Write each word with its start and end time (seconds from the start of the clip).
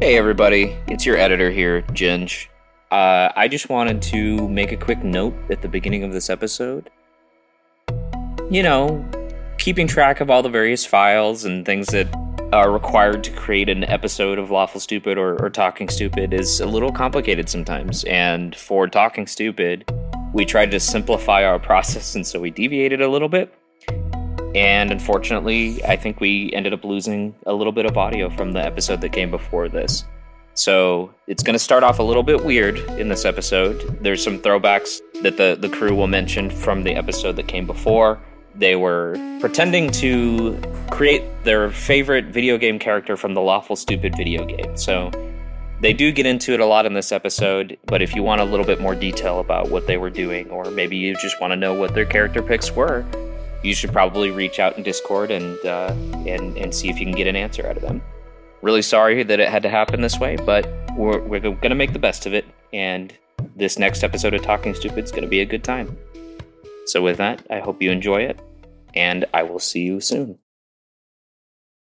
Hey 0.00 0.18
everybody, 0.18 0.76
it's 0.88 1.06
your 1.06 1.16
editor 1.16 1.50
here, 1.50 1.82
Ginge. 1.92 2.48
Uh, 2.90 3.28
I 3.36 3.46
just 3.46 3.68
wanted 3.68 4.02
to 4.02 4.48
make 4.48 4.72
a 4.72 4.76
quick 4.76 5.04
note 5.04 5.34
at 5.50 5.62
the 5.62 5.68
beginning 5.68 6.02
of 6.02 6.12
this 6.12 6.28
episode. 6.28 6.90
You 8.50 8.64
know, 8.64 9.08
keeping 9.58 9.86
track 9.86 10.20
of 10.20 10.30
all 10.30 10.42
the 10.42 10.48
various 10.48 10.84
files 10.84 11.44
and 11.44 11.64
things 11.64 11.86
that 11.88 12.12
are 12.52 12.72
required 12.72 13.22
to 13.24 13.30
create 13.32 13.68
an 13.68 13.84
episode 13.84 14.38
of 14.38 14.50
Lawful 14.50 14.80
Stupid 14.80 15.16
or, 15.16 15.40
or 15.42 15.48
Talking 15.48 15.88
Stupid 15.88 16.34
is 16.34 16.60
a 16.60 16.66
little 16.66 16.90
complicated 16.90 17.48
sometimes. 17.48 18.02
And 18.04 18.54
for 18.56 18.88
Talking 18.88 19.28
Stupid, 19.28 19.90
we 20.32 20.44
tried 20.44 20.72
to 20.72 20.80
simplify 20.80 21.44
our 21.44 21.58
process, 21.70 22.16
and 22.16 22.26
so 22.26 22.40
we 22.40 22.50
deviated 22.50 23.00
a 23.00 23.08
little 23.08 23.28
bit. 23.28 23.54
And 24.54 24.92
unfortunately, 24.92 25.84
I 25.84 25.96
think 25.96 26.20
we 26.20 26.52
ended 26.52 26.72
up 26.72 26.84
losing 26.84 27.34
a 27.46 27.52
little 27.52 27.72
bit 27.72 27.86
of 27.86 27.96
audio 27.96 28.30
from 28.30 28.52
the 28.52 28.64
episode 28.64 29.00
that 29.00 29.10
came 29.10 29.30
before 29.30 29.68
this. 29.68 30.04
So 30.54 31.12
it's 31.26 31.42
going 31.42 31.54
to 31.54 31.58
start 31.58 31.82
off 31.82 31.98
a 31.98 32.02
little 32.04 32.22
bit 32.22 32.44
weird 32.44 32.78
in 32.90 33.08
this 33.08 33.24
episode. 33.24 33.98
There's 34.00 34.22
some 34.22 34.38
throwbacks 34.38 35.00
that 35.22 35.36
the, 35.36 35.58
the 35.60 35.68
crew 35.68 35.96
will 35.96 36.06
mention 36.06 36.48
from 36.48 36.84
the 36.84 36.94
episode 36.94 37.34
that 37.36 37.48
came 37.48 37.66
before. 37.66 38.20
They 38.54 38.76
were 38.76 39.16
pretending 39.40 39.90
to 39.92 40.60
create 40.92 41.24
their 41.42 41.70
favorite 41.70 42.26
video 42.26 42.56
game 42.56 42.78
character 42.78 43.16
from 43.16 43.34
the 43.34 43.40
Lawful 43.40 43.74
Stupid 43.74 44.16
video 44.16 44.44
game. 44.44 44.76
So 44.76 45.10
they 45.80 45.92
do 45.92 46.12
get 46.12 46.24
into 46.24 46.54
it 46.54 46.60
a 46.60 46.66
lot 46.66 46.86
in 46.86 46.94
this 46.94 47.10
episode, 47.10 47.76
but 47.86 48.00
if 48.00 48.14
you 48.14 48.22
want 48.22 48.40
a 48.40 48.44
little 48.44 48.64
bit 48.64 48.80
more 48.80 48.94
detail 48.94 49.40
about 49.40 49.70
what 49.70 49.88
they 49.88 49.96
were 49.96 50.10
doing, 50.10 50.48
or 50.50 50.70
maybe 50.70 50.96
you 50.96 51.16
just 51.16 51.40
want 51.40 51.50
to 51.50 51.56
know 51.56 51.74
what 51.74 51.94
their 51.94 52.06
character 52.06 52.42
picks 52.42 52.70
were, 52.70 53.04
you 53.64 53.74
should 53.74 53.92
probably 53.92 54.30
reach 54.30 54.60
out 54.60 54.76
in 54.76 54.82
Discord 54.82 55.30
and 55.30 55.58
uh, 55.64 55.92
and 56.26 56.56
and 56.56 56.74
see 56.74 56.90
if 56.90 57.00
you 57.00 57.06
can 57.06 57.14
get 57.14 57.26
an 57.26 57.34
answer 57.34 57.66
out 57.66 57.76
of 57.76 57.82
them. 57.82 58.02
Really 58.62 58.82
sorry 58.82 59.22
that 59.22 59.40
it 59.40 59.48
had 59.48 59.62
to 59.62 59.70
happen 59.70 60.02
this 60.02 60.20
way, 60.20 60.36
but 60.36 60.68
we're 60.96 61.20
we're 61.20 61.40
gonna 61.40 61.74
make 61.74 61.92
the 61.92 61.98
best 61.98 62.26
of 62.26 62.34
it, 62.34 62.44
and 62.72 63.12
this 63.56 63.78
next 63.78 64.04
episode 64.04 64.34
of 64.34 64.42
Talking 64.42 64.74
Stupid 64.74 65.04
is 65.04 65.10
gonna 65.10 65.26
be 65.26 65.40
a 65.40 65.46
good 65.46 65.64
time. 65.64 65.96
So 66.86 67.02
with 67.02 67.16
that, 67.16 67.44
I 67.50 67.60
hope 67.60 67.80
you 67.80 67.90
enjoy 67.90 68.22
it, 68.22 68.38
and 68.94 69.24
I 69.32 69.42
will 69.42 69.58
see 69.58 69.80
you 69.80 70.00
soon. 70.00 70.38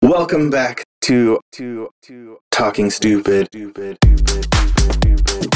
Welcome 0.03 0.51
back 0.51 0.85
to 1.03 1.41
to 1.53 1.91
to 2.03 2.39
Talking 2.53 2.91
Stupid. 2.91 3.49
stupid, 3.53 3.99
stupid, 4.05 4.47
stupid 4.93 5.56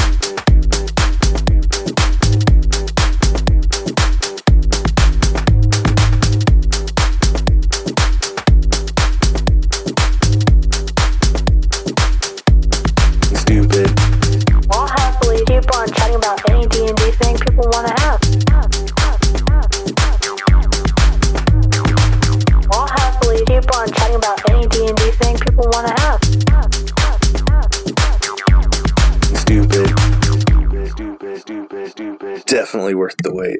definitely 32.51 32.93
worth 32.93 33.15
the 33.23 33.33
wait. 33.33 33.59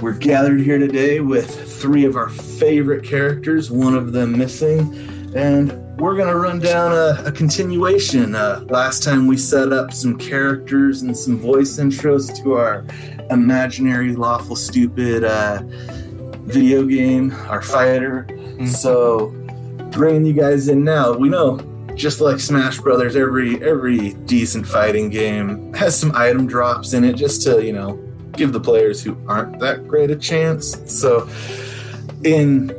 We're 0.00 0.12
gathered 0.12 0.60
here 0.60 0.78
today 0.78 1.18
with 1.18 1.65
three 1.80 2.04
of 2.04 2.16
our 2.16 2.28
favorite 2.28 3.04
characters, 3.04 3.70
one 3.70 3.94
of 3.94 4.12
them 4.12 4.36
missing, 4.36 5.32
and 5.34 5.72
we're 5.98 6.16
going 6.16 6.28
to 6.28 6.36
run 6.36 6.58
down 6.58 6.92
a, 6.92 7.22
a 7.26 7.32
continuation. 7.32 8.34
Uh, 8.34 8.64
last 8.68 9.02
time 9.02 9.26
we 9.26 9.36
set 9.36 9.72
up 9.72 9.92
some 9.92 10.18
characters 10.18 11.02
and 11.02 11.16
some 11.16 11.38
voice 11.38 11.78
intros 11.78 12.36
to 12.42 12.54
our 12.54 12.84
imaginary, 13.30 14.14
lawful, 14.14 14.56
stupid 14.56 15.24
uh, 15.24 15.62
video 16.44 16.84
game, 16.84 17.32
our 17.48 17.62
fighter. 17.62 18.26
Mm-hmm. 18.30 18.66
So, 18.66 19.28
bringing 19.90 20.26
you 20.26 20.32
guys 20.32 20.68
in 20.68 20.84
now, 20.84 21.12
we 21.12 21.28
know 21.28 21.58
just 21.94 22.20
like 22.20 22.38
Smash 22.38 22.78
Brothers, 22.78 23.16
every 23.16 23.62
every 23.64 24.12
decent 24.26 24.66
fighting 24.66 25.08
game 25.08 25.72
has 25.72 25.98
some 25.98 26.12
item 26.14 26.46
drops 26.46 26.92
in 26.92 27.04
it, 27.04 27.14
just 27.16 27.42
to 27.42 27.64
you 27.64 27.72
know 27.72 28.02
give 28.32 28.52
the 28.52 28.60
players 28.60 29.02
who 29.02 29.16
aren't 29.26 29.58
that 29.60 29.88
great 29.88 30.10
a 30.10 30.16
chance. 30.16 30.76
So, 30.86 31.28
in 32.24 32.72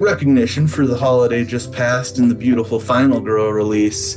recognition 0.00 0.66
for 0.66 0.86
the 0.86 0.96
holiday 0.96 1.44
just 1.44 1.72
passed 1.72 2.18
and 2.18 2.30
the 2.30 2.34
beautiful 2.34 2.80
Final 2.80 3.20
Girl 3.20 3.50
release, 3.52 4.16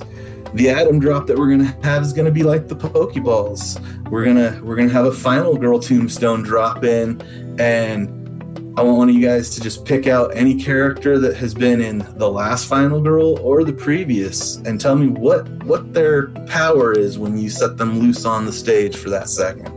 the 0.54 0.70
atom 0.70 1.00
drop 1.00 1.28
that 1.28 1.38
we're 1.38 1.50
gonna 1.50 1.78
have 1.84 2.04
is 2.04 2.14
gonna 2.14 2.32
be 2.32 2.44
like 2.44 2.68
the 2.68 2.76
Pokeballs. 2.76 3.80
We're 4.10 4.26
gonna 4.26 4.60
we're 4.64 4.76
gonna 4.76 4.90
have 4.90 5.06
a 5.06 5.12
Final 5.12 5.58
Girl 5.58 5.80
tombstone 5.80 6.44
drop 6.44 6.84
in, 6.84 7.22
and 7.60 8.08
I 8.78 8.82
want 8.82 8.98
one 8.98 9.10
of 9.10 9.16
you 9.16 9.22
guys 9.22 9.50
to 9.52 9.62
just 9.62 9.86
pick 9.86 10.08
out 10.08 10.36
any 10.36 10.56
character 10.56 11.20
that 11.20 11.36
has 11.36 11.54
been 11.54 11.82
in 11.82 12.06
the 12.18 12.30
last 12.30 12.68
Final 12.68 13.02
Girl 13.02 13.38
or 13.40 13.64
the 13.64 13.74
previous, 13.74 14.58
and 14.58 14.80
tell 14.80 14.96
me 14.96 15.08
what 15.08 15.50
what 15.66 15.94
their 15.94 16.28
power 16.48 16.94
is 16.94 17.20
when 17.20 17.38
you 17.38 17.50
set 17.50 17.78
them 17.78 18.00
loose 18.00 18.24
on 18.26 18.46
the 18.46 18.54
stage 18.54 18.96
for 18.96 19.10
that 19.10 19.30
second. 19.30 19.72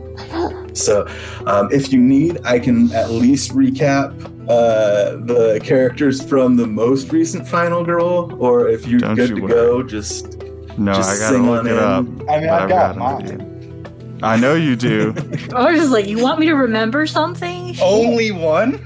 So, 0.75 1.07
um, 1.47 1.69
if 1.71 1.91
you 1.91 1.99
need, 1.99 2.39
I 2.45 2.59
can 2.59 2.91
at 2.93 3.09
least 3.09 3.51
recap 3.51 4.13
uh, 4.49 5.17
the 5.25 5.59
characters 5.63 6.23
from 6.27 6.55
the 6.55 6.67
most 6.67 7.11
recent 7.11 7.47
Final 7.47 7.83
Girl, 7.83 8.35
or 8.41 8.67
if 8.69 8.87
you're 8.87 8.99
Don't 8.99 9.15
good 9.15 9.29
you 9.29 9.35
to 9.35 9.41
worry. 9.41 9.51
go, 9.53 9.83
just 9.83 10.37
no, 10.77 10.93
just 10.93 11.09
I 11.21 11.31
gotta 11.31 11.43
look 11.43 11.65
it 11.65 11.71
in. 11.71 11.77
up. 11.77 12.05
I 12.29 12.39
mean, 12.39 12.49
I've 12.49 12.69
got, 12.69 12.95
got 12.95 12.97
mine. 12.97 14.19
I 14.23 14.37
know 14.37 14.55
you 14.55 14.75
do. 14.75 15.13
I 15.55 15.71
was 15.71 15.79
just 15.81 15.91
like, 15.91 16.07
you 16.07 16.19
want 16.19 16.39
me 16.39 16.45
to 16.47 16.53
remember 16.55 17.05
something? 17.07 17.75
Only 17.81 18.31
one. 18.31 18.83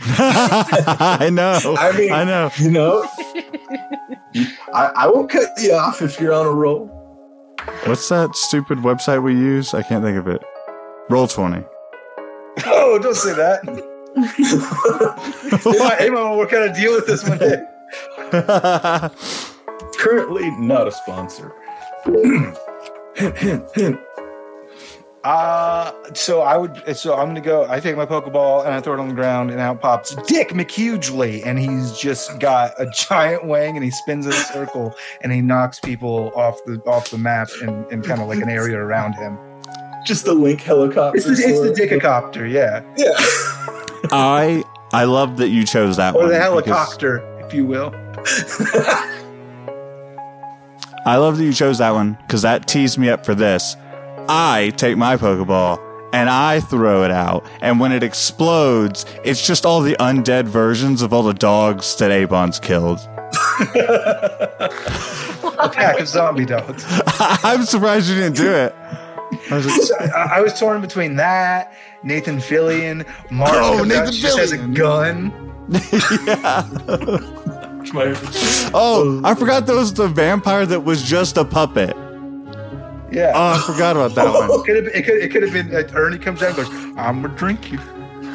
I 0.06 1.30
know. 1.32 1.60
I 1.78 1.96
mean, 1.96 2.12
I 2.12 2.24
know. 2.24 2.50
You 2.58 2.70
know, 2.70 3.08
I, 4.74 4.86
I 4.96 5.06
won't 5.06 5.30
cut 5.30 5.48
you 5.58 5.72
off 5.74 6.02
if 6.02 6.20
you're 6.20 6.32
on 6.32 6.46
a 6.46 6.50
roll. 6.50 6.86
What's 7.84 8.08
that 8.08 8.34
stupid 8.34 8.78
website 8.78 9.22
we 9.22 9.34
use? 9.34 9.72
I 9.74 9.82
can't 9.82 10.02
think 10.04 10.18
of 10.18 10.26
it. 10.26 10.42
Roll 11.10 11.26
twenty. 11.26 11.64
Oh, 12.66 12.98
don't 12.98 13.14
say 13.16 13.34
that. 13.34 13.62
Hey, 15.98 16.10
mama, 16.10 16.36
we're 16.36 16.46
of 16.70 16.76
deal 16.76 16.94
with 16.94 17.06
this 17.06 17.26
one 17.28 17.38
day. 17.38 17.62
Currently 19.98 20.50
not 20.52 20.88
a 20.88 20.92
sponsor. 20.92 21.52
Uh, 25.24 25.90
so 26.12 26.42
I 26.42 26.58
would, 26.58 26.82
so 26.94 27.14
I'm 27.16 27.28
gonna 27.28 27.40
go. 27.40 27.66
I 27.66 27.80
take 27.80 27.96
my 27.96 28.04
Pokeball 28.04 28.66
and 28.66 28.74
I 28.74 28.82
throw 28.82 28.92
it 28.92 29.00
on 29.00 29.08
the 29.08 29.14
ground, 29.14 29.50
and 29.50 29.58
out 29.58 29.80
pops 29.80 30.14
Dick 30.26 30.50
McHugely, 30.50 31.40
and 31.46 31.58
he's 31.58 31.96
just 31.96 32.38
got 32.40 32.74
a 32.78 32.84
giant 32.90 33.46
wang, 33.46 33.74
and 33.74 33.82
he 33.82 33.90
spins 33.90 34.26
in 34.26 34.32
a 34.32 34.34
circle, 34.34 34.94
and 35.22 35.32
he 35.32 35.40
knocks 35.40 35.80
people 35.80 36.30
off 36.36 36.62
the 36.66 36.78
off 36.84 37.08
the 37.08 37.16
map 37.16 37.48
and 37.62 37.90
in 37.90 38.02
kind 38.02 38.20
of 38.20 38.28
like 38.28 38.42
an 38.42 38.50
area 38.50 38.76
around 38.76 39.14
him 39.14 39.38
just 40.04 40.24
the 40.24 40.34
Link 40.34 40.60
helicopter. 40.60 41.16
It's 41.16 41.26
the, 41.26 41.32
it's 41.32 41.60
the 41.60 42.46
yeah. 42.46 42.82
Yeah. 42.96 43.12
I 44.14 44.62
I 44.92 45.04
love 45.04 45.38
that 45.38 45.48
you 45.48 45.64
chose 45.64 45.96
that 45.96 46.14
or 46.14 46.18
one. 46.18 46.26
Or 46.26 46.28
the 46.30 46.38
helicopter, 46.38 47.18
because... 47.18 47.46
if 47.46 47.54
you 47.54 47.66
will. 47.66 47.92
I 51.06 51.16
love 51.16 51.36
that 51.36 51.44
you 51.44 51.52
chose 51.52 51.78
that 51.78 51.90
one 51.90 52.16
because 52.22 52.42
that 52.42 52.68
teased 52.68 52.96
me 52.96 53.08
up 53.10 53.26
for 53.26 53.34
this. 53.34 53.76
I 54.28 54.72
take 54.76 54.96
my 54.96 55.16
Pokeball 55.16 55.80
and 56.14 56.30
I 56.30 56.60
throw 56.60 57.02
it 57.02 57.10
out. 57.10 57.44
And 57.60 57.80
when 57.80 57.90
it 57.90 58.04
explodes, 58.04 59.04
it's 59.24 59.44
just 59.44 59.66
all 59.66 59.80
the 59.80 59.96
undead 59.98 60.44
versions 60.44 61.02
of 61.02 61.12
all 61.12 61.24
the 61.24 61.34
dogs 61.34 61.96
that 61.96 62.12
Abon's 62.12 62.60
killed. 62.60 63.00
A 65.58 65.68
pack 65.68 65.98
of 65.98 66.06
zombie 66.06 66.46
dogs. 66.46 66.84
I'm 67.18 67.64
surprised 67.64 68.08
you 68.08 68.14
didn't 68.14 68.36
do 68.36 68.50
it. 68.50 68.74
I 69.50 69.56
was 69.56 69.64
just, 69.66 69.92
I, 70.00 70.36
I 70.36 70.40
was 70.40 70.58
torn 70.58 70.80
between 70.80 71.16
that, 71.16 71.74
Nathan 72.02 72.38
Fillion, 72.38 73.06
Mark 73.30 73.52
Oh, 73.54 73.76
comes 73.78 73.92
out, 73.92 74.04
Nathan 74.06 74.12
just 74.14 74.38
has 74.38 74.52
a 74.52 74.58
Fillion. 74.58 74.74
gun. 74.74 75.32
oh, 78.74 79.20
I 79.24 79.34
forgot 79.34 79.66
there 79.66 79.76
was 79.76 79.92
the 79.94 80.08
vampire 80.08 80.66
that 80.66 80.80
was 80.80 81.02
just 81.02 81.36
a 81.36 81.44
puppet. 81.44 81.96
Yeah. 83.12 83.32
Oh, 83.34 83.52
I 83.52 83.62
forgot 83.66 83.96
about 83.96 84.14
that 84.16 84.32
one. 84.32 84.50
It 84.50 84.64
could 84.64 84.76
have, 84.76 84.86
it 84.94 85.04
could, 85.04 85.16
it 85.16 85.30
could 85.30 85.42
have 85.42 85.52
been 85.52 85.70
like 85.70 85.94
Ernie 85.94 86.18
comes 86.18 86.42
out 86.42 86.48
and 86.48 86.56
goes, 86.56 86.68
I'm 86.98 87.22
gonna 87.22 87.28
drink 87.36 87.70
you. 87.70 87.78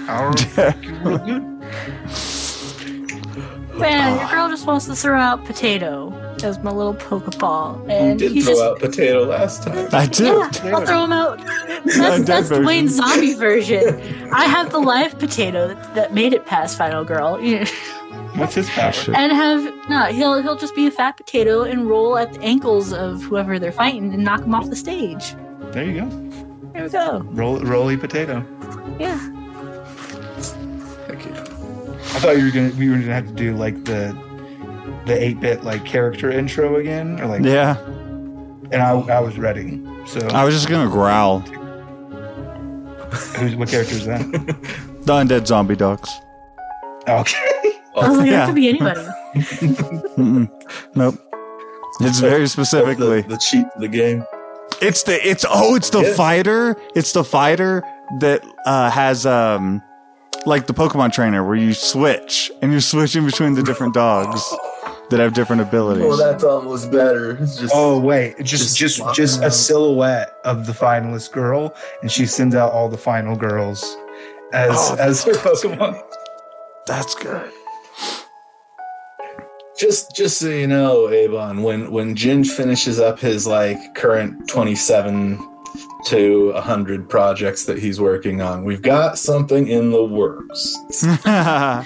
I'll 0.08 0.32
fuck 0.34 0.82
you 0.84 0.94
real 0.96 1.18
good. 1.18 1.44
Man, 3.80 4.20
your 4.20 4.30
girl 4.30 4.50
just 4.50 4.66
wants 4.66 4.86
to 4.86 4.96
throw 4.96 5.18
out 5.20 5.46
potato 5.46 6.12
as 6.44 6.60
my 6.60 6.72
little 6.72 6.94
Pokeball. 6.94 7.82
And 7.82 7.90
You 7.90 7.96
And 7.98 8.20
did 8.20 8.32
he's 8.32 8.46
throw 8.46 8.54
just, 8.54 8.64
out 8.64 8.80
potato 8.80 9.24
last 9.26 9.64
time. 9.64 9.90
I 9.92 10.06
did. 10.06 10.26
Yeah, 10.26 10.50
I'll 10.76 10.86
throw 10.86 11.04
him 11.04 11.12
out. 11.14 11.38
That's, 11.86 11.98
Undead 11.98 12.26
that's 12.26 12.50
version. 12.50 12.66
Dwayne's 12.66 12.96
zombie 12.96 13.34
version. 13.36 14.02
I 14.34 14.46
have 14.46 14.72
the 14.72 14.80
live 14.80 15.18
potato 15.18 15.70
that, 15.70 15.96
that 15.96 16.14
made 16.14 16.34
it 16.34 16.46
past 16.46 16.78
Final 16.78 17.06
Girl. 17.06 17.38
What's 18.36 18.56
his 18.56 18.70
power? 18.70 18.92
Shit. 18.92 19.16
And 19.16 19.32
have 19.32 19.90
no, 19.90 20.06
he'll 20.06 20.42
he'll 20.42 20.58
just 20.58 20.76
be 20.76 20.88
a 20.88 20.92
fat 20.92 21.16
potato 21.18 21.64
and 21.64 21.88
roll 21.90 22.18
at 22.18 22.34
the 22.34 22.42
ankles 22.42 22.92
of 22.94 23.24
whoever 23.24 23.60
they're 23.60 23.72
fighting 23.72 24.14
and 24.14 24.24
knock 24.24 24.42
them 24.42 24.54
off 24.54 24.70
the 24.70 24.76
stage. 24.76 25.36
There 25.72 25.86
you 25.86 26.02
go. 26.02 26.10
There 26.74 26.84
we 26.84 26.90
go. 26.90 27.20
Roll, 27.32 27.60
roly 27.62 27.96
potato. 27.98 28.46
Yeah. 29.00 29.18
Thank 32.10 32.24
you. 32.24 32.30
I 32.30 32.34
thought 32.34 32.38
you 32.40 32.46
were 32.46 32.52
gonna 32.52 32.72
we 32.80 32.90
were 32.90 32.98
gonna 33.00 33.14
have 33.14 33.28
to 33.28 33.34
do 33.34 33.56
like 33.56 33.86
the 33.86 34.16
the 35.06 35.22
eight 35.24 35.40
bit 35.40 35.64
like 35.64 35.86
character 35.86 36.30
intro 36.32 36.76
again, 36.78 37.20
or 37.20 37.28
like, 37.28 37.44
Yeah. 37.44 37.78
and 38.72 38.76
I 38.76 38.92
I 38.92 39.20
was 39.20 39.38
ready. 39.38 39.82
So 40.06 40.20
I 40.30 40.44
was 40.44 40.54
just 40.56 40.68
gonna 40.70 40.90
growl. 40.90 41.40
who's 43.38 43.56
what 43.56 43.70
character 43.70 43.96
is 43.96 44.06
that? 44.06 44.22
The 45.00 45.14
undead 45.14 45.48
zombie 45.48 45.76
dogs. 45.78 46.10
okay. 47.08 47.38
I 47.96 48.10
was 48.10 48.18
like, 48.20 48.28
Yeah. 48.28 48.46
that 48.46 48.46
could 48.48 48.56
be 48.56 48.70
anybody. 48.70 49.02
Nope. 50.96 51.16
It's 52.02 52.20
very 52.20 52.48
specifically. 52.48 53.22
the, 53.22 53.30
the 53.30 53.38
cheat 53.38 53.66
to 53.74 53.80
the 53.80 53.88
game. 53.88 54.24
It's 54.82 55.04
the 55.04 55.16
it's 55.28 55.46
oh 55.50 55.76
it's 55.76 55.90
the 55.90 56.02
Yeah. 56.02 56.14
fighter. 56.16 56.76
It's 56.96 57.14
the 57.14 57.24
fighter 57.24 57.82
that 58.20 58.44
uh, 58.66 58.90
has 58.92 59.26
um 59.26 59.82
like 60.46 60.68
the 60.68 60.74
Pokemon 60.74 61.12
trainer 61.14 61.44
where 61.46 61.56
you 61.56 61.74
switch 61.74 62.52
and 62.62 62.72
you're 62.72 62.82
switching 62.82 63.26
between 63.26 63.54
the 63.54 63.64
different 63.64 63.94
dogs 63.94 64.42
that 65.10 65.20
have 65.20 65.34
different 65.34 65.62
abilities. 65.62 66.04
Well, 66.06 66.18
that's 66.18 66.44
almost 66.44 66.92
better. 66.92 67.34
Just 67.38 67.72
Oh 67.74 68.00
wait, 68.00 68.38
just 68.44 68.78
Just 68.78 69.00
just 69.00 69.16
just 69.16 69.44
a 69.44 69.52
silhouette 69.52 70.34
of 70.46 70.66
the 70.66 70.74
finalist 70.74 71.32
girl, 71.32 71.76
and 72.02 72.12
she 72.12 72.26
sends 72.26 72.56
out 72.56 72.72
all 72.72 72.90
the 72.90 72.98
final 72.98 73.36
girls 73.36 73.84
as 74.54 74.70
Oh, 74.72 74.96
as 75.00 75.24
her 75.24 75.32
Pokemon. 75.34 76.02
That's 76.88 77.16
good. 77.16 77.52
just 79.78 80.16
just 80.16 80.38
so 80.40 80.50
you 80.50 80.68
know, 80.68 81.08
Abon, 81.08 81.64
when 81.64 81.92
when 81.92 82.16
Ginge 82.16 82.48
finishes 82.48 83.00
up 83.00 83.20
his 83.20 83.48
like 83.48 83.78
current 83.96 84.48
twenty 84.48 84.76
seven 84.76 85.38
to 86.06 86.52
hundred 86.54 87.10
projects 87.10 87.66
that 87.66 87.78
he's 87.80 88.00
working 88.00 88.42
on, 88.42 88.64
we've 88.64 88.82
got 88.82 89.18
something 89.18 89.68
in 89.68 89.92
the 89.92 90.04
works. 90.04 90.74
The 91.02 91.86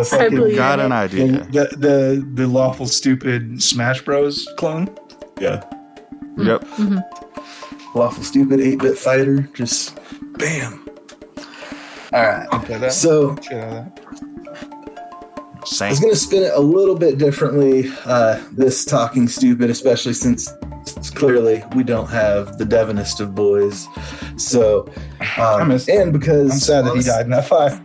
I 0.00 0.04
fucking 0.04 0.36
believe 0.36 0.56
Got 0.56 0.78
it. 0.80 0.84
an 0.86 0.92
idea. 0.92 1.26
the 1.50 1.68
the 1.76 2.28
the 2.34 2.46
lawful 2.46 2.86
stupid 2.86 3.62
Smash 3.62 4.02
Bros 4.02 4.46
clone. 4.56 4.88
Yeah, 5.40 5.62
Yep. 6.38 6.64
lawful 7.94 8.22
stupid 8.24 8.60
eight 8.60 8.78
bit 8.78 8.96
fighter. 8.98 9.42
Just 9.54 9.98
bam. 10.38 10.86
All 12.12 12.22
right. 12.22 12.46
I'll 12.52 12.60
that. 12.80 12.92
So 12.92 13.36
Shit 13.42 13.52
out 13.54 13.64
of 13.88 13.94
that. 13.94 14.02
I 15.62 15.68
Same. 15.68 15.90
was 15.90 15.98
going 16.00 16.12
to 16.12 16.18
spin 16.18 16.42
it 16.44 16.52
a 16.54 16.60
little 16.60 16.94
bit 16.94 17.18
differently. 17.18 17.90
Uh, 18.04 18.40
this 18.52 18.84
talking 18.84 19.26
stupid, 19.26 19.68
especially 19.68 20.12
since 20.12 20.48
clearly 21.14 21.62
we 21.74 21.82
don't 21.82 22.08
have 22.08 22.58
the 22.58 22.64
Devonist 22.64 23.20
of 23.20 23.34
boys. 23.34 23.86
So, 24.36 24.90
um, 25.38 25.68
miss- 25.68 25.88
and 25.88 26.12
because 26.12 26.50
I'm 26.52 26.58
sad 26.58 26.84
that 26.86 26.96
he 26.96 27.02
died 27.02 27.24
in 27.26 27.30
that 27.30 27.46
fire. 27.48 27.80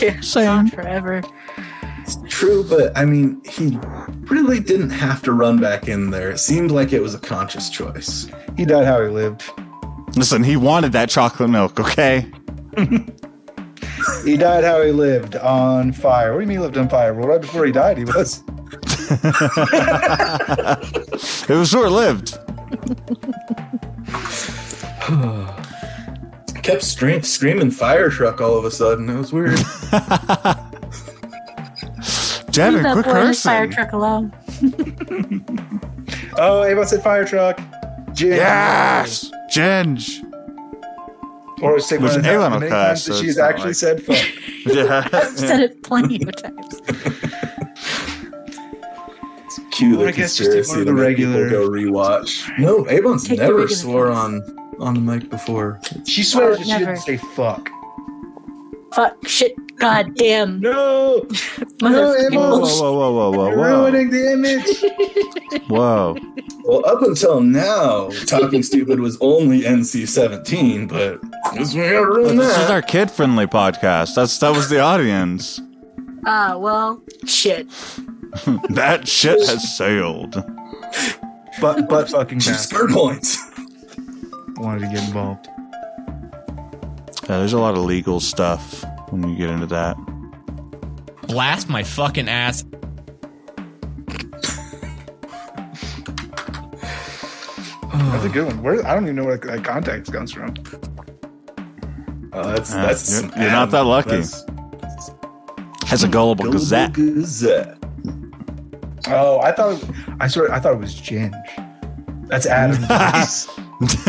Yeah, 0.00 0.20
Same. 0.20 0.44
gone 0.46 0.68
forever. 0.70 1.22
It's 2.00 2.16
true, 2.28 2.64
but 2.68 2.96
I 2.96 3.04
mean, 3.04 3.40
he 3.44 3.78
really 4.22 4.58
didn't 4.60 4.90
have 4.90 5.22
to 5.22 5.32
run 5.32 5.60
back 5.60 5.88
in 5.88 6.10
there. 6.10 6.30
It 6.30 6.38
seemed 6.38 6.70
like 6.70 6.92
it 6.92 7.00
was 7.00 7.14
a 7.14 7.18
conscious 7.18 7.70
choice. 7.70 8.28
He 8.56 8.64
died 8.64 8.86
how 8.86 9.00
he 9.02 9.08
lived. 9.08 9.44
Listen, 10.16 10.42
he 10.42 10.56
wanted 10.56 10.92
that 10.92 11.08
chocolate 11.10 11.50
milk, 11.50 11.78
okay? 11.80 12.30
He 14.24 14.36
died 14.36 14.64
how 14.64 14.82
he 14.82 14.90
lived 14.90 15.36
on 15.36 15.92
fire. 15.92 16.32
What 16.32 16.38
do 16.38 16.42
you 16.42 16.48
mean 16.48 16.58
he 16.58 16.62
lived 16.62 16.76
on 16.76 16.88
fire? 16.88 17.14
Well, 17.14 17.28
right 17.28 17.40
before 17.40 17.64
he 17.64 17.70
died, 17.72 17.98
he 17.98 18.04
was. 18.04 18.42
It 21.48 21.56
was 21.56 21.68
short 21.70 21.90
lived. 21.92 22.38
Kept 26.62 26.82
scream- 26.82 27.22
screaming 27.22 27.70
fire 27.70 28.08
truck 28.08 28.40
all 28.40 28.56
of 28.56 28.64
a 28.64 28.70
sudden. 28.70 29.10
It 29.10 29.18
was 29.18 29.30
weird. 29.32 29.58
Leave 29.58 29.62
Devin, 32.52 32.82
that 32.84 32.92
quit 32.92 33.04
boy 33.06 33.20
in 33.20 33.26
his 33.28 33.42
fire 33.42 33.66
cursing. 33.66 33.72
truck 33.72 33.92
alone. 33.92 34.32
Oh, 36.38 36.64
Ava 36.64 36.86
said 36.86 37.02
fire 37.02 37.26
truck. 37.26 37.60
Jim. 38.14 38.30
Yes! 38.32 39.30
Ginge! 39.52 40.08
Or 41.62 41.78
stick 41.78 42.00
Which 42.00 42.12
one 42.12 42.20
of 42.20 42.24
the 42.24 42.32
Alan 42.32 42.52
many 42.60 42.70
cuss, 42.70 42.86
times 42.88 43.02
so 43.04 43.12
that 43.12 43.20
she's 43.20 43.38
actually 43.38 43.66
like- 43.66 43.74
said 43.76 44.02
fuck. 44.02 44.16
Yeah. 44.66 45.06
I've 45.12 45.38
said 45.38 45.60
it 45.60 45.82
plenty 45.82 46.22
of 46.22 46.34
times. 46.36 46.80
Cue 49.82 49.96
Well, 49.96 50.06
the 50.06 50.08
I 50.08 50.12
guess 50.12 50.36
just 50.36 50.50
take 50.50 50.54
conspiracy 50.64 50.84
to 50.84 50.84
the 50.84 50.92
make 50.92 51.16
people 51.16 51.50
go 51.50 51.68
rewatch. 51.68 52.58
No, 52.58 52.86
Abon's 52.88 53.24
Take 53.26 53.38
never 53.40 53.66
swore 53.68 54.10
ones. 54.10 54.48
on 54.48 54.58
on 54.80 54.94
the 54.94 55.00
mic 55.00 55.28
before. 55.30 55.80
She 56.06 56.22
swears 56.22 56.58
Oh, 56.60 56.62
she 56.62 56.78
didn't 56.78 56.96
say 56.98 57.16
fuck. 57.16 57.68
Fuck, 58.94 59.26
shit, 59.26 59.54
god 59.78 60.14
damn. 60.16 60.60
No! 60.60 61.22
Motherfucking 61.30 62.32
Emma. 62.32 62.38
Whoa, 62.40 62.58
whoa, 62.60 62.92
whoa, 62.92 63.12
whoa, 63.12 63.30
whoa, 63.30 63.56
whoa. 63.56 63.84
ruining 63.84 64.10
the 64.10 64.32
image. 64.32 65.64
Whoa. 65.68 66.16
Well, 66.64 66.86
up 66.86 67.02
until 67.02 67.40
now, 67.40 68.08
Talking 68.26 68.62
Stupid 68.62 69.00
was 69.00 69.16
only 69.20 69.62
NC 69.62 70.08
seventeen, 70.08 70.86
but 70.86 71.20
guess 71.54 71.74
we 71.74 71.82
gotta 71.82 72.06
But 72.06 72.36
this 72.36 72.58
is 72.58 72.70
our 72.70 72.82
kid 72.82 73.10
friendly 73.10 73.46
podcast. 73.46 74.14
That's 74.14 74.38
that 74.38 74.50
was 74.50 74.68
the 74.68 74.80
audience. 74.80 75.60
Ah, 76.26 76.56
well, 76.56 77.02
shit. 77.26 77.66
That 78.70 79.06
shit 79.06 79.38
has 79.46 79.76
sailed. 79.76 80.32
But 81.60 81.88
but 81.88 82.08
fucking 82.08 82.38
Two 82.40 82.50
bastard 82.52 82.90
points. 82.90 83.38
wanted 84.56 84.80
to 84.80 84.86
get 84.94 85.06
involved. 85.06 85.48
Yeah, 87.28 87.38
there's 87.38 87.52
a 87.52 87.58
lot 87.60 87.74
of 87.76 87.84
legal 87.84 88.20
stuff 88.20 88.84
when 89.10 89.28
you 89.28 89.36
get 89.36 89.50
into 89.50 89.66
that. 89.66 89.96
Blast 91.28 91.68
my 91.68 91.82
fucking 91.82 92.28
ass. 92.28 92.64
That's 97.92 98.24
a 98.24 98.28
good 98.28 98.46
one. 98.46 98.62
Where 98.62 98.86
I 98.86 98.94
don't 98.94 99.04
even 99.04 99.16
know 99.16 99.24
where 99.24 99.36
that 99.38 99.64
contact 99.64 100.10
comes 100.12 100.32
from. 100.32 100.54
Uh, 102.32 102.54
that's 102.54 102.70
Yeah, 102.72 102.86
that's 102.86 103.20
you're- 103.22 103.32
you're 103.42 103.50
not 103.50 103.70
that 103.70 103.84
lucky. 103.84 104.10
That's 104.22 104.44
Has 105.86 106.02
a 106.04 106.08
gullible 106.08 106.44
Gullible 106.44 106.60
gazette. 106.60 106.92
Gazette. 106.94 107.78
Oh, 109.14 109.40
I 109.40 109.52
thought 109.52 109.82
it, 109.82 109.88
I 110.20 110.28
swear 110.28 110.52
I 110.52 110.60
thought 110.60 110.74
it 110.74 110.78
was 110.78 110.94
Ginge. 110.94 111.32
That's 112.28 112.46
Adam. 112.46 112.76
voice. 113.12 113.48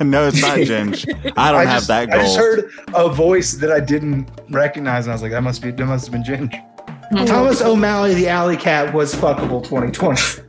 no, 0.00 0.26
it's 0.26 0.40
not 0.40 0.58
Ginge. 0.58 1.06
I 1.36 1.52
don't 1.52 1.60
I 1.60 1.64
have 1.64 1.80
just, 1.80 1.88
that 1.88 2.10
I 2.10 2.22
just 2.22 2.36
heard 2.36 2.70
a 2.94 3.08
voice 3.08 3.52
that 3.54 3.70
I 3.70 3.80
didn't 3.80 4.28
recognize, 4.50 5.06
and 5.06 5.12
I 5.12 5.14
was 5.14 5.22
like, 5.22 5.32
"That 5.32 5.42
must 5.42 5.62
be 5.62 5.70
that 5.70 5.84
must 5.84 6.06
have 6.06 6.12
been 6.12 6.24
Ginge." 6.24 6.54
Hmm. 7.10 7.24
Thomas 7.26 7.60
O'Malley, 7.60 8.14
the 8.14 8.28
Alley 8.28 8.56
Cat, 8.56 8.94
was 8.94 9.14
fuckable 9.14 9.62
2020. 9.62 10.42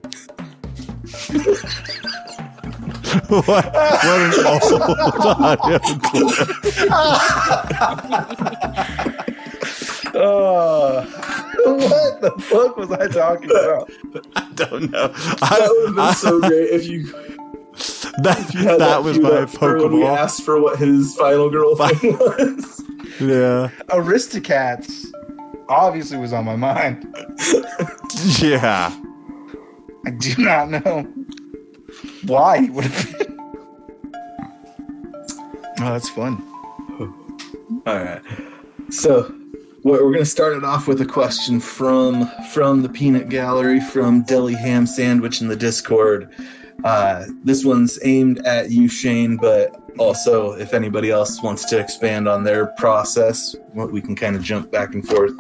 what, 3.30 3.48
what 3.48 3.66
an 4.08 4.46
old 4.46 4.82
audio 4.82 5.80
clip. 5.80 6.48
Oh, 10.16 11.43
what 11.66 12.22
the 12.22 12.32
fuck 12.44 12.78
was 12.78 12.92
I 12.92 13.08
talking 13.08 13.50
about? 13.50 13.90
I 14.36 14.50
don't 14.56 14.92
know. 14.92 15.08
That 15.08 15.68
would 15.70 15.86
have 15.88 15.96
been 15.96 16.00
I- 16.06 16.14
so 16.14 16.40
great 16.40 16.70
if 16.72 16.86
you, 16.88 17.06
that, 18.24 18.38
if 18.40 18.54
you 18.54 18.64
that, 18.64 18.80
that 18.80 19.04
was 19.04 19.20
my 19.20 19.46
for 19.46 19.78
when 19.78 19.94
we 19.94 20.04
asked 20.04 20.44
for 20.44 20.60
what 20.62 20.78
his 20.80 21.16
final 21.16 21.50
girlfriend 21.50 22.00
was. 22.20 22.84
Yeah. 23.20 23.70
Aristocats 23.90 25.06
obviously 25.70 26.18
was 26.18 26.34
on 26.34 26.46
my 26.46 26.56
mind. 26.56 27.08
Yeah. 28.40 28.96
I 30.06 30.10
do 30.12 30.36
not 30.38 30.70
know 30.70 31.04
why 32.26 32.58
it 32.58 32.72
would 32.72 32.86
have 32.86 33.18
been. 33.18 33.40
Oh, 35.80 35.92
that's 35.94 36.10
fun. 36.10 36.42
All 37.88 37.96
right. 38.04 38.22
So 38.90 39.34
we're 39.84 40.00
going 40.00 40.20
to 40.20 40.26
start 40.26 40.56
it 40.56 40.64
off 40.64 40.88
with 40.88 41.02
a 41.02 41.06
question 41.06 41.60
from 41.60 42.30
from 42.52 42.82
the 42.82 42.90
Peanut 42.90 43.30
Gallery 43.30 43.80
from 43.80 44.24
Deli 44.24 44.54
Ham 44.54 44.86
Sandwich 44.86 45.42
in 45.42 45.48
the 45.48 45.56
Discord. 45.56 46.34
Uh, 46.84 47.26
this 47.44 47.64
one's 47.64 48.00
aimed 48.04 48.46
at 48.46 48.72
you, 48.72 48.88
Shane, 48.88 49.38
but 49.38 49.76
also 50.00 50.54
if 50.54 50.74
anybody 50.74 51.12
else 51.12 51.42
wants 51.44 51.66
to 51.66 51.78
expand 51.80 52.28
on 52.28 52.44
their 52.44 52.68
process, 52.78 53.56
we 53.74 54.02
can 54.02 54.16
kind 54.16 54.36
of 54.36 54.44
jump 54.44 54.72
back 54.72 54.94
and 54.94 55.08
forth. 55.08 55.34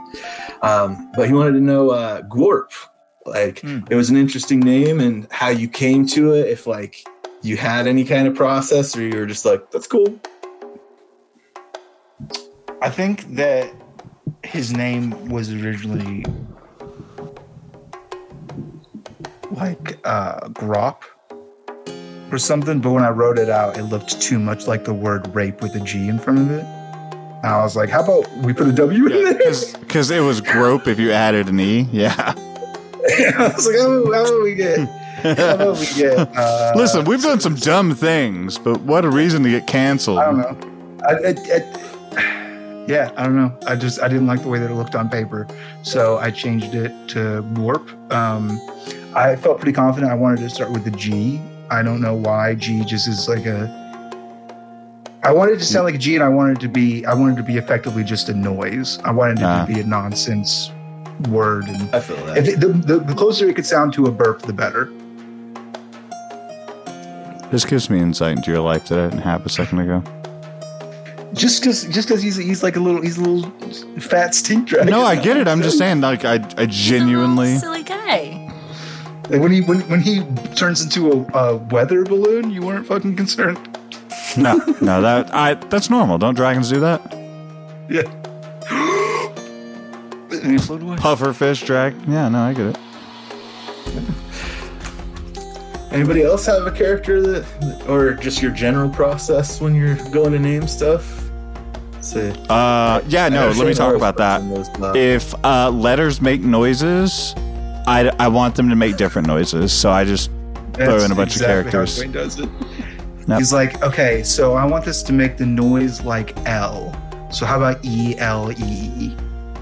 Um, 0.61 1.11
but 1.15 1.27
he 1.27 1.33
wanted 1.33 1.53
to 1.53 1.61
know 1.61 1.89
uh, 1.89 2.21
Gwarp. 2.23 2.71
Like 3.25 3.61
Hmm. 3.61 3.79
it 3.89 3.95
was 3.95 4.09
an 4.09 4.17
interesting 4.17 4.59
name 4.59 4.99
and 4.99 5.27
how 5.31 5.47
you 5.49 5.69
came 5.69 6.05
to 6.07 6.33
it. 6.33 6.47
If 6.47 6.67
like 6.67 7.05
you 7.41 7.55
had 7.55 7.87
any 7.87 8.03
kind 8.03 8.27
of 8.27 8.35
process, 8.35 8.95
or 8.97 9.01
you 9.01 9.17
were 9.17 9.25
just 9.25 9.45
like, 9.45 9.71
"That's 9.71 9.87
cool." 9.87 10.19
I 12.81 12.89
think 12.89 13.35
that 13.35 13.71
his 14.43 14.73
name 14.73 15.29
was 15.29 15.53
originally 15.53 16.25
like 19.51 19.99
uh, 20.03 20.49
Grop 20.49 21.03
or 22.31 22.37
something, 22.37 22.79
but 22.79 22.91
when 22.91 23.03
I 23.03 23.09
wrote 23.09 23.37
it 23.37 23.49
out, 23.49 23.77
it 23.77 23.83
looked 23.83 24.21
too 24.21 24.39
much 24.39 24.67
like 24.67 24.85
the 24.85 24.93
word 24.93 25.33
rape 25.33 25.61
with 25.61 25.75
a 25.75 25.79
G 25.79 26.07
in 26.07 26.19
front 26.19 26.39
of 26.39 26.51
it. 26.51 26.63
And 26.63 27.51
I 27.51 27.61
was 27.61 27.75
like, 27.75 27.89
how 27.89 28.03
about 28.03 28.31
we 28.37 28.53
put 28.53 28.67
a 28.67 28.71
W 28.71 29.07
in 29.07 29.23
there? 29.23 29.53
Because 29.79 30.11
it 30.11 30.21
was 30.21 30.41
grope 30.41 30.87
if 30.87 30.99
you 30.99 31.11
added 31.11 31.47
an 31.47 31.59
E. 31.59 31.87
Yeah. 31.91 32.33
I 33.37 33.51
was 33.55 33.67
like, 33.67 33.77
how 33.77 33.91
about, 33.91 34.13
how 34.13 34.23
about 34.23 34.43
we 34.43 34.55
get, 34.55 34.79
how 34.79 35.55
about 35.55 35.77
we 35.77 35.85
get, 35.93 36.17
uh, 36.37 36.71
Listen, 36.75 37.05
we've 37.05 37.21
done 37.21 37.39
some 37.39 37.55
dumb 37.55 37.93
things, 37.93 38.57
but 38.57 38.79
what 38.81 39.05
a 39.05 39.09
reason 39.09 39.43
to 39.43 39.49
get 39.49 39.67
canceled. 39.67 40.19
I 40.19 40.25
don't 40.25 40.37
know. 40.37 40.99
I, 41.05 41.13
I, 41.13 41.29
I, 41.29 42.42
yeah, 42.87 43.11
I 43.15 43.23
don't 43.23 43.35
know. 43.35 43.55
I 43.67 43.75
just 43.75 44.01
I 44.01 44.07
didn't 44.07 44.27
like 44.27 44.41
the 44.41 44.49
way 44.49 44.59
that 44.59 44.69
it 44.69 44.73
looked 44.75 44.95
on 44.95 45.09
paper, 45.09 45.47
so 45.83 46.17
I 46.17 46.31
changed 46.31 46.75
it 46.75 46.91
to 47.09 47.41
warp. 47.55 47.89
Um, 48.11 48.59
I 49.15 49.35
felt 49.35 49.57
pretty 49.59 49.73
confident. 49.73 50.11
I 50.11 50.15
wanted 50.15 50.39
to 50.39 50.49
start 50.49 50.71
with 50.71 50.83
the 50.83 50.91
G. 50.91 51.39
I 51.69 51.81
don't 51.81 52.01
know 52.01 52.13
why 52.15 52.55
G 52.55 52.83
just 52.85 53.07
is 53.07 53.27
like 53.29 53.45
a. 53.45 53.81
I 55.25 55.31
wanted 55.31 55.53
it 55.53 55.59
to 55.59 55.65
sound 55.65 55.85
like 55.85 55.95
a 55.95 55.99
G, 55.99 56.15
and 56.15 56.23
I 56.23 56.29
wanted 56.29 56.57
it 56.57 56.61
to 56.61 56.67
be. 56.67 57.05
I 57.05 57.13
wanted 57.13 57.33
it 57.33 57.37
to 57.37 57.43
be 57.47 57.57
effectively 57.57 58.03
just 58.03 58.27
a 58.29 58.33
noise. 58.33 58.99
I 59.05 59.11
wanted 59.11 59.39
it 59.39 59.43
Ah. 59.45 59.65
to 59.65 59.73
be 59.73 59.79
a 59.79 59.83
nonsense 59.85 60.69
word, 61.29 61.65
and 61.69 61.95
I 61.95 61.99
feel 62.01 62.17
that. 62.25 62.37
if 62.37 62.47
it, 62.49 62.59
the, 62.59 62.67
the 62.67 62.97
the 62.99 63.13
closer 63.15 63.47
it 63.47 63.55
could 63.55 63.65
sound 63.65 63.93
to 63.93 64.07
a 64.07 64.11
burp, 64.11 64.41
the 64.41 64.51
better. 64.53 64.91
This 67.51 67.65
gives 67.65 67.89
me 67.89 67.99
insight 67.99 68.35
into 68.35 68.51
your 68.51 68.61
life 68.61 68.87
that 68.89 68.97
I 68.99 69.03
didn't 69.09 69.21
have 69.21 69.45
a 69.45 69.49
second 69.49 69.79
ago. 69.79 70.03
Just 71.33 71.61
because 71.61 71.85
just 71.85 72.07
because 72.07 72.21
he's 72.21 72.35
he's 72.35 72.61
like 72.61 72.75
a 72.75 72.79
little 72.79 73.01
he's 73.01 73.17
a 73.17 73.21
little 73.21 73.49
fat 73.99 74.35
stink 74.35 74.67
dragon. 74.67 74.91
No, 74.91 75.01
I 75.01 75.15
get 75.15 75.35
it. 75.37 75.47
I'm 75.47 75.61
just 75.61 75.77
saying, 75.79 76.01
like, 76.01 76.25
I, 76.25 76.35
I 76.57 76.67
genuinely. 76.67 77.55
silly 77.57 77.83
guy. 77.83 78.51
Like 79.29 79.41
when 79.41 79.51
he 79.51 79.61
when, 79.61 79.79
when 79.89 80.01
he 80.01 80.23
turns 80.55 80.83
into 80.83 81.11
a, 81.11 81.37
a 81.37 81.57
weather 81.57 82.03
balloon, 82.03 82.51
you 82.51 82.61
weren't 82.61 82.85
fucking 82.85 83.15
concerned. 83.15 83.57
No, 84.37 84.57
no, 84.81 85.01
that 85.01 85.33
I 85.33 85.55
that's 85.55 85.89
normal. 85.89 86.17
Don't 86.17 86.35
dragons 86.35 86.69
do 86.69 86.79
that? 86.81 87.01
Yeah. 87.89 88.03
and 90.31 90.51
he 90.51 90.57
float 90.57 90.81
away. 90.83 90.97
Pufferfish 90.97 91.65
drag. 91.65 91.95
Yeah, 92.07 92.29
no, 92.29 92.39
I 92.39 92.53
get 92.53 92.67
it. 92.67 92.77
Anybody 95.91 96.23
else 96.23 96.47
have 96.47 96.65
a 96.65 96.71
character 96.71 97.21
that, 97.21 97.85
or 97.87 98.15
just 98.15 98.41
your 98.41 98.51
general 98.51 98.89
process 98.89 99.61
when 99.61 99.75
you're 99.75 99.95
going 100.09 100.31
to 100.31 100.39
name 100.39 100.67
stuff? 100.67 101.22
Uh, 102.49 103.01
yeah, 103.07 103.29
no. 103.29 103.49
Let 103.49 103.67
me 103.67 103.73
talk 103.73 103.95
about 103.95 104.17
that. 104.17 104.95
If 104.95 105.33
uh, 105.43 105.69
letters 105.69 106.21
make 106.21 106.41
noises, 106.41 107.33
I, 107.85 108.11
I 108.19 108.27
want 108.27 108.55
them 108.55 108.69
to 108.69 108.75
make 108.75 108.97
different 108.97 109.27
noises. 109.27 109.71
So 109.73 109.89
I 109.91 110.05
just 110.05 110.31
throw 110.73 110.99
in 111.03 111.11
a 111.11 111.15
bunch 111.15 111.35
of 111.35 111.41
characters. 111.41 111.97
How 112.01 112.07
Dwayne 112.07 112.13
does 112.13 112.39
it. 112.39 112.49
Yep. 113.27 113.37
He's 113.39 113.53
like, 113.53 113.81
okay, 113.83 114.21
so 114.23 114.53
I 114.55 114.65
want 114.65 114.83
this 114.85 115.01
to 115.03 115.13
make 115.13 115.37
the 115.37 115.45
noise 115.45 116.01
like 116.01 116.37
L. 116.47 116.91
So 117.31 117.45
how 117.45 117.57
about 117.57 117.83
E 117.85 118.17
L 118.17 118.51
E? 118.51 119.15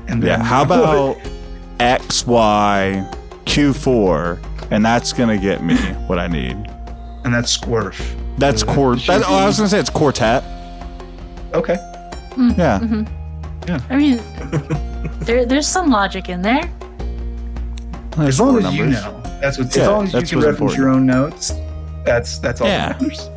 And 0.08 0.24
Yeah. 0.24 0.42
How 0.44 0.64
about 0.64 1.18
X 1.80 2.26
Y 2.26 3.08
Q 3.46 3.74
four, 3.74 4.40
and 4.72 4.84
that's 4.86 5.14
gonna 5.14 5.38
get 5.38 5.64
me 5.64 5.76
what 6.08 6.18
I 6.20 6.28
need. 6.28 6.58
and 7.24 7.34
that's 7.34 7.56
Squirf. 7.56 8.00
That's 8.38 8.64
Uh, 8.64 8.74
quart. 8.74 9.00
That, 9.06 9.24
oh, 9.28 9.36
I 9.36 9.46
was 9.46 9.58
gonna 9.58 9.70
say 9.70 9.80
it's 9.80 9.90
quartet. 9.92 10.44
Okay. 11.54 11.78
Mm, 12.32 12.58
yeah. 12.58 12.80
Mm-hmm. 12.80 13.68
yeah. 13.68 13.82
I 13.90 13.96
mean, 13.98 15.20
there, 15.26 15.46
there's 15.46 15.68
some 15.68 15.90
logic 15.90 16.30
in 16.30 16.42
there. 16.42 16.70
There's 18.18 18.30
As 18.30 18.40
long 18.40 18.60
four 18.60 18.68
as 18.70 18.76
you 18.76 18.86
know, 18.88 19.22
that's 19.42 19.58
what. 19.58 19.76
Yeah, 19.76 19.84
as 19.84 19.88
long 19.88 20.04
as 20.06 20.14
you 20.14 20.22
can 20.22 20.40
reference 20.40 20.60
important. 20.74 20.78
your 20.78 20.90
own 20.90 21.06
notes, 21.06 21.54
that's 22.04 22.40
that's 22.40 22.62
all 22.62 22.68
Yeah. 22.68 22.94
that 22.94 23.02
matters. 23.02 23.30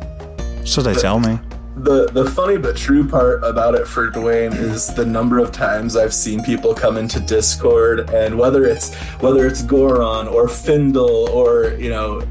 So 0.69 0.81
they 0.81 0.93
tell 0.95 1.19
me. 1.19 1.39
the 1.77 2.07
the 2.07 2.25
funny 2.31 2.57
but 2.57 2.75
true 2.77 3.07
part 3.07 3.43
about 3.43 3.75
it 3.75 3.85
for 3.87 4.09
Dwayne 4.09 4.55
is 4.55 4.87
the 4.93 5.05
number 5.05 5.39
of 5.39 5.51
times 5.51 5.95
I've 5.97 6.13
seen 6.13 6.41
people 6.43 6.73
come 6.73 6.97
into 6.97 7.19
Discord 7.19 8.09
and 8.11 8.37
whether 8.39 8.65
it's 8.65 8.93
whether 9.19 9.45
it's 9.45 9.61
Goron 9.61 10.27
or 10.27 10.47
Findle 10.47 11.29
or 11.29 11.75
you 11.77 11.89
know 11.89 12.21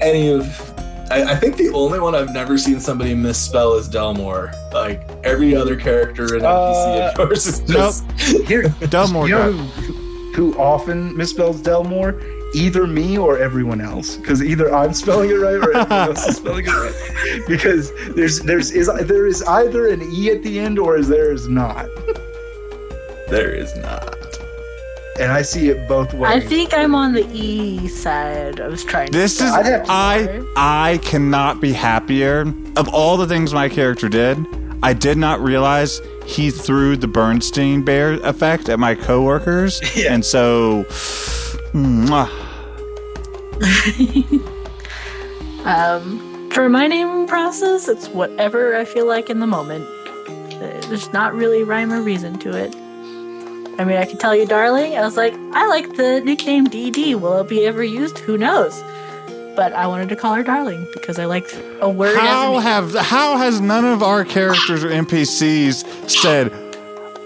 any 0.00 0.28
of 0.32 0.73
I, 1.10 1.32
I 1.32 1.34
think 1.36 1.56
the 1.56 1.70
only 1.70 2.00
one 2.00 2.14
I've 2.14 2.32
never 2.32 2.56
seen 2.58 2.80
somebody 2.80 3.14
misspell 3.14 3.74
is 3.74 3.88
Delmore. 3.88 4.52
Like 4.72 5.08
every 5.22 5.54
other 5.54 5.76
character 5.76 6.36
in 6.36 6.42
NPC 6.42 6.44
Uh, 6.44 7.12
of 7.12 7.28
yours 7.28 7.46
is 7.46 7.60
just 7.60 8.10
Here, 8.48 8.62
Delmore 8.88 9.28
you 9.28 9.34
know 9.34 9.52
who, 9.52 10.32
who 10.32 10.58
often 10.58 11.14
misspells 11.14 11.62
Delmore? 11.62 12.20
Either 12.54 12.86
me 12.86 13.18
or 13.18 13.36
everyone 13.38 13.80
else, 13.80 14.16
because 14.16 14.40
either 14.40 14.72
I'm 14.72 14.94
spelling 14.94 15.28
it 15.28 15.34
right 15.34 15.54
or 15.54 15.76
everyone 15.76 15.92
else 16.08 16.24
is 16.26 16.36
spelling 16.36 16.64
it 16.66 16.70
right. 16.70 17.44
Because 17.48 17.90
there's 18.14 18.40
there's 18.40 18.70
is 18.70 18.86
there 18.86 19.26
is 19.26 19.42
either 19.42 19.88
an 19.88 20.02
e 20.02 20.30
at 20.30 20.42
the 20.44 20.58
end 20.60 20.78
or 20.78 20.96
is 20.96 21.08
there 21.08 21.32
is 21.32 21.48
not, 21.48 21.88
there 23.28 23.50
is 23.54 23.74
not. 23.78 24.16
And 25.20 25.30
I 25.32 25.42
see 25.42 25.68
it 25.68 25.88
both 25.88 26.12
ways. 26.14 26.32
I 26.32 26.40
think 26.40 26.74
I'm 26.74 26.94
on 26.94 27.12
the 27.12 27.26
E 27.32 27.86
side. 27.88 28.60
I 28.60 28.68
was 28.68 28.84
trying. 28.84 29.10
This 29.12 29.38
to 29.38 29.44
is 29.44 29.50
I'd 29.52 29.62
to- 29.62 29.84
I 29.88 30.42
I 30.56 30.98
cannot 30.98 31.60
be 31.60 31.72
happier. 31.72 32.42
Of 32.76 32.88
all 32.88 33.16
the 33.16 33.26
things 33.26 33.52
my 33.54 33.68
character 33.68 34.08
did, 34.08 34.38
I 34.82 34.92
did 34.92 35.16
not 35.18 35.40
realize 35.40 36.00
he 36.26 36.50
threw 36.50 36.96
the 36.96 37.06
Bernstein 37.06 37.82
bear 37.84 38.14
effect 38.14 38.68
at 38.68 38.78
my 38.78 38.94
coworkers, 38.94 39.80
Yeah. 39.96 40.14
and 40.14 40.24
so. 40.24 40.84
mwah. 41.72 42.30
Um, 45.64 46.50
for 46.50 46.68
my 46.68 46.86
naming 46.86 47.26
process, 47.26 47.88
it's 47.88 48.08
whatever 48.08 48.76
I 48.76 48.84
feel 48.84 49.06
like 49.06 49.30
in 49.30 49.40
the 49.40 49.46
moment. 49.46 49.86
There's 50.60 51.10
not 51.10 51.32
really 51.34 51.62
rhyme 51.64 51.90
or 51.90 52.02
reason 52.02 52.38
to 52.40 52.54
it. 52.54 52.76
I 53.78 53.84
mean, 53.84 53.96
I 53.96 54.04
can 54.04 54.18
tell 54.18 54.34
you, 54.36 54.46
darling. 54.46 54.96
I 54.96 55.00
was 55.02 55.16
like, 55.16 55.34
I 55.52 55.66
like 55.66 55.96
the 55.96 56.20
nickname 56.20 56.66
DD. 56.68 57.14
Will 57.20 57.38
it 57.40 57.48
be 57.48 57.64
ever 57.66 57.82
used? 57.82 58.18
Who 58.18 58.38
knows? 58.38 58.82
But 59.56 59.72
I 59.72 59.86
wanted 59.86 60.08
to 60.10 60.16
call 60.16 60.34
her 60.34 60.42
darling 60.42 60.86
because 60.92 61.18
I 61.18 61.26
liked 61.26 61.56
a 61.80 61.88
word. 61.88 62.16
How 62.16 62.56
as 62.56 62.64
an- 62.64 62.70
have 62.70 62.94
how 63.06 63.36
has 63.36 63.60
none 63.60 63.84
of 63.84 64.02
our 64.02 64.24
characters 64.24 64.82
or 64.84 64.88
NPCs 64.88 66.10
said, 66.10 66.50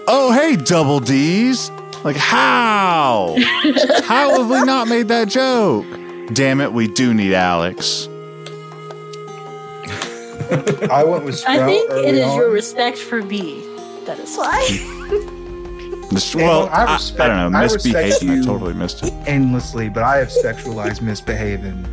"Oh, 0.07 0.31
hey, 0.31 0.55
double 0.55 0.99
D's"? 0.99 1.71
Like 2.03 2.15
how? 2.17 3.35
how 4.03 4.37
have 4.37 4.49
we 4.49 4.63
not 4.63 4.87
made 4.87 5.07
that 5.09 5.27
joke? 5.27 5.85
Damn 6.33 6.61
it, 6.61 6.71
we 6.71 6.87
do 6.87 7.13
need 7.13 7.33
Alex. 7.33 8.07
I 10.91 11.03
went 11.05 11.25
with 11.25 11.37
Sprout 11.37 11.59
I 11.59 11.65
think 11.65 11.89
it 11.89 11.93
early 11.93 12.07
is 12.19 12.25
on. 12.25 12.35
your 12.37 12.49
respect 12.49 12.97
for 12.97 13.21
B. 13.21 13.61
That 14.05 14.17
is 14.19 14.35
why. 14.35 14.95
This- 16.11 16.33
well, 16.35 16.65
well, 16.65 16.69
I 16.69 16.85
I, 16.85 16.95
I 17.23 17.27
don't 17.27 17.51
know, 17.51 17.57
I 17.59 17.63
respect 17.63 17.83
misbehaving. 18.07 18.29
I 18.29 18.33
you. 18.35 18.43
totally 18.43 18.73
missed 18.73 19.03
it. 19.03 19.13
endlessly, 19.27 19.89
but 19.89 20.03
I 20.03 20.17
have 20.17 20.29
sexualized 20.29 21.01
misbehaving. 21.01 21.87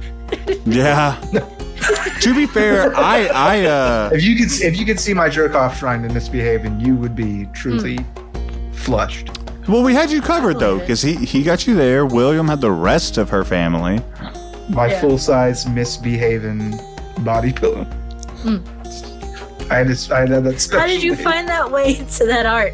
Yeah. 0.64 1.20
to 2.20 2.35
be 2.35 2.46
fair, 2.46 2.96
I 2.96 3.26
I 3.26 3.64
uh 3.66 4.11
If 4.12 4.23
you 4.25 4.37
could, 4.37 4.50
if 4.62 4.78
you 4.78 4.87
could 4.87 4.99
see 4.99 5.12
my 5.14 5.28
jerk 5.28 5.54
off 5.54 5.78
trying 5.78 6.02
to 6.06 6.12
misbehaving, 6.12 6.80
you 6.80 6.96
would 6.96 7.14
be 7.14 7.46
truly 7.52 7.99
flushed. 8.73 9.30
Well, 9.68 9.82
we 9.82 9.94
had 9.94 10.11
you 10.11 10.23
covered 10.23 10.58
though, 10.58 10.78
because 10.78 11.02
he 11.02 11.14
he 11.16 11.42
got 11.42 11.66
you 11.66 11.75
there. 11.76 12.06
William 12.06 12.49
had 12.49 12.61
the 12.61 12.70
rest 12.73 13.18
of 13.18 13.28
her 13.30 13.44
family. 13.44 14.00
My 14.70 14.87
Yeah. 14.87 15.00
full 15.00 15.18
size 15.18 15.66
misbehaving 15.68 16.78
body 17.20 17.52
pillow. 17.52 17.87
I 19.68 19.78
had 19.78 19.88
to, 19.96 20.14
I 20.14 20.20
had 20.20 20.44
that. 20.44 20.68
How 20.73 20.87
did 20.87 21.02
you 21.02 21.16
find 21.16 21.49
that 21.49 21.70
way 21.70 21.96
into 21.99 22.25
that 22.26 22.46
art? 22.46 22.73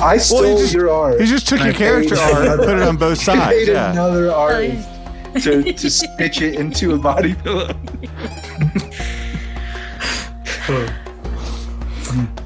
I 0.00 0.16
stole 0.18 0.42
Well, 0.42 0.56
he 0.56 0.62
just- 0.62 0.74
your 0.74 0.90
art. 0.90 1.20
He 1.20 1.26
just 1.26 1.48
took 1.48 1.60
I 1.60 1.66
your 1.66 1.74
character 1.74 2.16
art 2.18 2.46
and 2.46 2.58
put 2.60 2.76
it 2.76 2.82
on 2.82 2.96
both 2.96 3.18
sides. 3.22 3.50
paid 3.50 3.68
Yeah. 3.68 3.92
another 3.92 4.32
artist 4.32 4.88
to, 5.42 5.72
to 5.72 5.90
stitch 5.90 6.40
it 6.42 6.54
into 6.54 6.94
a 6.94 6.98
body 6.98 7.34
pillow. 7.34 7.74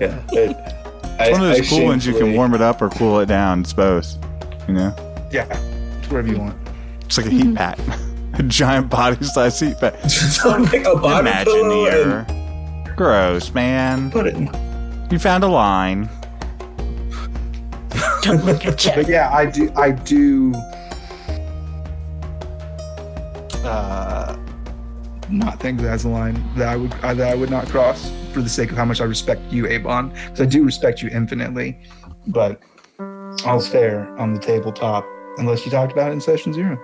Yeah. 0.00 0.18
It, 0.32 0.56
It's 1.20 1.38
one 1.38 1.50
of 1.50 1.56
those 1.56 1.68
cool 1.68 1.84
ones 1.84 2.06
you 2.06 2.14
can 2.14 2.34
warm 2.34 2.54
it 2.54 2.62
up 2.62 2.80
or 2.80 2.88
cool 2.90 3.20
it 3.20 3.26
down. 3.26 3.60
It's 3.60 3.72
both. 3.74 4.16
You 4.66 4.74
know? 4.74 5.28
Yeah, 5.30 5.44
it's 5.98 6.08
whatever 6.08 6.28
you 6.28 6.38
want. 6.38 6.56
It's 7.04 7.18
like 7.18 7.26
a 7.26 7.30
heat 7.30 7.44
mhm. 7.44 7.56
pack. 7.56 7.78
a 8.38 8.42
giant 8.44 8.88
body 8.88 9.22
size 9.24 9.60
heat 9.60 9.78
pack. 9.78 9.94
like 10.44 10.84
a 10.86 10.96
body 10.96 11.30
pillow 11.44 11.86
and 11.86 12.26
Imagineer. 12.26 12.96
Gross, 12.96 13.52
man. 13.52 14.10
put 14.10 14.26
it 14.26 14.34
in. 14.34 14.50
You 15.10 15.18
found 15.18 15.44
a 15.44 15.48
line. 15.48 16.08
Don't 18.22 18.44
look 18.44 18.64
at 18.66 18.84
But 18.94 19.08
yeah, 19.08 19.30
I 19.32 19.46
do. 19.46 19.72
I 19.76 19.90
do. 19.90 20.52
Uh, 23.64 24.36
not 25.30 25.60
think 25.60 25.80
that's 25.80 26.04
a 26.04 26.08
line 26.08 26.42
that 26.56 26.68
I 26.68 26.76
would 26.76 26.92
uh, 27.02 27.14
that 27.14 27.30
I 27.30 27.34
would 27.34 27.50
not 27.50 27.68
cross 27.68 28.10
for 28.32 28.42
the 28.42 28.48
sake 28.48 28.70
of 28.70 28.76
how 28.76 28.84
much 28.84 29.00
I 29.00 29.04
respect 29.04 29.40
you, 29.50 29.66
Abon. 29.66 30.10
Because 30.10 30.40
I 30.40 30.46
do 30.46 30.64
respect 30.64 31.02
you 31.02 31.08
infinitely, 31.10 31.78
but 32.26 32.60
all's 33.44 33.68
fair 33.68 34.14
on 34.18 34.34
the 34.34 34.40
tabletop 34.40 35.06
unless 35.38 35.64
you 35.64 35.70
talked 35.70 35.92
about 35.92 36.10
it 36.10 36.14
in 36.14 36.20
session 36.20 36.52
zero. 36.52 36.76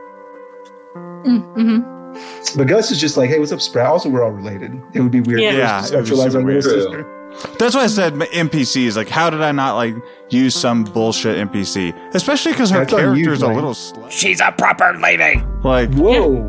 Mm-hmm. 1.26 2.56
But 2.56 2.68
Gus 2.68 2.90
is 2.90 3.00
just 3.00 3.16
like, 3.16 3.28
hey, 3.28 3.38
what's 3.38 3.52
up, 3.52 3.60
Sprout? 3.60 3.86
Also, 3.86 4.08
we're 4.08 4.24
all 4.24 4.30
related. 4.30 4.72
It 4.94 5.00
would 5.00 5.12
be 5.12 5.20
weird 5.20 5.40
Yeah. 5.40 5.50
for 5.52 5.58
Yeah, 5.58 5.80
to 5.80 5.92
be 6.04 6.10
sexualize 6.10 6.32
super 6.32 6.38
our 6.38 6.44
little 6.44 6.62
sister. 6.62 7.56
That's 7.58 7.74
why 7.74 7.82
I 7.82 7.86
said 7.88 8.14
NPCs. 8.14 8.96
Like, 8.96 9.08
how 9.08 9.28
did 9.28 9.42
I 9.42 9.52
not 9.52 9.76
like 9.76 9.94
use 10.30 10.54
some 10.54 10.84
bullshit 10.84 11.36
NPC? 11.50 11.94
Especially 12.14 12.52
because 12.52 12.70
her 12.70 12.80
That's 12.80 12.92
on 12.94 13.16
you, 13.16 13.24
character 13.24 13.32
is 13.32 13.42
a 13.42 13.48
little 13.48 13.72
slut. 13.74 14.10
She's 14.10 14.40
a 14.40 14.52
proper 14.52 14.94
lady. 14.98 15.40
Like, 15.62 15.92
Whoa, 15.94 16.42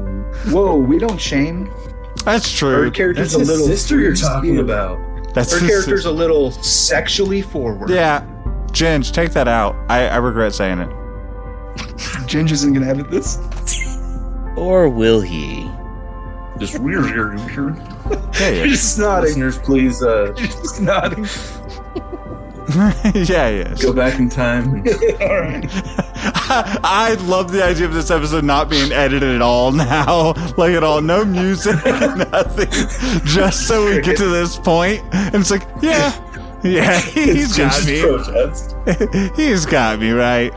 whoa, 0.49 0.75
we 0.77 0.97
don't 0.99 1.19
shame. 1.19 1.71
that's 2.25 2.51
true. 2.51 2.83
Her 2.83 2.91
character's 2.91 3.33
That's 3.33 3.49
a 3.49 3.51
little 3.51 3.67
sister 3.67 3.99
you're 3.99 4.15
talking 4.15 4.55
free-spirited. 4.57 4.69
about. 4.69 5.33
That's 5.33 5.53
Her 5.53 5.59
his- 5.59 5.69
character's 5.69 6.05
a 6.05 6.11
little 6.11 6.51
sexually 6.51 7.41
forward. 7.41 7.89
Yeah. 7.89 8.25
Ginge, 8.71 9.11
take 9.11 9.31
that 9.31 9.47
out. 9.47 9.75
I, 9.89 10.07
I 10.07 10.17
regret 10.17 10.53
saying 10.53 10.79
it. 10.79 10.89
Ginge 12.27 12.51
isn't 12.51 12.73
gonna 12.73 12.87
edit 12.87 13.09
this. 13.09 13.37
Or 14.57 14.89
will 14.89 15.21
he? 15.21 15.69
Just 16.57 16.79
weird, 16.79 17.05
here. 17.05 17.35
weird. 17.35 17.77
Yeah, 18.39 18.49
You're 18.49 18.67
just 18.67 18.97
nodding. 18.99 19.25
Listeners, 19.29 19.59
please 19.59 20.01
uh, 20.03 20.33
just 20.35 20.81
nodding. 20.81 21.25
yeah, 23.15 23.47
yes. 23.49 23.81
go 23.81 23.93
back 23.93 24.19
in 24.19 24.29
time. 24.29 24.67
All 25.21 25.39
right. 25.39 25.65
I 26.83 27.15
love 27.21 27.51
the 27.51 27.63
idea 27.63 27.85
of 27.85 27.93
this 27.93 28.11
episode 28.11 28.43
not 28.43 28.69
being 28.69 28.91
edited 28.91 29.35
at 29.35 29.41
all 29.41 29.71
now. 29.71 30.33
Like 30.57 30.73
at 30.73 30.83
all. 30.83 31.01
No 31.01 31.23
music, 31.23 31.75
nothing. 31.85 32.69
Just 33.25 33.67
so 33.67 33.85
we 33.85 34.01
get 34.01 34.17
to 34.17 34.27
this 34.27 34.57
point. 34.57 35.01
And 35.13 35.35
it's 35.35 35.51
like, 35.51 35.63
yeah. 35.81 36.11
Yeah, 36.63 36.99
he's 36.99 37.57
It's 37.57 37.57
got 37.57 37.85
me. 37.85 38.01
protest. 38.01 38.75
he's 39.37 39.65
got 39.65 39.99
me, 39.99 40.11
right? 40.11 40.51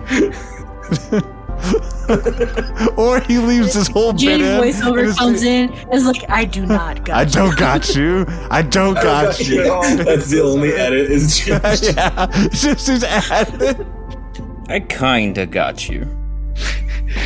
or 2.96 3.20
he 3.20 3.38
leaves 3.38 3.74
his 3.74 3.88
whole 3.88 4.12
bit 4.12 4.20
Jay's 4.20 4.40
in. 4.40 4.60
voiceover 4.60 5.00
it's- 5.02 5.18
comes 5.18 5.42
in. 5.42 5.72
It's 5.92 6.04
like, 6.04 6.28
I 6.28 6.44
do 6.44 6.66
not 6.66 7.04
got 7.06 7.16
I 7.16 7.22
you. 7.22 7.30
don't 7.30 7.56
got 7.58 7.94
you. 7.94 8.24
I 8.50 8.62
don't 8.62 8.94
got 8.94 9.40
you. 9.40 9.62
That's 10.04 10.30
the 10.30 10.42
only 10.42 10.72
edit. 10.72 11.10
Is 11.10 11.38
just 11.38 11.94
yeah, 11.94 12.26
it's 12.30 12.62
just 12.62 12.86
his 12.86 13.04
added. 13.04 13.86
I 14.68 14.80
kinda 14.80 15.46
got 15.46 15.88
you. 15.88 16.06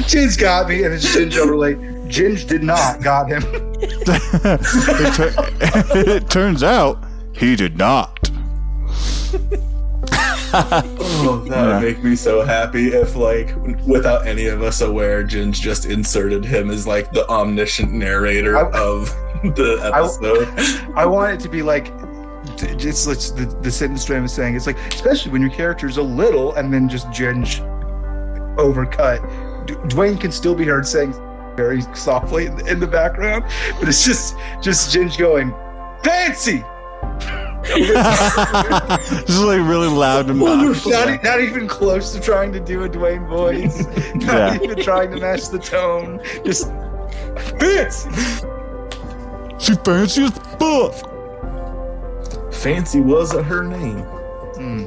Ginge 0.08 0.38
got 0.40 0.68
me, 0.68 0.82
and 0.84 0.94
it's 0.94 1.14
Ginge 1.14 1.36
overlay. 1.36 1.74
Ginge 2.08 2.46
did 2.48 2.62
not 2.62 3.02
got 3.02 3.28
him. 3.28 3.42
it, 3.80 5.14
tur- 5.14 5.34
it 6.16 6.30
turns 6.30 6.62
out 6.62 7.04
he 7.32 7.54
did 7.56 7.76
not. 7.76 8.30
Oh, 11.26 11.44
that 11.48 11.66
would 11.66 11.82
make 11.82 12.04
me 12.04 12.14
so 12.14 12.42
happy 12.44 12.88
if, 12.88 13.16
like, 13.16 13.54
without 13.86 14.24
any 14.26 14.46
of 14.46 14.62
us 14.62 14.80
aware, 14.82 15.24
Jin's 15.24 15.58
just 15.58 15.84
inserted 15.84 16.44
him 16.44 16.70
as 16.70 16.86
like 16.86 17.10
the 17.12 17.28
omniscient 17.28 17.92
narrator 17.92 18.56
I- 18.56 18.70
of 18.70 19.06
the 19.56 19.80
episode. 19.82 20.48
I 20.96 21.06
want 21.06 21.32
it 21.34 21.40
to 21.40 21.48
be 21.48 21.62
like, 21.62 21.86
just 22.78 23.06
like 23.08 23.18
the, 23.18 23.46
the 23.62 23.70
sentence 23.70 24.04
Dwayne 24.06 24.24
is 24.24 24.32
saying. 24.32 24.54
It's 24.54 24.66
like, 24.66 24.78
especially 24.94 25.32
when 25.32 25.40
your 25.40 25.50
character's 25.50 25.96
a 25.96 26.02
little, 26.02 26.54
and 26.54 26.72
then 26.72 26.88
just 26.88 27.08
Ginge 27.08 27.58
overcut. 28.56 29.66
D- 29.66 29.74
Dwayne 29.94 30.20
can 30.20 30.30
still 30.30 30.54
be 30.54 30.64
heard 30.64 30.86
saying 30.86 31.12
very 31.56 31.80
softly 31.94 32.46
in 32.46 32.56
the, 32.56 32.66
in 32.66 32.78
the 32.80 32.86
background, 32.86 33.44
but 33.80 33.88
it's 33.88 34.04
just 34.04 34.36
just 34.60 34.94
Ginge 34.94 35.18
going, 35.18 35.52
fancy. 36.04 36.62
Just 39.26 39.42
like 39.42 39.58
really 39.60 39.88
loud 39.88 40.28
and 40.30 40.40
Wonderful. 40.40 40.92
Not, 40.92 41.22
not 41.24 41.40
even 41.40 41.66
close 41.66 42.12
to 42.12 42.20
trying 42.20 42.52
to 42.52 42.60
do 42.60 42.84
a 42.84 42.88
Dwayne 42.88 43.26
voice. 43.28 43.84
Not 44.14 44.22
Yeah. 44.24 44.58
even 44.62 44.78
trying 44.82 45.10
to 45.12 45.16
match 45.18 45.48
the 45.48 45.58
tone. 45.58 46.20
Just 46.44 46.68
fancy. 47.58 48.10
She 49.58 49.74
fancy 49.76 50.24
as 50.24 50.30
fuck. 50.58 50.94
Fancy 52.52 53.00
wasn't 53.00 53.46
her 53.46 53.62
name. 53.64 53.98
Hmm. 54.56 54.84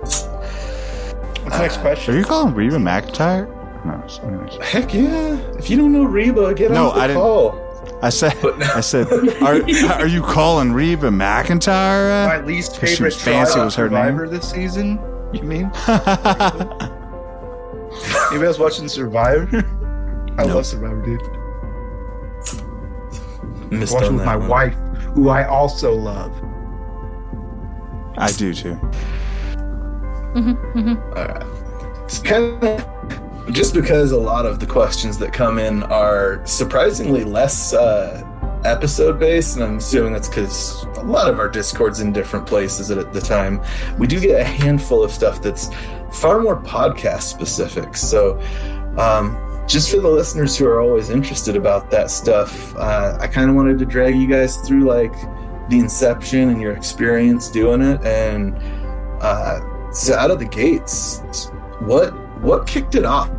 What's 0.00 0.22
the 0.22 1.58
next 1.58 1.76
uh, 1.78 1.80
question? 1.82 2.14
Are 2.14 2.18
you 2.18 2.24
calling 2.24 2.54
Reba 2.54 2.76
McEntire? 2.76 3.46
No. 3.84 4.02
anyways. 4.26 4.56
Heck 4.66 4.94
yeah! 4.94 5.36
If 5.58 5.68
you 5.68 5.76
don't 5.76 5.92
know 5.92 6.04
Reba, 6.04 6.54
get 6.54 6.70
No, 6.70 6.86
off 6.88 6.94
the 6.94 7.00
I 7.00 7.06
didn't- 7.08 7.20
call. 7.22 7.63
I 8.02 8.10
said, 8.10 8.34
no. 8.42 8.52
I 8.58 8.80
said, 8.80 9.06
are, 9.42 9.54
are 10.00 10.06
you 10.06 10.22
calling 10.22 10.72
Reba 10.72 11.08
McEntire? 11.08 12.24
Uh, 12.24 12.28
my 12.28 12.44
least 12.44 12.74
She 12.74 12.86
favorite 12.86 13.14
was 13.14 13.22
fancy 13.22 13.58
was 13.58 13.74
her 13.76 13.88
survivor 13.88 14.28
this 14.28 14.50
season. 14.50 14.98
You 15.32 15.42
mean? 15.42 15.70
Anybody 18.30 18.46
else 18.46 18.58
watching 18.58 18.88
Survivor? 18.88 19.64
I 20.38 20.42
love 20.44 20.66
Survivor, 20.66 21.00
dude. 21.02 21.20
Missed 23.72 23.94
Watching 23.94 24.16
with 24.16 24.26
my 24.26 24.36
one. 24.36 24.48
wife, 24.48 24.74
who 25.14 25.28
I 25.28 25.46
also 25.46 25.92
love. 25.94 26.32
I 28.16 28.30
do 28.32 28.52
too. 28.54 28.74
Mm-hmm, 30.34 30.78
mm-hmm. 30.78 32.04
It's 32.04 32.18
kind 32.18 32.62
of 32.62 32.84
just 33.50 33.74
because 33.74 34.12
a 34.12 34.18
lot 34.18 34.46
of 34.46 34.58
the 34.58 34.66
questions 34.66 35.18
that 35.18 35.32
come 35.32 35.58
in 35.58 35.82
are 35.84 36.44
surprisingly 36.46 37.24
less 37.24 37.74
uh, 37.74 38.22
episode 38.64 39.18
based, 39.20 39.56
and 39.56 39.64
I'm 39.64 39.76
assuming 39.78 40.12
that's 40.12 40.28
because 40.28 40.84
a 40.96 41.02
lot 41.02 41.28
of 41.28 41.38
our 41.38 41.48
Discord's 41.48 42.00
in 42.00 42.12
different 42.12 42.46
places 42.46 42.90
at 42.90 43.12
the 43.12 43.20
time. 43.20 43.60
We 43.98 44.06
do 44.06 44.18
get 44.18 44.40
a 44.40 44.44
handful 44.44 45.04
of 45.04 45.10
stuff 45.10 45.42
that's 45.42 45.70
far 46.12 46.40
more 46.40 46.60
podcast 46.60 47.22
specific. 47.22 47.96
So, 47.96 48.40
um, 48.96 49.40
just 49.68 49.90
for 49.90 49.98
the 49.98 50.08
listeners 50.08 50.56
who 50.56 50.66
are 50.66 50.80
always 50.80 51.10
interested 51.10 51.56
about 51.56 51.90
that 51.90 52.10
stuff, 52.10 52.74
uh, 52.76 53.18
I 53.20 53.26
kind 53.26 53.50
of 53.50 53.56
wanted 53.56 53.78
to 53.78 53.86
drag 53.86 54.16
you 54.16 54.26
guys 54.26 54.56
through 54.58 54.84
like 54.84 55.14
the 55.68 55.78
inception 55.78 56.50
and 56.50 56.60
your 56.60 56.72
experience 56.72 57.50
doing 57.50 57.82
it, 57.82 58.02
and 58.04 58.56
uh, 59.22 59.60
so 59.92 60.14
out 60.14 60.30
of 60.30 60.38
the 60.38 60.46
gates, 60.46 61.20
what 61.80 62.14
what 62.44 62.66
kicked 62.66 62.94
it 62.94 63.04
off? 63.04 63.30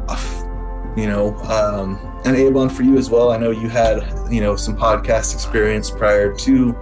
You 0.97 1.07
know, 1.07 1.35
um, 1.41 1.99
and 2.25 2.35
Abon 2.35 2.69
for 2.69 2.83
you 2.83 2.97
as 2.97 3.09
well. 3.09 3.31
I 3.31 3.37
know 3.37 3.51
you 3.51 3.69
had 3.69 4.01
you 4.31 4.41
know 4.41 4.55
some 4.55 4.75
podcast 4.75 5.33
experience 5.33 5.91
prior 5.91 6.33
to 6.37 6.75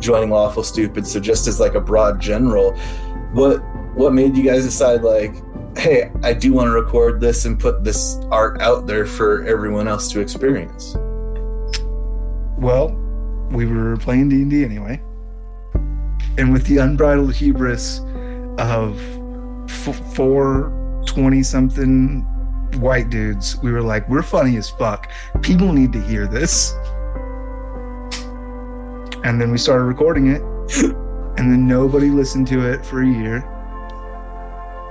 joining 0.00 0.30
Lawful 0.30 0.62
Stupid. 0.62 1.06
So 1.06 1.20
just 1.20 1.46
as 1.46 1.60
like 1.60 1.74
a 1.74 1.80
broad 1.80 2.20
general, 2.20 2.72
what 3.32 3.58
what 3.94 4.14
made 4.14 4.36
you 4.36 4.42
guys 4.42 4.64
decide 4.64 5.02
like, 5.02 5.34
hey, 5.76 6.10
I 6.22 6.32
do 6.32 6.52
want 6.52 6.68
to 6.68 6.72
record 6.72 7.20
this 7.20 7.44
and 7.44 7.58
put 7.58 7.84
this 7.84 8.18
art 8.30 8.60
out 8.60 8.86
there 8.86 9.04
for 9.04 9.44
everyone 9.44 9.88
else 9.88 10.10
to 10.12 10.20
experience? 10.20 10.96
Well, 12.58 12.88
we 13.50 13.66
were 13.66 13.96
playing 13.96 14.30
D 14.30 14.36
and 14.36 14.50
D 14.50 14.64
anyway, 14.64 15.02
and 16.38 16.52
with 16.52 16.66
the 16.66 16.78
unbridled 16.78 17.34
hubris 17.34 18.00
of 18.58 18.98
f- 19.68 20.14
four 20.14 20.75
20 21.06 21.42
something 21.42 22.26
white 22.78 23.10
dudes, 23.10 23.56
we 23.62 23.72
were 23.72 23.82
like, 23.82 24.08
we're 24.08 24.22
funny 24.22 24.56
as 24.56 24.68
fuck. 24.68 25.10
People 25.42 25.72
need 25.72 25.92
to 25.92 26.00
hear 26.00 26.26
this. 26.26 26.74
And 29.24 29.40
then 29.40 29.50
we 29.50 29.58
started 29.58 29.84
recording 29.84 30.28
it, 30.28 30.42
and 31.38 31.50
then 31.50 31.66
nobody 31.66 32.10
listened 32.10 32.46
to 32.48 32.70
it 32.70 32.84
for 32.84 33.02
a 33.02 33.06
year. 33.06 33.38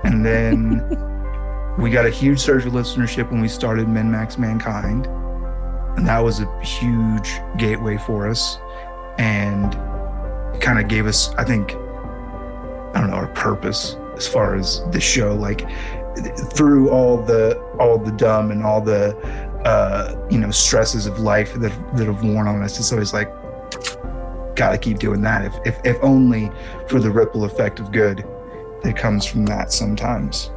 And 0.03 0.25
then 0.25 0.81
we 1.79 1.89
got 1.89 2.05
a 2.05 2.09
huge 2.09 2.39
surge 2.39 2.65
of 2.65 2.73
listenership 2.73 3.31
when 3.31 3.41
we 3.41 3.47
started 3.47 3.87
Men 3.87 4.11
Max 4.11 4.37
Mankind. 4.37 5.07
And 5.97 6.05
that 6.07 6.19
was 6.19 6.41
a 6.41 6.61
huge 6.61 7.39
gateway 7.57 7.97
for 7.97 8.27
us. 8.27 8.59
And 9.17 9.73
kind 10.59 10.79
of 10.79 10.87
gave 10.89 11.07
us, 11.07 11.33
I 11.35 11.45
think, 11.45 11.73
I 11.73 12.99
don't 12.99 13.09
know, 13.09 13.15
our 13.15 13.27
purpose 13.27 13.95
as 14.17 14.27
far 14.27 14.55
as 14.55 14.81
the 14.91 14.99
show. 14.99 15.33
Like 15.33 15.65
through 16.53 16.89
all 16.89 17.17
the 17.17 17.57
all 17.79 17.97
the 17.97 18.11
dumb 18.11 18.51
and 18.51 18.63
all 18.63 18.81
the 18.81 19.15
uh, 19.65 20.15
you 20.29 20.37
know 20.37 20.51
stresses 20.51 21.05
of 21.05 21.19
life 21.19 21.53
that 21.55 21.71
that 21.97 22.05
have 22.07 22.23
worn 22.23 22.47
on 22.47 22.61
us, 22.63 22.79
it's 22.79 22.91
always 22.91 23.13
like 23.13 23.29
gotta 24.55 24.77
keep 24.77 24.99
doing 24.99 25.21
that. 25.21 25.45
If 25.45 25.53
if, 25.65 25.79
if 25.85 25.97
only 26.01 26.49
for 26.87 26.99
the 26.99 27.09
ripple 27.11 27.43
effect 27.45 27.79
of 27.79 27.91
good 27.91 28.23
that 28.83 28.95
comes 28.95 29.25
from 29.25 29.45
that 29.47 29.71
sometimes. 29.73 30.51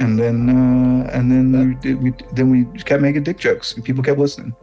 And 0.00 0.18
then 0.18 0.48
uh, 0.50 1.10
and 1.12 1.30
then 1.30 1.68
we, 1.68 1.74
did- 1.76 2.02
we 2.02 2.12
then 2.32 2.50
we 2.50 2.64
kept 2.82 3.02
making 3.02 3.22
dick 3.22 3.38
jokes. 3.38 3.74
and 3.74 3.84
People 3.84 4.02
kept 4.02 4.18
listening. 4.18 4.54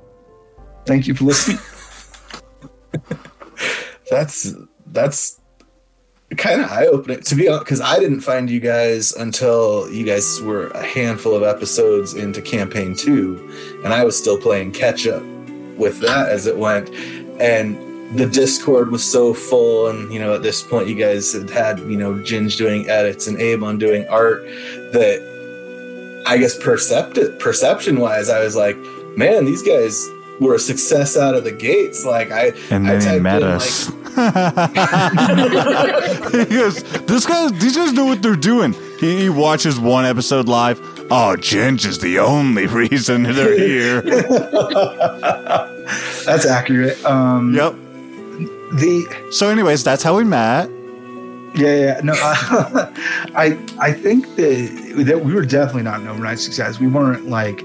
Thank 0.85 1.07
you 1.07 1.13
for 1.15 1.25
listening. 1.25 1.59
That's 4.11 4.53
that's 4.87 5.38
kind 6.37 6.61
of 6.61 6.71
eye 6.71 6.85
opening 6.85 7.21
to 7.21 7.35
be 7.35 7.47
honest, 7.47 7.65
because 7.65 7.81
I 7.81 7.99
didn't 7.99 8.21
find 8.21 8.49
you 8.49 8.59
guys 8.59 9.13
until 9.13 9.91
you 9.91 10.05
guys 10.05 10.41
were 10.41 10.67
a 10.69 10.85
handful 10.85 11.33
of 11.35 11.43
episodes 11.43 12.13
into 12.13 12.41
campaign 12.41 12.95
two, 12.95 13.51
and 13.83 13.93
I 13.93 14.03
was 14.03 14.17
still 14.17 14.37
playing 14.39 14.71
catch 14.71 15.07
up 15.07 15.23
with 15.77 15.99
that 16.01 16.29
as 16.29 16.45
it 16.45 16.57
went, 16.57 16.89
and 17.39 17.77
the 18.17 18.25
Discord 18.25 18.91
was 18.91 19.03
so 19.03 19.33
full, 19.33 19.87
and 19.87 20.11
you 20.11 20.19
know 20.19 20.33
at 20.35 20.43
this 20.43 20.61
point 20.61 20.87
you 20.87 20.95
guys 20.95 21.33
had 21.33 21.49
had 21.49 21.79
you 21.79 21.97
know 21.97 22.13
Ginge 22.13 22.57
doing 22.57 22.89
edits 22.89 23.27
and 23.27 23.39
Abon 23.41 23.77
doing 23.77 24.07
art 24.07 24.41
that 24.93 26.23
I 26.27 26.37
guess 26.37 26.57
percept 26.57 27.17
perception 27.39 27.99
wise 27.99 28.29
I 28.29 28.43
was 28.43 28.55
like, 28.55 28.77
man, 29.17 29.45
these 29.45 29.63
guys 29.63 30.07
were 30.39 30.55
a 30.55 30.59
success 30.59 31.17
out 31.17 31.35
of 31.35 31.43
the 31.43 31.51
gates. 31.51 32.05
Like 32.05 32.31
I 32.31 32.53
And 32.69 32.87
I 32.87 32.95
then 32.97 33.13
he 33.13 33.19
met 33.19 33.41
in, 33.41 33.47
us. 33.47 33.87
he 36.31 36.55
goes, 36.55 36.83
"This 37.05 37.25
guy, 37.25 37.49
these 37.51 37.75
guys 37.77 37.93
know 37.93 38.05
what 38.05 38.21
they're 38.21 38.35
doing." 38.35 38.73
He, 38.99 39.21
he 39.21 39.29
watches 39.29 39.79
one 39.79 40.05
episode 40.05 40.47
live. 40.47 40.79
Oh, 41.11 41.35
Ginge 41.37 41.85
is 41.85 41.99
the 41.99 42.19
only 42.19 42.67
reason 42.81 43.23
they're 43.23 43.57
here. 43.57 44.01
That's 46.25 46.45
accurate. 46.45 47.03
Um, 47.05 47.53
yep. 47.55 47.73
The 48.73 49.29
So, 49.31 49.49
anyways, 49.49 49.83
that's 49.83 50.03
how 50.03 50.15
we 50.15 50.23
met. 50.23 50.69
Yeah, 51.55 51.75
yeah. 51.75 52.01
No, 52.03 52.13
I, 52.13 52.91
I, 53.35 53.57
I 53.79 53.91
think 53.91 54.35
that 54.35 55.03
that 55.07 55.25
we 55.25 55.33
were 55.33 55.45
definitely 55.45 55.81
not 55.83 56.01
an 56.01 56.07
overnight 56.07 56.37
success. 56.37 56.79
We 56.79 56.85
weren't 56.87 57.27
like 57.27 57.63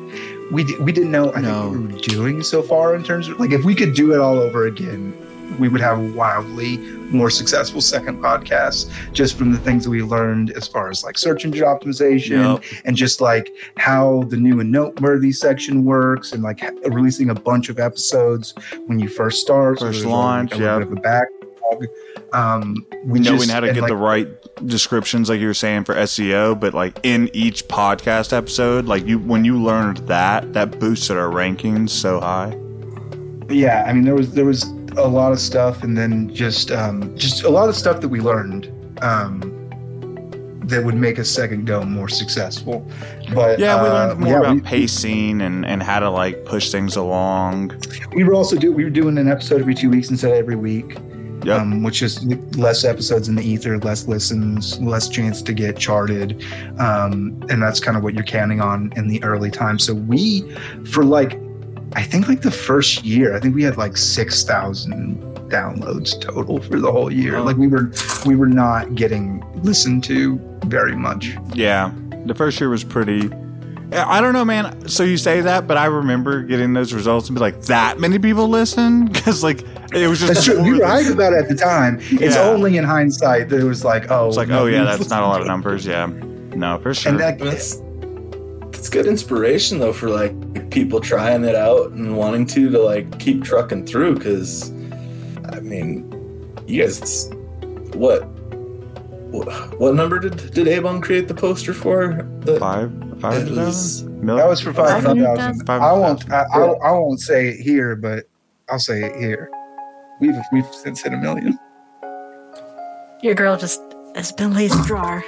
we 0.51 0.65
di- 0.65 0.77
we 0.79 0.93
didn't 0.93 1.11
know. 1.11 1.33
I 1.33 1.41
No. 1.41 1.49
think 1.71 1.73
what 1.73 1.81
we 1.89 1.93
were 1.95 1.99
doing 2.01 2.43
so 2.43 2.63
far 2.63 2.95
in 2.95 3.03
terms 3.03 3.29
of 3.29 3.39
like 3.41 3.53
if 3.53 3.65
we 3.65 3.75
could 3.75 3.95
do 3.95 4.13
it 4.13 4.21
all 4.21 4.39
over 4.39 4.67
again, 4.67 5.13
we 5.59 5.69
would 5.69 5.81
have 5.81 6.01
wildly 6.15 6.79
more 7.11 7.31
successful 7.31 7.81
second 7.81 8.21
podcasts 8.21 8.91
just 9.13 9.37
from 9.39 9.53
the 9.53 9.59
things 9.59 9.85
that 9.85 9.91
we 9.91 10.03
learned 10.03 10.51
as 10.53 10.67
far 10.67 10.91
as 10.91 11.05
like 11.05 11.17
search 11.17 11.45
engine 11.45 11.65
optimization 11.65 12.61
and 12.85 12.97
just 12.97 13.21
like 13.21 13.53
how 13.77 14.25
the 14.31 14.37
new 14.37 14.59
and 14.61 14.73
noteworthy 14.73 15.31
section 15.31 15.85
works 15.85 16.33
and 16.33 16.43
like 16.43 16.61
ha- 16.61 16.71
releasing 16.87 17.31
a 17.31 17.35
bunch 17.35 17.69
of 17.69 17.79
episodes 17.79 18.55
when 18.87 18.99
you 18.99 19.09
first 19.09 19.41
start. 19.41 19.79
First 19.79 20.05
launch, 20.05 20.53
a 20.53 20.57
little 20.57 20.73
yeah. 20.73 20.79
bit 20.79 20.87
of 20.89 20.93
a 20.93 21.01
backlog. 21.01 21.87
Um, 22.35 22.85
we 23.05 23.21
knowing 23.21 23.39
just- 23.39 23.51
how 23.53 23.61
to 23.61 23.73
get 23.73 23.83
like, 23.83 23.89
the 23.89 23.97
right 23.97 24.29
descriptions 24.67 25.29
like 25.29 25.41
you 25.41 25.47
were 25.47 25.55
saying 25.55 25.85
for 25.85 25.95
SEO 25.95 26.59
but 26.59 26.75
like 26.75 26.99
in 27.05 27.31
each 27.33 27.69
podcast 27.69 28.37
episode 28.37 28.87
like 28.87 29.07
you 29.07 29.19
when 29.21 29.45
you 29.45 29.63
learned 29.63 29.99
that 30.09 30.53
that 30.53 30.81
boosted 30.81 31.17
our 31.17 31.29
rankings 31.29 31.91
so 31.91 32.21
high. 32.21 32.57
Yeah 33.49 33.85
i 33.87 33.93
mean 33.93 34.05
there 34.05 34.15
was 34.15 34.33
there 34.33 34.45
was 34.45 34.65
a 34.97 35.07
lot 35.07 35.33
of 35.33 35.39
stuff 35.39 35.83
and 35.85 35.97
then 35.97 36.35
just 36.35 36.71
um 36.71 37.17
just 37.17 37.45
a 37.45 37.49
lot 37.49 37.69
of 37.69 37.77
stuff 37.77 38.01
that 38.01 38.09
we 38.09 38.21
learned 38.21 38.71
um 39.03 39.51
that 40.69 40.83
would 40.83 40.95
make 40.95 41.19
a 41.19 41.25
second 41.25 41.67
go 41.67 41.85
more 41.85 42.09
successful. 42.09 42.87
But 43.35 43.59
yeah 43.59 43.83
we 43.83 43.89
uh, 43.89 43.93
learned 43.93 44.21
more 44.21 44.33
yeah, 44.33 44.39
about 44.39 44.55
we, 44.55 44.61
pacing 44.63 45.43
and 45.43 45.67
and 45.67 45.83
how 45.83 46.01
to 46.01 46.11
like 46.11 46.45
push 46.45 46.71
things 46.71 46.97
along. 46.97 47.79
We 48.15 48.25
were 48.25 48.35
also 48.35 48.57
do 48.57 48.73
we 48.73 48.85
were 48.85 48.91
doing 48.91 49.19
an 49.19 49.29
episode 49.29 49.61
every 49.61 49.75
two 49.75 49.91
weeks 49.91 50.11
instead 50.11 50.31
of 50.31 50.39
every 50.39 50.57
week 50.57 50.97
Yep. 51.45 51.61
um, 51.61 51.83
which 51.83 52.03
is 52.03 52.25
less 52.57 52.85
episodes 52.85 53.29
in 53.29 53.35
the 53.35 53.43
ether, 53.43 53.79
less 53.79 54.07
listens, 54.07 54.81
less 54.81 55.09
chance 55.09 55.43
to 55.43 55.53
get 55.53 55.77
charted, 55.79 56.43
um, 56.79 57.43
and 57.51 57.63
that's 57.63 57.81
kind 57.81 57.97
of 57.97 58.03
what 58.03 58.15
you're 58.15 58.25
counting 58.25 58.61
on 58.61 58.93
in 58.97 59.09
the 59.09 59.23
early 59.23 59.51
time. 59.51 59.79
So 59.79 59.95
we, 59.95 60.43
for 60.93 61.05
like, 61.05 61.39
I 61.95 62.03
think 62.03 62.29
like 62.29 62.43
the 62.43 62.51
first 62.51 63.05
year, 63.05 63.37
I 63.37 63.41
think 63.41 63.55
we 63.55 63.63
had 63.63 63.77
like 63.77 63.97
six 63.97 64.43
thousand 64.45 65.21
downloads 65.51 66.19
total 66.21 66.61
for 66.61 66.81
the 66.81 66.91
whole 66.91 67.13
year. 67.13 67.41
Like 67.41 67.57
we 67.57 67.69
were 67.69 67.93
we 68.27 68.35
were 68.35 68.49
not 68.49 68.95
getting 68.95 69.45
listened 69.63 70.03
to 70.05 70.39
very 70.65 70.97
much. 70.97 71.37
yeah 71.53 71.93
the 72.25 72.35
first 72.35 72.59
year 72.59 72.71
was 72.71 72.83
pretty 72.85 73.29
I 73.95 74.21
don't 74.21 74.33
know, 74.33 74.45
man. 74.45 74.89
So 74.89 75.03
you 75.05 75.17
say 75.17 75.41
that, 75.43 75.67
but 75.67 75.77
I 75.77 75.87
remember 75.87 76.43
getting 76.43 76.73
those 76.73 76.93
results 76.93 77.29
and 77.29 77.37
be 77.37 77.41
like, 77.41 77.63
"That 77.63 77.99
many 78.01 78.19
people 78.19 78.49
listen?" 78.49 79.07
Because 79.13 79.43
like 79.45 79.63
it 79.95 80.09
was 80.09 80.21
just 80.21 80.35
That's 80.35 80.45
true. 80.45 80.57
more 80.57 80.65
We 80.65 80.73
were 80.73 80.79
than- 80.79 80.89
hyped 80.89 81.13
about 81.13 81.33
it 81.33 81.39
at 81.45 81.49
the 81.49 81.55
time. 81.55 81.99
It's 82.03 82.35
Yeah. 82.37 82.43
only 82.49 82.77
in 82.77 82.85
hindsight 82.85 83.49
that 83.51 83.61
it 83.61 83.65
was 83.65 83.85
like, 83.85 84.11
oh, 84.11 84.29
It's 84.29 84.37
like, 84.37 84.49
no, 84.49 84.65
oh 84.65 84.67
yeah, 84.67 84.85
that's 84.85 85.09
not 85.11 85.23
a 85.23 85.27
lot 85.27 85.41
of 85.41 85.47
numbers. 85.47 85.87
Yeah, 85.87 86.07
no, 86.55 86.79
for 86.79 86.93
sure. 86.95 87.11
And 87.13 87.21
that, 87.21 87.39
That's 87.39 87.81
that's 88.73 88.89
good 88.89 89.07
inspiration 89.07 89.79
though 89.79 89.93
for 89.93 90.11
like 90.11 90.71
people 90.71 91.01
trying 91.01 91.45
it 91.45 91.55
out 91.55 91.93
and 91.93 92.17
wanting 92.17 92.45
to 92.47 92.71
to 92.71 92.79
like 92.81 93.19
keep 93.19 93.43
trucking 93.45 93.87
through 93.87 94.15
because 94.17 94.71
I 95.53 95.61
mean 95.61 96.11
you 96.67 96.83
guys 96.83 97.31
what 97.95 98.27
what, 99.39 99.79
what 99.81 99.95
number 99.95 100.19
did 100.19 100.53
did 100.53 100.69
Abon 100.69 101.01
create 101.01 101.29
the 101.29 101.35
poster 101.35 101.75
for? 101.75 102.27
The, 102.41 102.59
five, 102.59 102.91
five 103.21 103.47
It 103.49 103.51
was- 103.57 104.05
That 104.05 104.47
was 104.49 104.61
for 104.61 104.73
five 104.73 105.03
hundred 105.05 105.25
thousand. 105.37 105.67
500,000. 105.67 105.83
I 105.83 105.93
won't. 105.93 106.33
I, 106.33 106.45
I, 106.55 106.89
I 106.89 106.93
won't 106.93 107.21
say 107.21 107.49
it 107.49 107.61
here, 107.61 107.97
but 107.97 108.25
I'll 108.71 108.79
say 108.79 109.03
it 109.05 109.17
here. 109.17 109.51
We've 110.21 110.37
we've 110.53 110.67
since 110.73 111.03
hit 111.03 111.13
a 111.13 111.17
million. 111.17 111.59
Your 113.23 113.35
girl 113.35 113.57
just 113.57 113.81
has 114.15 114.33
been 114.33 114.55
lazy 114.55 114.81
drawer. 114.85 115.23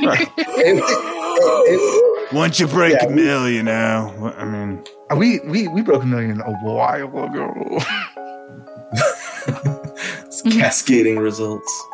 It- 0.00 0.28
it- 0.38 2.32
Once 2.32 2.60
you 2.60 2.66
break 2.66 2.92
Yeah, 2.92 3.06
a 3.06 3.08
we- 3.08 3.14
million, 3.14 3.64
now 3.66 4.12
I 4.36 4.44
mean, 4.44 4.84
uh, 5.10 5.16
we 5.16 5.40
we 5.46 5.66
we 5.68 5.82
broke 5.82 6.02
a 6.02 6.06
million 6.06 6.40
a 6.42 6.52
while 6.62 7.24
ago. 7.24 7.80
it's 10.26 10.42
cascading 10.42 11.18
results. 11.18 11.86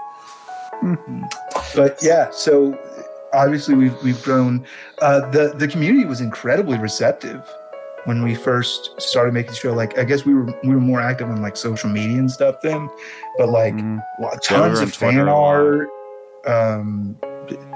But 1.75 1.99
yeah, 2.03 2.31
so 2.31 2.79
obviously 3.33 3.75
we've 3.75 4.03
we've 4.03 4.23
grown. 4.23 4.65
Uh, 5.01 5.29
the 5.31 5.55
the 5.57 5.69
community 5.69 6.05
was 6.05 6.21
incredibly 6.21 6.79
receptive 6.79 7.43
when 8.05 8.23
we 8.23 8.35
first 8.35 9.01
started 9.01 9.35
making 9.35 9.53
the 9.53 9.57
show. 9.57 9.73
Like 9.73 9.99
I 9.99 10.05
guess 10.05 10.25
we 10.25 10.35
were 10.35 10.47
we 10.63 10.75
were 10.75 10.81
more 10.81 11.01
active 11.01 11.29
on 11.29 11.43
like 11.43 11.57
social 11.57 11.91
media 11.91 12.19
and 12.19 12.31
stuff 12.31 12.57
then, 12.63 12.89
but 13.39 13.49
like 13.49 13.75
mm, 13.75 14.03
Yeah, 14.21 14.35
we 14.35 14.39
tons 14.41 14.79
were 14.79 14.85
of 14.85 14.95
fan 14.95 15.29
art, 15.29 15.89
um, 16.47 17.17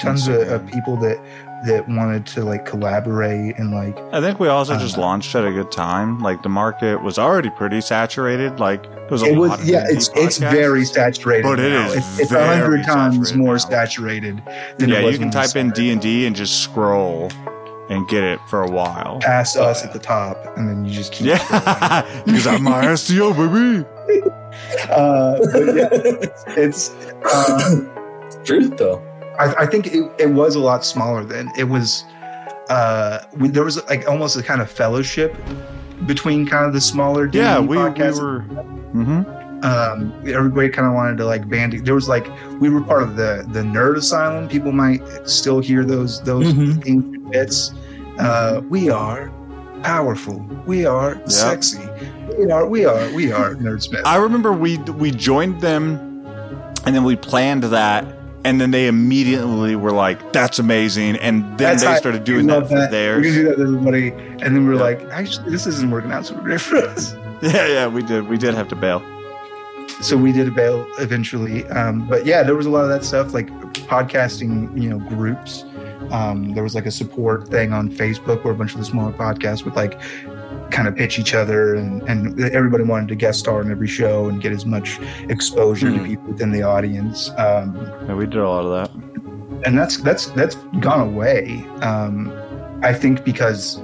tons 0.01 0.29
of, 0.29 0.49
of 0.49 0.67
people 0.67 0.97
that 0.97 1.19
that 1.67 1.89
wanted 1.89 2.25
to 2.27 2.45
like 2.45 2.65
collaborate 2.65 3.59
and 3.59 3.73
like 3.73 3.99
I 4.13 4.21
think 4.21 4.39
we 4.39 4.49
also 4.49 4.79
just 4.79 4.97
Uh, 4.97 5.01
launched 5.01 5.35
at 5.35 5.45
a 5.45 5.51
good 5.53 5.73
time. 5.73 6.21
Like 6.21 6.43
the 6.43 6.49
market 6.49 7.03
was 7.03 7.19
already 7.19 7.51
pretty 7.51 7.81
saturated. 7.81 8.61
Like 8.61 8.85
there 8.85 9.09
was 9.11 9.23
a 9.23 9.27
it 9.27 9.33
lot 9.37 9.41
was 9.41 9.61
of 9.61 9.67
yeah 9.67 9.85
indie 9.87 9.97
it's 9.97 10.11
it's 10.15 10.39
very 10.39 10.85
saturated 10.85 11.43
But 11.45 11.59
it 11.61 11.71
now. 11.73 11.87
is 11.89 11.97
it's, 11.97 12.21
it's 12.21 12.33
a 12.33 12.47
hundred 12.47 12.85
times 12.85 13.35
more 13.35 13.55
now. 13.55 13.59
saturated 13.59 14.41
than 14.79 14.89
Yeah, 14.91 15.01
it 15.01 15.05
was 15.05 15.13
you 15.15 15.19
can 15.19 15.31
type 15.31 15.57
in. 15.57 15.71
D 15.71 15.91
and 15.91 16.01
D 16.01 16.27
and 16.27 16.37
just 16.37 16.63
scroll 16.63 17.31
and 17.91 18.07
get 18.09 18.23
it 18.23 18.39
for 18.49 18.63
a 18.63 18.71
while. 18.71 19.19
past 19.21 19.57
us 19.57 19.83
at 19.85 19.93
the 19.93 19.99
top 19.99 20.37
and 20.57 20.69
then 20.69 20.85
you 20.85 20.93
just 20.93 21.11
keep. 21.13 21.27
Yeah, 21.27 22.07
because 22.25 22.47
I'm 22.53 22.63
my 22.63 22.85
SEO 22.85 23.33
baby. 23.35 23.85
uh, 24.91 25.39
but 25.53 25.75
yeah, 25.75 25.89
it's 26.57 26.91
um, 27.35 27.91
Truth 28.45 28.77
though. 28.77 29.03
I, 29.39 29.55
I 29.61 29.67
think 29.67 29.87
it, 29.89 30.11
it 30.19 30.31
was 30.31 30.55
a 30.57 30.61
lot 30.61 30.85
smaller 30.85 31.25
then. 31.25 31.51
It 31.57 31.65
was 31.65 32.05
uh, 32.71 33.25
we, 33.37 33.49
there 33.49 33.65
was 33.65 33.83
like 33.89 34.07
almost 34.09 34.37
a 34.37 34.43
kind 34.43 34.61
of 34.61 34.71
fellowship 34.71 35.35
between 36.07 36.47
kind 36.47 36.65
of 36.67 36.73
the 36.73 36.81
smaller 36.81 37.27
D&D 37.27 37.39
Yeah, 37.39 37.59
we, 37.59 37.69
we 37.69 37.77
podcasts. 37.77 38.21
were. 38.21 38.41
hmm 38.93 39.23
um, 39.65 40.13
everybody 40.25 40.69
kind 40.69 40.87
of 40.87 40.95
wanted 40.95 41.17
to 41.19 41.25
like 41.25 41.49
band. 41.49 41.73
There 41.85 41.97
was 41.97 42.09
like 42.09 42.29
we 42.61 42.69
were 42.69 42.81
part 42.81 43.03
of 43.03 43.17
the 43.17 43.45
the 43.49 43.61
nerd 43.61 43.97
asylum. 43.97 44.47
People 44.49 44.71
might 44.71 45.03
still 45.29 45.59
hear 45.59 45.85
those 45.85 46.23
those 46.23 46.53
Mhm. 46.53 46.77
ancient 46.87 47.33
bits. 47.33 47.73
Uh, 48.21 48.61
we 48.69 48.89
are 48.89 49.33
powerful. 49.83 50.39
We 50.67 50.87
are 50.87 51.21
sexy. 51.29 51.81
We 52.39 52.53
are 52.53 52.69
we 52.69 52.85
are 52.85 53.11
we 53.13 53.33
are 53.33 53.55
nerdsmith. 53.67 54.03
I 54.05 54.17
remember 54.19 54.53
we 54.53 54.79
we 54.79 55.11
joined 55.11 55.61
them, 55.61 55.99
and 56.87 56.95
then 56.95 57.03
we 57.03 57.17
planned 57.17 57.65
that, 57.65 58.05
and 58.49 58.59
then 58.63 58.71
they 58.71 58.87
immediately 58.87 59.77
were 59.77 59.93
like, 59.93 60.33
"That's 60.33 60.59
amazing," 60.59 61.17
and 61.17 61.43
then 61.59 61.77
That's 61.77 61.85
they 61.85 61.97
started 61.97 62.25
doing 62.25 62.47
that 62.47 62.61
love 62.61 62.69
for 62.69 62.77
We're 62.77 63.21
gonna 63.21 63.23
do 63.23 63.45
that 63.45 63.61
everybody, 63.61 64.09
and 64.09 64.41
then 64.41 64.67
we 64.67 64.75
we're 64.75 64.81
like, 64.81 65.03
actually, 65.11 65.51
this 65.51 65.67
isn't 65.67 65.91
working 65.91 66.13
out 66.13 66.25
super 66.25 66.41
great 66.41 66.61
for 66.61 66.79
us. 66.79 67.15
Yeah, 67.41 67.69
yeah, 67.69 67.87
we 67.87 68.03
did. 68.03 68.27
We 68.27 68.37
did 68.37 68.55
have 68.55 68.67
to 68.67 68.75
bail. 68.75 69.01
So 70.01 70.17
we 70.17 70.33
did 70.33 70.49
a 70.49 70.51
bail 70.51 70.85
eventually, 70.99 71.65
um, 71.69 72.09
but 72.09 72.27
yeah, 72.27 72.43
there 72.43 72.57
was 72.57 72.67
a 72.67 72.71
lot 72.71 72.83
of 72.83 72.89
that 72.89 73.05
stuff 73.05 73.33
like 73.33 73.49
podcasting, 73.87 74.81
you 74.81 74.91
know, 74.91 74.99
groups. 74.99 75.65
Um, 76.11 76.53
there 76.55 76.65
was 76.65 76.75
like 76.75 76.87
a 76.87 76.91
support 76.91 77.47
thing 77.47 77.73
on 77.73 77.91
Facebook 77.91 78.43
where 78.43 78.53
a 78.53 78.57
bunch 78.57 78.73
of 78.73 78.81
the 78.81 78.85
smaller 78.85 79.13
podcasts 79.13 79.65
would 79.65 79.77
like 79.77 80.01
kind 80.71 80.87
of 80.89 80.95
pitch 80.97 81.19
each 81.19 81.35
other, 81.35 81.75
and, 81.75 82.03
and 82.09 82.41
everybody 82.53 82.85
wanted 82.85 83.09
to 83.09 83.15
guest 83.15 83.39
star 83.41 83.61
in 83.63 83.71
every 83.71 83.87
show 83.89 84.29
and 84.29 84.41
get 84.41 84.53
as 84.53 84.67
much 84.67 84.99
exposure 85.29 85.91
to 85.91 85.99
Hmm. 85.99 86.05
people 86.07 86.25
within 86.33 86.51
the 86.53 86.63
audience. 86.63 87.31
Um, 87.39 87.75
Yeah, 88.07 88.15
we 88.15 88.27
did 88.27 88.37
a 88.39 88.49
lot 88.49 88.65
of 88.67 88.73
that. 88.91 88.91
and 89.67 89.77
that's 89.79 89.97
that's 89.99 90.27
that's 90.27 90.55
gone 90.81 91.01
away. 91.01 91.65
Um, 91.83 92.33
I 92.83 92.93
think 92.93 93.25
because 93.25 93.79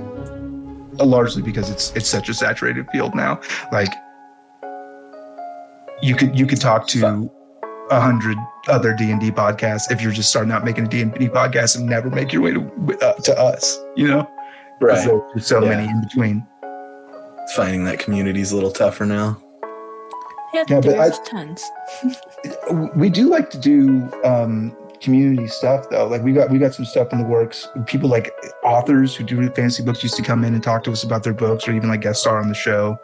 uh, 1.00 1.04
largely 1.04 1.42
because 1.42 1.70
it's 1.70 1.92
it's 1.96 2.08
such 2.08 2.28
a 2.28 2.34
saturated 2.34 2.86
field 2.92 3.14
now. 3.14 3.40
Like 3.72 3.92
you 6.02 6.14
could 6.14 6.38
you 6.38 6.46
could 6.46 6.60
talk 6.60 6.86
to 6.88 7.30
a 7.90 8.00
hundred 8.00 8.36
other 8.68 8.94
D 8.94 9.10
and 9.10 9.20
D 9.20 9.30
podcasts 9.30 9.90
if 9.90 10.00
you're 10.02 10.12
just 10.12 10.30
starting 10.30 10.52
out 10.52 10.64
making 10.64 10.86
a 10.86 10.88
D 10.88 11.02
and 11.02 11.12
D 11.14 11.28
podcast 11.28 11.76
and 11.76 11.86
never 11.86 12.10
make 12.10 12.32
your 12.32 12.42
way 12.42 12.52
to 12.52 12.60
uh, 13.02 13.14
to 13.14 13.38
us. 13.38 13.78
You 13.96 14.08
know, 14.08 14.30
Right. 14.80 15.04
there's 15.32 15.46
so 15.46 15.62
Yeah. 15.62 15.70
many 15.70 15.88
in 15.88 16.00
between. 16.02 16.46
Finding 17.56 17.84
that 17.84 17.98
community 17.98 18.40
is 18.40 18.52
a 18.52 18.54
little 18.54 18.70
tougher 18.72 19.04
now. 19.06 19.40
Yeah, 20.52 20.64
Yeah, 20.68 20.80
but 20.80 20.98
I- 20.98 21.10
tons. 21.28 21.62
we 22.96 23.10
do 23.10 23.28
like 23.28 23.50
to 23.50 23.58
do 23.58 24.08
um, 24.24 24.76
community 25.00 25.46
stuff 25.48 25.90
though. 25.90 26.06
Like 26.06 26.22
we 26.22 26.32
got 26.32 26.50
we 26.50 26.58
got 26.58 26.72
some 26.74 26.84
stuff 26.84 27.12
in 27.12 27.18
the 27.18 27.26
works. 27.26 27.68
People 27.86 28.08
like 28.08 28.32
authors 28.62 29.14
who 29.14 29.24
do 29.24 29.36
fantasy 29.50 29.82
books 29.82 30.02
used 30.02 30.16
to 30.16 30.22
come 30.22 30.44
in 30.44 30.54
and 30.54 30.62
talk 30.62 30.84
to 30.84 30.92
us 30.92 31.02
about 31.02 31.22
their 31.24 31.34
books, 31.34 31.66
or 31.68 31.72
even 31.72 31.88
like 31.88 32.00
guest 32.02 32.20
star 32.22 32.40
on 32.40 32.48
the 32.48 32.54
show. 32.54 32.96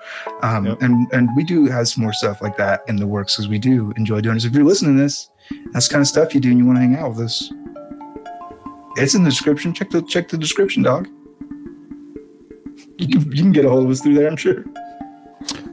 Um, 0.42 0.66
Yep. 0.66 0.78
And 0.82 1.12
and 1.12 1.28
we 1.36 1.44
do 1.44 1.66
have 1.66 1.88
some 1.88 2.04
more 2.04 2.12
stuff 2.12 2.40
like 2.40 2.56
that 2.56 2.82
in 2.88 2.96
the 2.96 3.06
works 3.06 3.34
because 3.36 3.48
we 3.48 3.58
do 3.58 3.92
enjoy 3.96 4.20
doing 4.20 4.36
it. 4.36 4.40
So 4.40 4.46
if 4.48 4.54
you're 4.54 4.64
listening 4.64 4.96
to 4.96 5.02
this, 5.02 5.28
that's 5.72 5.88
the 5.88 5.92
kind 5.92 6.02
of 6.02 6.08
stuff 6.08 6.34
you 6.34 6.40
do, 6.40 6.50
and 6.50 6.58
you 6.58 6.64
want 6.66 6.76
to 6.78 6.82
hang 6.82 6.96
out 6.96 7.10
with 7.10 7.20
us. 7.20 7.52
It's 8.96 9.14
in 9.14 9.22
the 9.24 9.30
description. 9.30 9.74
Check 9.74 9.90
the 9.90 10.02
check 10.02 10.28
the 10.28 10.38
description, 10.38 10.82
dog. 10.82 11.08
You 13.00 13.08
can, 13.20 13.32
you 13.32 13.42
can 13.42 13.52
get 13.52 13.64
a 13.64 13.70
hold 13.70 13.84
of 13.84 13.90
us 13.90 14.00
through 14.00 14.14
there, 14.14 14.28
I'm 14.28 14.36
sure. 14.36 14.64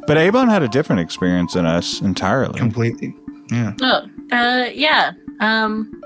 But 0.08 0.18
Abon 0.18 0.48
had 0.48 0.64
a 0.64 0.70
different 0.70 1.02
experience 1.02 1.54
than 1.54 1.66
us 1.66 2.02
entirely. 2.02 2.58
Completely. 2.58 3.14
Yeah. 3.52 3.74
Oh, 3.82 4.08
uh, 4.32 4.70
yeah. 4.74 5.12
Um, 5.42 6.02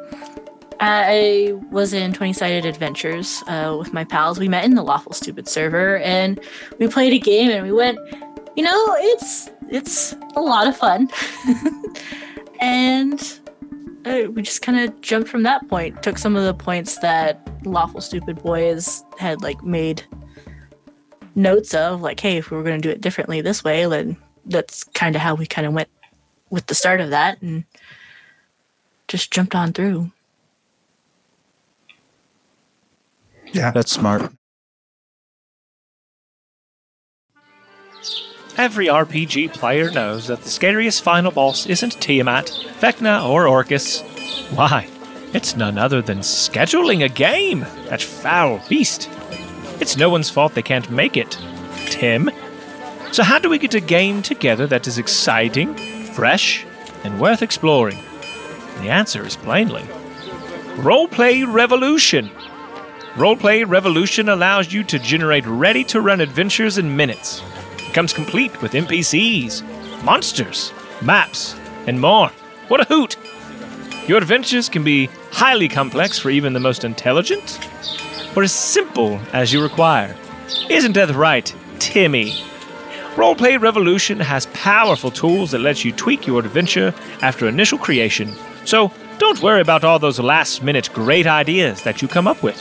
I 0.79 1.53
was 1.69 1.93
in 1.93 2.11
20 2.11 2.33
Sided 2.33 2.65
Adventures 2.65 3.43
uh, 3.47 3.75
with 3.77 3.93
my 3.93 4.03
pals. 4.03 4.39
We 4.39 4.49
met 4.49 4.65
in 4.65 4.73
the 4.73 4.81
Lawful 4.81 5.13
Stupid 5.13 5.47
server 5.47 5.99
and 5.99 6.39
we 6.79 6.87
played 6.87 7.13
a 7.13 7.19
game 7.19 7.51
and 7.51 7.63
we 7.63 7.71
went, 7.71 7.99
you 8.55 8.63
know, 8.63 8.95
it's 8.97 9.49
it's 9.69 10.15
a 10.35 10.41
lot 10.41 10.67
of 10.67 10.75
fun. 10.75 11.07
and 12.59 13.39
uh, 14.05 14.23
we 14.31 14.41
just 14.41 14.63
kind 14.63 14.79
of 14.79 14.99
jumped 15.01 15.29
from 15.29 15.43
that 15.43 15.67
point. 15.69 16.01
Took 16.01 16.17
some 16.17 16.35
of 16.35 16.43
the 16.43 16.53
points 16.55 16.97
that 16.99 17.47
Lawful 17.63 18.01
Stupid 18.01 18.41
Boys 18.41 19.03
had 19.19 19.43
like 19.43 19.63
made 19.63 20.03
notes 21.35 21.73
of, 21.73 22.01
like, 22.01 22.19
hey, 22.19 22.37
if 22.37 22.51
we 22.51 22.57
were 22.57 22.63
going 22.63 22.81
to 22.81 22.87
do 22.87 22.91
it 22.91 23.01
differently 23.01 23.41
this 23.41 23.63
way, 23.63 23.85
then 23.85 24.17
that's 24.45 24.83
kind 24.83 25.15
of 25.15 25.21
how 25.21 25.35
we 25.35 25.45
kind 25.45 25.67
of 25.67 25.73
went 25.73 25.89
with 26.49 26.65
the 26.67 26.75
start 26.75 26.99
of 27.01 27.09
that 27.11 27.41
and 27.41 27.63
just 29.07 29.31
jumped 29.31 29.55
on 29.55 29.73
through. 29.73 30.11
Yeah. 33.53 33.71
That's 33.71 33.91
smart. 33.91 34.31
Every 38.57 38.87
RPG 38.87 39.53
player 39.53 39.89
knows 39.91 40.27
that 40.27 40.41
the 40.41 40.49
scariest 40.49 41.03
final 41.03 41.31
boss 41.31 41.65
isn't 41.65 42.01
Tiamat, 42.01 42.47
Vecna, 42.79 43.27
or 43.27 43.47
Orcus. 43.47 44.01
Why? 44.51 44.87
It's 45.33 45.55
none 45.55 45.77
other 45.77 46.01
than 46.01 46.19
scheduling 46.19 47.03
a 47.05 47.09
game, 47.09 47.61
that 47.87 48.01
foul 48.01 48.61
beast. 48.67 49.09
It's 49.81 49.97
no 49.97 50.11
one's 50.11 50.29
fault 50.29 50.53
they 50.53 50.61
can't 50.61 50.91
make 50.91 51.17
it. 51.17 51.39
Tim? 51.87 52.29
So, 53.11 53.23
how 53.23 53.39
do 53.39 53.49
we 53.49 53.57
get 53.57 53.73
a 53.73 53.81
game 53.81 54.21
together 54.21 54.67
that 54.67 54.85
is 54.85 54.99
exciting, 54.99 55.73
fresh, 56.13 56.65
and 57.03 57.19
worth 57.19 57.41
exploring? 57.41 57.97
The 58.81 58.89
answer 58.89 59.25
is 59.25 59.35
plainly 59.35 59.81
Roleplay 60.77 61.51
Revolution. 61.51 62.29
Roleplay 63.15 63.67
Revolution 63.67 64.29
allows 64.29 64.71
you 64.71 64.83
to 64.83 64.99
generate 64.99 65.47
ready 65.47 65.83
to 65.85 65.99
run 65.99 66.21
adventures 66.21 66.77
in 66.77 66.95
minutes. 66.95 67.41
It 67.79 67.91
comes 67.93 68.13
complete 68.13 68.61
with 68.61 68.73
NPCs, 68.73 70.03
monsters, 70.03 70.71
maps, 71.01 71.55
and 71.87 71.99
more. 71.99 72.29
What 72.67 72.81
a 72.81 72.85
hoot! 72.85 73.17
Your 74.07 74.19
adventures 74.19 74.69
can 74.69 74.83
be 74.83 75.09
highly 75.31 75.67
complex 75.67 76.19
for 76.19 76.29
even 76.29 76.53
the 76.53 76.59
most 76.59 76.83
intelligent, 76.83 77.59
or 78.35 78.43
as 78.43 78.53
simple 78.53 79.19
as 79.33 79.51
you 79.51 79.61
require. 79.61 80.15
Isn't 80.69 80.93
that 80.93 81.13
right, 81.15 81.53
Timmy? 81.79 82.31
Roleplay 83.15 83.59
Revolution 83.59 84.19
has 84.19 84.45
powerful 84.47 85.11
tools 85.11 85.51
that 85.51 85.59
let 85.59 85.83
you 85.83 85.91
tweak 85.91 86.25
your 86.25 86.39
adventure 86.39 86.93
after 87.21 87.47
initial 87.47 87.77
creation, 87.77 88.33
so 88.63 88.91
don't 89.17 89.41
worry 89.41 89.61
about 89.61 89.83
all 89.83 89.99
those 89.99 90.19
last 90.19 90.63
minute 90.63 90.89
great 90.93 91.27
ideas 91.27 91.83
that 91.83 92.01
you 92.01 92.07
come 92.07 92.27
up 92.27 92.41
with. 92.41 92.59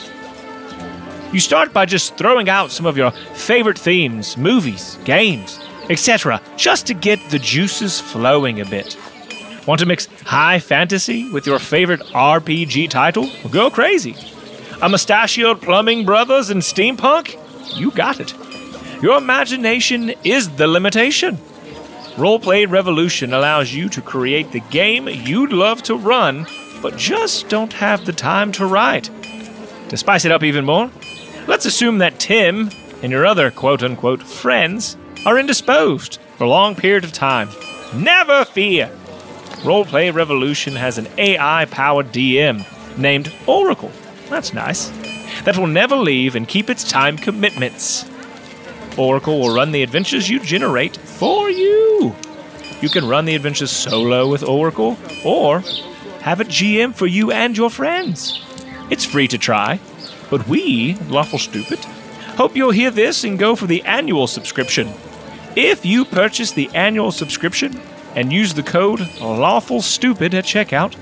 You 1.32 1.38
start 1.38 1.72
by 1.72 1.86
just 1.86 2.16
throwing 2.16 2.48
out 2.48 2.72
some 2.72 2.86
of 2.86 2.96
your 2.96 3.12
favorite 3.12 3.78
themes, 3.78 4.36
movies, 4.36 4.98
games, 5.04 5.60
etc., 5.88 6.40
just 6.56 6.88
to 6.88 6.94
get 6.94 7.20
the 7.30 7.38
juices 7.38 8.00
flowing 8.00 8.60
a 8.60 8.64
bit. 8.64 8.96
Want 9.66 9.78
to 9.78 9.86
mix 9.86 10.06
high 10.24 10.58
fantasy 10.58 11.30
with 11.30 11.46
your 11.46 11.60
favorite 11.60 12.00
RPG 12.12 12.90
title? 12.90 13.30
Go 13.50 13.70
crazy. 13.70 14.16
A 14.82 14.88
mustachioed 14.88 15.60
plumbing 15.60 16.06
brothers 16.06 16.48
and 16.48 16.62
steampunk? 16.62 17.36
You 17.78 17.90
got 17.90 18.18
it. 18.18 18.34
Your 19.02 19.18
imagination 19.18 20.14
is 20.24 20.48
the 20.56 20.66
limitation. 20.66 21.36
Roleplay 22.16 22.68
Revolution 22.68 23.34
allows 23.34 23.74
you 23.74 23.90
to 23.90 24.00
create 24.00 24.52
the 24.52 24.60
game 24.60 25.06
you'd 25.06 25.52
love 25.52 25.82
to 25.82 25.94
run, 25.96 26.46
but 26.80 26.96
just 26.96 27.50
don't 27.50 27.74
have 27.74 28.06
the 28.06 28.12
time 28.14 28.52
to 28.52 28.64
write. 28.64 29.10
To 29.90 29.98
spice 29.98 30.24
it 30.24 30.32
up 30.32 30.42
even 30.42 30.64
more, 30.64 30.90
let's 31.46 31.66
assume 31.66 31.98
that 31.98 32.18
Tim 32.18 32.70
and 33.02 33.12
your 33.12 33.26
other 33.26 33.50
quote 33.50 33.82
unquote 33.82 34.22
friends 34.22 34.96
are 35.26 35.38
indisposed 35.38 36.18
for 36.36 36.44
a 36.44 36.48
long 36.48 36.74
period 36.74 37.04
of 37.04 37.12
time. 37.12 37.50
Never 37.94 38.46
fear! 38.46 38.90
Roleplay 39.62 40.12
Revolution 40.12 40.74
has 40.74 40.96
an 40.96 41.06
AI 41.18 41.66
powered 41.66 42.12
DM 42.12 42.64
named 42.96 43.30
Oracle. 43.46 43.92
That's 44.30 44.54
nice. 44.54 44.88
That 45.42 45.58
will 45.58 45.66
never 45.66 45.96
leave 45.96 46.36
and 46.36 46.48
keep 46.48 46.70
its 46.70 46.88
time 46.88 47.18
commitments. 47.18 48.08
Oracle 48.96 49.40
will 49.40 49.54
run 49.54 49.72
the 49.72 49.82
adventures 49.82 50.30
you 50.30 50.40
generate 50.40 50.96
for 50.96 51.50
you. 51.50 52.14
You 52.80 52.88
can 52.88 53.08
run 53.08 53.24
the 53.26 53.34
adventures 53.34 53.70
solo 53.70 54.28
with 54.28 54.42
Oracle 54.42 54.96
or 55.24 55.60
have 56.20 56.40
a 56.40 56.44
GM 56.44 56.94
for 56.94 57.06
you 57.06 57.30
and 57.30 57.56
your 57.56 57.70
friends. 57.70 58.44
It's 58.88 59.04
free 59.04 59.28
to 59.28 59.38
try, 59.38 59.80
but 60.30 60.46
we, 60.48 60.94
Lawful 61.08 61.38
Stupid, 61.38 61.78
hope 62.36 62.56
you'll 62.56 62.70
hear 62.70 62.90
this 62.90 63.24
and 63.24 63.38
go 63.38 63.54
for 63.54 63.66
the 63.66 63.82
annual 63.82 64.26
subscription. 64.26 64.92
If 65.56 65.84
you 65.84 66.04
purchase 66.04 66.52
the 66.52 66.70
annual 66.74 67.12
subscription 67.12 67.80
and 68.14 68.32
use 68.32 68.54
the 68.54 68.62
code 68.62 69.00
Lawful 69.20 69.82
Stupid 69.82 70.34
at 70.34 70.44
checkout, 70.44 70.94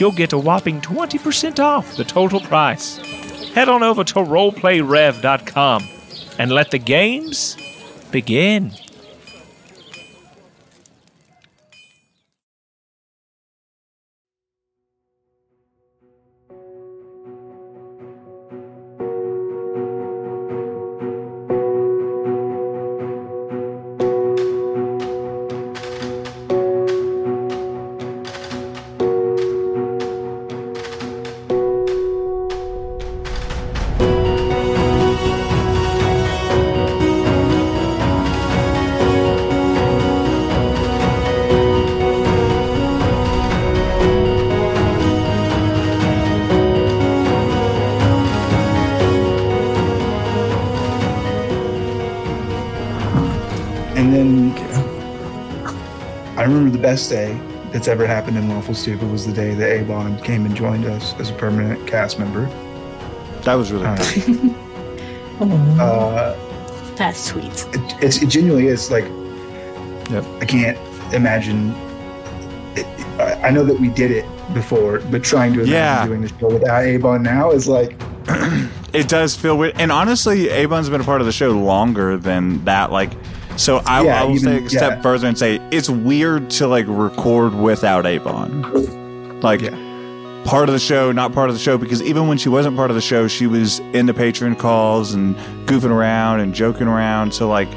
you'll 0.00 0.12
get 0.12 0.32
a 0.32 0.38
whopping 0.38 0.80
20% 0.80 1.58
off 1.58 1.96
the 1.96 2.04
total 2.04 2.40
price. 2.40 2.98
Head 3.54 3.68
on 3.68 3.82
over 3.82 4.04
to 4.04 4.14
roleplayrev.com 4.14 5.88
and 6.38 6.50
let 6.50 6.70
the 6.70 6.78
games 6.78 7.56
begin. 8.10 8.72
Remember 56.46 56.70
the 56.70 56.82
best 56.82 57.10
day 57.10 57.38
that's 57.72 57.88
ever 57.88 58.06
happened 58.06 58.36
in 58.36 58.48
Lawful 58.48 58.74
Stupid 58.74 59.10
was 59.10 59.26
the 59.26 59.32
day 59.32 59.54
that 59.54 59.80
Abon 59.80 60.18
came 60.22 60.46
and 60.46 60.54
joined 60.54 60.84
us 60.86 61.14
as 61.18 61.30
a 61.30 61.34
permanent 61.34 61.86
cast 61.86 62.18
member. 62.18 62.46
That 63.42 63.54
was 63.54 63.72
really 63.72 63.86
Uh, 63.86 63.96
cool. 65.38 65.80
uh, 65.80 66.36
That's 66.96 67.18
sweet. 67.20 67.66
it, 67.74 68.02
it's, 68.02 68.22
it 68.22 68.28
genuinely 68.28 68.68
is 68.68 68.90
like 68.90 69.04
Yep. 70.10 70.24
I 70.40 70.44
can't 70.44 70.78
imagine. 71.12 71.74
It, 72.76 72.86
I 73.18 73.48
I 73.48 73.50
know 73.50 73.64
that 73.64 73.78
we 73.80 73.88
did 73.88 74.12
it 74.12 74.24
before, 74.54 75.00
but 75.10 75.24
trying 75.24 75.52
to 75.54 75.60
imagine 75.62 75.74
Yeah. 75.74 76.06
doing 76.06 76.20
the 76.22 76.28
show 76.28 76.46
without 76.52 76.84
Abon 76.86 77.22
now 77.24 77.50
is 77.50 77.66
like 77.66 78.00
It 78.92 79.08
does 79.08 79.34
feel 79.34 79.58
weird. 79.58 79.74
And 79.80 79.90
honestly, 79.90 80.48
Abon's 80.48 80.88
been 80.88 81.00
a 81.00 81.04
part 81.04 81.20
of 81.20 81.26
the 81.26 81.32
show 81.32 81.50
longer 81.50 82.16
than 82.16 82.64
that. 82.64 82.92
Like, 82.92 83.12
so 83.56 83.78
I, 83.84 84.04
Yeah, 84.04 84.22
I 84.22 84.24
will 84.24 84.36
even- 84.36 84.52
take 84.54 84.66
a 84.66 84.70
step 84.70 84.92
yeah. 84.96 85.02
further 85.02 85.26
and 85.26 85.36
say 85.36 85.55
it's 85.76 85.88
weird 85.90 86.50
to 86.50 86.66
like 86.66 86.86
record 86.88 87.54
without 87.54 88.06
Abon. 88.06 89.40
Like, 89.40 89.60
Yeah. 89.60 89.70
part 90.44 90.68
of 90.68 90.72
the 90.72 90.78
show, 90.78 91.12
not 91.12 91.32
part 91.32 91.48
of 91.50 91.54
the 91.54 91.60
show, 91.60 91.76
because 91.78 92.02
even 92.02 92.28
when 92.28 92.38
she 92.38 92.48
wasn't 92.48 92.76
part 92.76 92.90
of 92.90 92.94
the 92.96 93.02
show, 93.02 93.28
she 93.28 93.46
was 93.46 93.80
in 93.92 94.06
the 94.06 94.12
Patreon 94.14 94.58
calls 94.58 95.12
and 95.14 95.36
goofing 95.66 95.90
around 95.90 96.40
and 96.40 96.54
joking 96.54 96.86
around. 96.88 97.32
So, 97.34 97.48
like, 97.48 97.68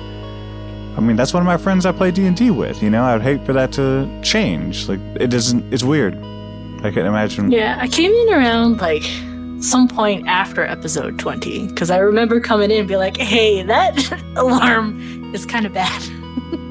I 0.97 1.01
mean, 1.01 1.15
that's 1.15 1.33
one 1.33 1.41
of 1.41 1.47
my 1.47 1.57
friends 1.57 1.85
I 1.85 1.91
play 1.91 2.12
D 2.12 2.25
and 2.25 2.35
D 2.35 2.51
with. 2.51 2.81
You 2.83 2.89
know, 2.89 3.03
I'd 3.03 3.21
hate 3.21 3.45
for 3.45 3.53
that 3.53 3.71
to 3.73 4.07
change. 4.23 4.88
Like, 4.89 4.99
it 5.19 5.27
doesn't. 5.27 5.71
It's 5.73 5.83
weird. 5.83 6.15
I 6.83 6.91
can't 6.91 7.07
imagine. 7.07 7.51
Yeah, 7.51 7.77
I 7.79 7.88
came 7.88 8.12
in 8.12 8.33
around 8.33 8.79
like 8.81 9.03
some 9.62 9.88
point 9.89 10.25
after 10.27 10.63
episode 10.63 11.19
20 11.19 11.67
because 11.67 11.91
I 11.91 11.97
remember 11.97 12.39
coming 12.39 12.71
in 12.71 12.79
and 12.79 12.88
be 12.88 12.95
like, 12.95 13.17
hey, 13.17 13.62
that 13.63 14.21
alarm 14.38 15.33
is 15.35 15.45
kind 15.45 15.65
of 15.65 15.73
bad. 15.73 16.01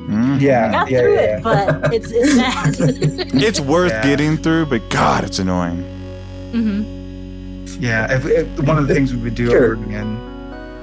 Mm. 0.09 0.41
yeah, 0.41 0.69
I 0.69 0.73
got 0.73 0.91
yeah, 0.91 1.01
through 1.01 1.15
yeah, 1.15 1.37
it, 1.37 1.43
but 1.43 1.93
it's, 1.95 2.11
it's 2.11 2.35
bad. 2.37 3.35
It's 3.43 3.61
worth 3.61 3.93
Yeah. 3.93 4.03
getting 4.03 4.37
through, 4.39 4.67
but 4.67 4.89
God, 4.89 5.23
it's 5.25 5.39
annoying. 5.39 5.83
hmm 6.53 6.99
yeah. 7.81 8.13
If, 8.17 8.25
if, 8.27 8.61
one 8.67 8.79
of 8.79 8.89
the 8.89 8.95
things 8.95 9.15
we 9.15 9.21
would 9.23 9.35
do 9.35 9.51
Sure. 9.51 9.75
over 9.75 9.85
again, 9.85 10.19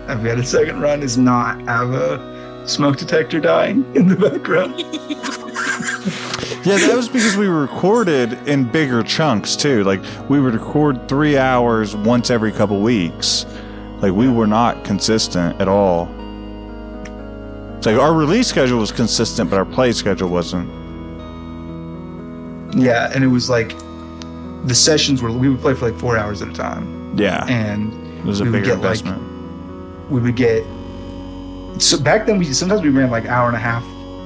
if 0.08 0.22
we 0.22 0.30
had 0.30 0.38
a 0.40 0.46
second 0.46 0.80
run, 0.80 1.02
is 1.04 1.18
not 1.18 1.60
have 1.68 1.92
a 1.94 2.64
smoke 2.68 2.98
detector 2.98 3.40
dying 3.40 3.84
in 3.96 4.08
the 4.08 4.16
background. 4.16 4.84
Yeah, 6.64 6.78
that 6.80 6.96
was 6.96 7.08
because 7.08 7.38
we 7.38 7.46
recorded 7.46 8.34
in 8.48 8.64
bigger 8.72 9.04
chunks 9.04 9.56
too. 9.56 9.84
Like 9.84 10.02
we 10.30 10.40
would 10.40 10.56
record 10.56 11.08
three 11.08 11.38
hours 11.38 11.96
once 11.96 12.32
every 12.32 12.52
couple 12.52 12.82
weeks. 12.82 13.46
Like 14.02 14.14
we 14.14 14.28
were 14.30 14.48
not 14.48 14.84
consistent 14.84 15.62
at 15.62 15.68
all. 15.68 16.06
It's 17.86 17.92
like 17.94 18.02
our 18.02 18.14
release 18.16 18.48
schedule 18.48 18.80
was 18.80 18.92
consistent, 18.92 19.48
but 19.52 19.58
our 19.60 19.64
play 19.66 19.92
schedule 19.92 20.28
wasn't. 20.28 20.68
Yeah, 22.76 23.12
and 23.14 23.24
it 23.24 23.28
was 23.28 23.48
like 23.48 23.78
the 24.66 24.74
sessions 24.74 25.22
were 25.22 25.32
we 25.32 25.50
would 25.50 25.60
play 25.62 25.76
for 25.76 25.92
like 25.92 26.00
four 26.00 26.18
hours 26.18 26.42
at 26.42 26.48
a 26.48 26.52
time, 26.54 27.16
Yeah, 27.16 27.46
and 27.46 27.94
it 28.18 28.26
was 28.26 28.40
a 28.42 28.46
bigger 28.46 28.62
get, 28.66 28.80
like, 28.80 29.02
investment. 29.02 30.10
we 30.10 30.20
would 30.20 30.36
get. 30.36 30.64
So 31.80 32.00
back 32.00 32.26
then, 32.26 32.40
we 32.40 32.46
sometimes 32.46 32.82
we 32.82 32.90
ran 32.90 33.12
like 33.12 33.28
hour 33.28 33.50
and 33.50 33.56
a 33.56 33.60
half, 33.60 33.84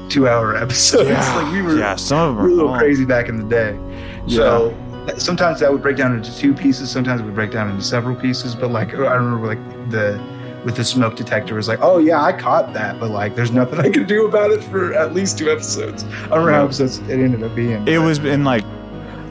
two 0.09 0.29
hour 0.29 0.55
episodes. 0.63 1.09
like 1.09 1.51
we 1.51 1.61
were 1.61 1.77
yeah, 1.77 1.97
some 1.97 2.29
of 2.29 2.35
we 2.37 2.43
were 2.43 2.47
a 2.47 2.53
little 2.53 2.77
crazy 2.77 3.03
back 3.03 3.27
in 3.27 3.39
the 3.39 3.43
day. 3.43 3.77
So 4.33 4.69
that- 5.05 5.19
sometimes 5.21 5.59
that 5.59 5.69
would 5.69 5.81
break 5.81 5.97
down 5.97 6.15
into 6.15 6.33
two 6.33 6.53
pieces. 6.53 6.89
Sometimes 6.89 7.19
it 7.19 7.25
would 7.25 7.35
break 7.35 7.51
down 7.51 7.69
into 7.69 7.83
several 7.83 8.15
pieces. 8.15 8.55
But 8.55 8.71
like 8.71 8.93
I 8.93 9.15
remember, 9.15 9.47
like 9.47 9.89
the 9.91 10.17
with 10.65 10.75
the 10.75 10.83
smoke 10.83 11.15
detector 11.15 11.55
was 11.55 11.67
like, 11.67 11.79
oh 11.81 11.97
yeah, 11.99 12.21
I 12.21 12.33
caught 12.33 12.73
that, 12.73 12.99
but 12.99 13.11
like 13.11 13.35
there's 13.35 13.51
nothing 13.51 13.79
I 13.85 13.89
can 13.89 14.05
do 14.05 14.25
about 14.25 14.51
it 14.51 14.63
for 14.65 14.93
at 14.93 15.13
least 15.13 15.37
two 15.37 15.49
episodes. 15.51 16.03
I 16.03 16.07
don't 16.07 16.45
remember 16.45 16.51
how 16.51 16.57
Yeah. 16.59 16.63
episodes 16.65 16.97
it 16.99 17.11
ended 17.19 17.43
up 17.43 17.55
being. 17.55 17.87
It 17.87 17.97
but 17.99 18.05
was 18.05 18.19
in 18.19 18.43
like 18.43 18.63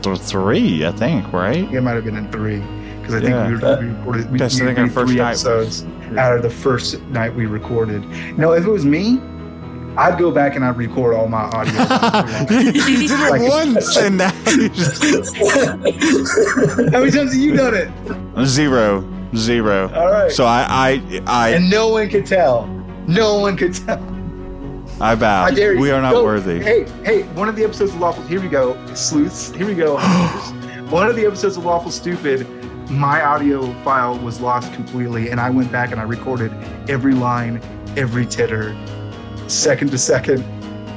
th- 0.02 0.18
three, 0.20 0.86
I 0.86 0.92
think, 0.92 1.32
right? 1.32 1.70
It 1.72 1.80
might 1.82 1.92
have 1.92 2.04
been 2.04 2.16
in 2.16 2.30
three 2.32 2.60
because 3.00 3.14
I 3.14 3.20
think 3.20 3.30
Yeah. 3.30 3.48
we, 3.48 3.54
were, 3.56 3.78
we 3.80 3.86
recorded. 3.98 4.30
We, 4.32 4.38
That's, 4.38 4.60
I 4.60 4.64
we 4.64 4.66
think, 4.68 4.78
our 4.78 4.84
did 4.86 4.94
first 4.94 5.08
three 5.08 5.16
night. 5.18 5.28
episodes 5.30 5.84
out 6.16 6.34
of 6.36 6.42
the 6.42 6.50
first 6.50 7.00
night 7.08 7.34
we 7.34 7.46
recorded. 7.46 8.04
No, 8.38 8.52
if 8.52 8.64
it 8.64 8.70
was 8.70 8.84
me, 8.86 9.20
I'd 9.96 10.16
go 10.18 10.30
back 10.30 10.54
and 10.56 10.64
I'd 10.64 10.76
record 10.76 11.14
all 11.14 11.26
my 11.28 11.42
audio. 11.42 11.72
you 12.60 12.72
did 12.72 13.10
it 13.10 13.30
Like- 13.30 13.42
once, 13.42 13.96
and 13.96 14.16
now 14.18 14.32
you 14.46 14.68
just 14.68 15.02
How 15.36 15.76
many 17.00 17.10
times 17.10 17.32
have 17.32 17.34
you 17.34 17.56
done 17.56 17.74
it? 17.74 18.46
zero, 18.46 19.00
zero. 19.36 19.92
All 19.94 20.10
right. 20.10 20.30
So 20.32 20.44
I, 20.44 20.66
I, 20.68 21.22
I, 21.26 21.48
and 21.50 21.70
no 21.70 21.88
one 21.88 22.08
could 22.08 22.26
tell. 22.26 22.66
No 23.06 23.38
one 23.38 23.56
could 23.56 23.74
tell. 23.74 24.02
I 25.00 25.14
bow. 25.14 25.44
I 25.44 25.50
dare 25.52 25.74
you. 25.74 25.80
We 25.80 25.90
are 25.90 26.02
not 26.02 26.12
Go. 26.12 26.24
worthy. 26.24 26.60
Hey, 26.60 26.84
hey, 27.04 27.22
one 27.34 27.48
of 27.48 27.54
the 27.54 27.64
episodes 27.64 27.92
of 27.94 28.00
Lawful. 28.00 28.24
Here 28.24 28.40
we 28.40 28.48
go, 28.48 28.76
sleuths. 28.94 29.52
Here 29.52 29.66
we 29.66 29.74
go. 29.74 29.96
one 30.90 31.08
of 31.08 31.14
the 31.14 31.24
episodes 31.24 31.56
of 31.56 31.64
Lawful 31.64 31.92
Stupid, 31.92 32.48
my 32.90 33.22
audio 33.22 33.72
file 33.84 34.18
was 34.18 34.40
lost 34.40 34.72
completely, 34.72 35.30
and 35.30 35.40
I 35.40 35.50
went 35.50 35.70
back 35.70 35.92
and 35.92 36.00
I 36.00 36.04
recorded 36.04 36.52
every 36.88 37.14
line, 37.14 37.62
every 37.96 38.26
titter, 38.26 38.76
second 39.46 39.90
to 39.92 39.98
second, 39.98 40.44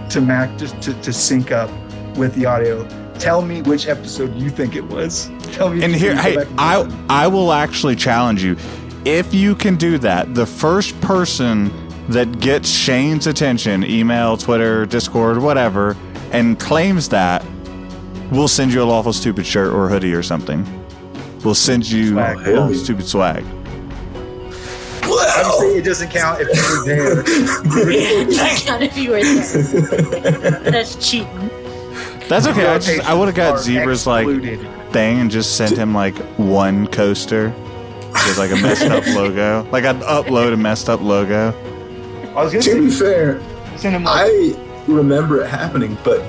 to 0.09 0.19
Mac 0.19 0.57
just 0.57 0.81
to, 0.81 0.99
to 1.01 1.13
sync 1.13 1.51
up 1.51 1.69
with 2.17 2.33
the 2.35 2.45
audio. 2.45 2.87
Tell 3.21 3.43
me 3.43 3.61
which 3.61 3.87
episode 3.87 4.35
you 4.35 4.49
think 4.49 4.75
it 4.75 4.83
was. 4.83 5.29
Tell 5.53 5.69
me. 5.69 5.83
And 5.83 5.95
here, 5.95 6.15
hey, 6.15 6.37
and 6.37 6.59
I 6.59 6.81
listen. 6.81 7.05
I 7.07 7.27
will 7.27 7.53
actually 7.53 7.95
challenge 7.95 8.43
you. 8.43 8.57
If 9.05 9.31
you 9.31 9.53
can 9.53 9.75
do 9.75 9.99
that, 9.99 10.33
the 10.33 10.47
first 10.47 10.99
person 11.01 11.71
that 12.07 12.39
gets 12.39 12.67
Shane's 12.67 13.27
attention, 13.27 13.83
email, 13.83 14.37
Twitter, 14.37 14.87
Discord, 14.87 15.37
whatever, 15.37 15.95
and 16.31 16.59
claims 16.59 17.09
that, 17.09 17.45
we'll 18.31 18.47
send 18.47 18.73
you 18.73 18.81
a 18.81 18.85
lawful 18.85 19.13
stupid 19.13 19.45
shirt 19.45 19.71
or 19.71 19.87
hoodie 19.87 20.13
or 20.13 20.23
something. 20.23 20.65
We'll 21.43 21.53
send 21.53 21.87
you 21.87 22.13
Swag. 22.13 22.47
lawful 22.47 22.75
stupid 22.75 23.05
swag. 23.07 23.45
Obviously, 25.03 25.77
it 25.77 25.85
doesn't 25.85 26.09
count 26.09 26.41
if 26.41 26.47
you 26.55 26.79
were 26.79 26.85
there. 26.85 28.25
Not 28.25 28.57
count 28.57 28.83
if 28.83 28.97
you 28.97 29.11
were 29.11 29.23
there. 29.23 30.71
That's 30.71 30.95
cheating. 31.09 31.51
That's 32.31 32.47
okay. 32.47 32.65
I 32.65 32.79
just 32.79 33.09
I 33.09 33.13
would 33.13 33.27
have 33.27 33.35
got 33.35 33.55
Are 33.55 33.57
Zebra's 33.57 34.07
like 34.07 34.25
thing 34.93 35.19
and 35.19 35.29
just 35.29 35.57
sent 35.57 35.77
him 35.77 35.93
like 35.93 36.15
one 36.37 36.87
coaster 36.87 37.53
with 38.13 38.37
like 38.37 38.51
a 38.51 38.55
messed 38.55 38.83
up 38.83 39.05
logo. 39.15 39.67
Like 39.69 39.83
I'd 39.83 39.99
upload 39.99 40.53
a 40.53 40.57
messed 40.57 40.87
up 40.87 41.01
logo. 41.01 41.49
I 42.33 42.41
was 42.41 42.53
gonna 42.53 42.63
to 42.63 42.85
be 42.85 42.89
fair, 42.89 43.41
send 43.77 43.97
him 43.97 44.07
I 44.07 44.55
remember 44.87 45.41
it 45.41 45.49
happening, 45.49 45.97
but 46.05 46.21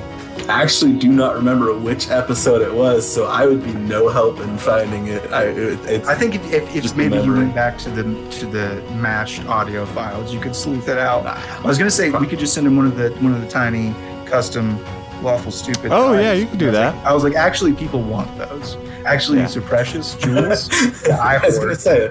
actually 0.49 0.95
do 0.95 1.09
not 1.09 1.37
remember 1.37 1.73
which 1.79 2.11
episode 2.11 2.63
it 2.63 2.75
was, 2.75 3.09
so 3.09 3.27
I 3.27 3.47
would 3.47 3.63
be 3.63 3.73
no 3.73 4.09
help 4.09 4.41
in 4.41 4.59
finding 4.59 5.07
it. 5.07 5.33
I, 5.33 5.45
it 5.45 5.79
it's, 5.89 6.09
I 6.09 6.17
think 6.17 6.35
if, 6.35 6.53
if, 6.53 6.75
if 6.75 6.97
maybe 6.97 7.19
you 7.19 7.33
went 7.33 7.55
back 7.55 7.79
to 7.79 7.91
the 7.91 8.03
to 8.41 8.47
the 8.47 8.83
mashed 8.95 9.47
audio 9.47 9.87
files, 9.87 10.35
you 10.35 10.41
could 10.41 10.57
sleuth 10.57 10.89
it 10.89 10.99
out. 10.99 11.25
I 11.27 11.63
was 11.65 11.79
gonna 11.79 11.93
say 11.93 12.11
we 12.11 12.27
could 12.27 12.41
just 12.41 12.55
send 12.55 12.67
him 12.67 12.77
one 12.77 12.87
of 12.87 12.97
the 12.97 13.11
one 13.21 13.33
of 13.33 13.41
the 13.41 13.49
tiny 13.49 13.95
custom 14.27 14.85
lawful 15.23 15.51
stupid. 15.53 15.93
Oh, 15.93 16.13
yeah, 16.19 16.33
you 16.33 16.47
can 16.47 16.59
do 16.59 16.69
I 16.69 16.73
that. 16.73 16.95
like- 16.97 17.05
I 17.07 17.13
was 17.15 17.25
like, 17.25 17.35
actually, 17.35 17.73
people 17.75 18.03
want 18.03 18.37
those. 18.39 18.77
Actually, 19.07 19.39
Yeah. 19.39 19.47
these 19.47 19.57
are 19.57 19.63
precious 19.63 20.15
jewels. 20.23 20.69
that 21.03 21.19
I 21.21 21.37
I 21.37 21.47
was 21.47 21.59
going 21.59 21.71
to 21.75 21.81
say, 21.81 22.09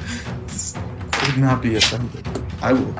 this 0.47 0.75
would 1.27 1.37
not 1.37 1.61
be 1.61 1.75
offended. 1.75 2.27
I 2.61 2.73
will 2.73 2.93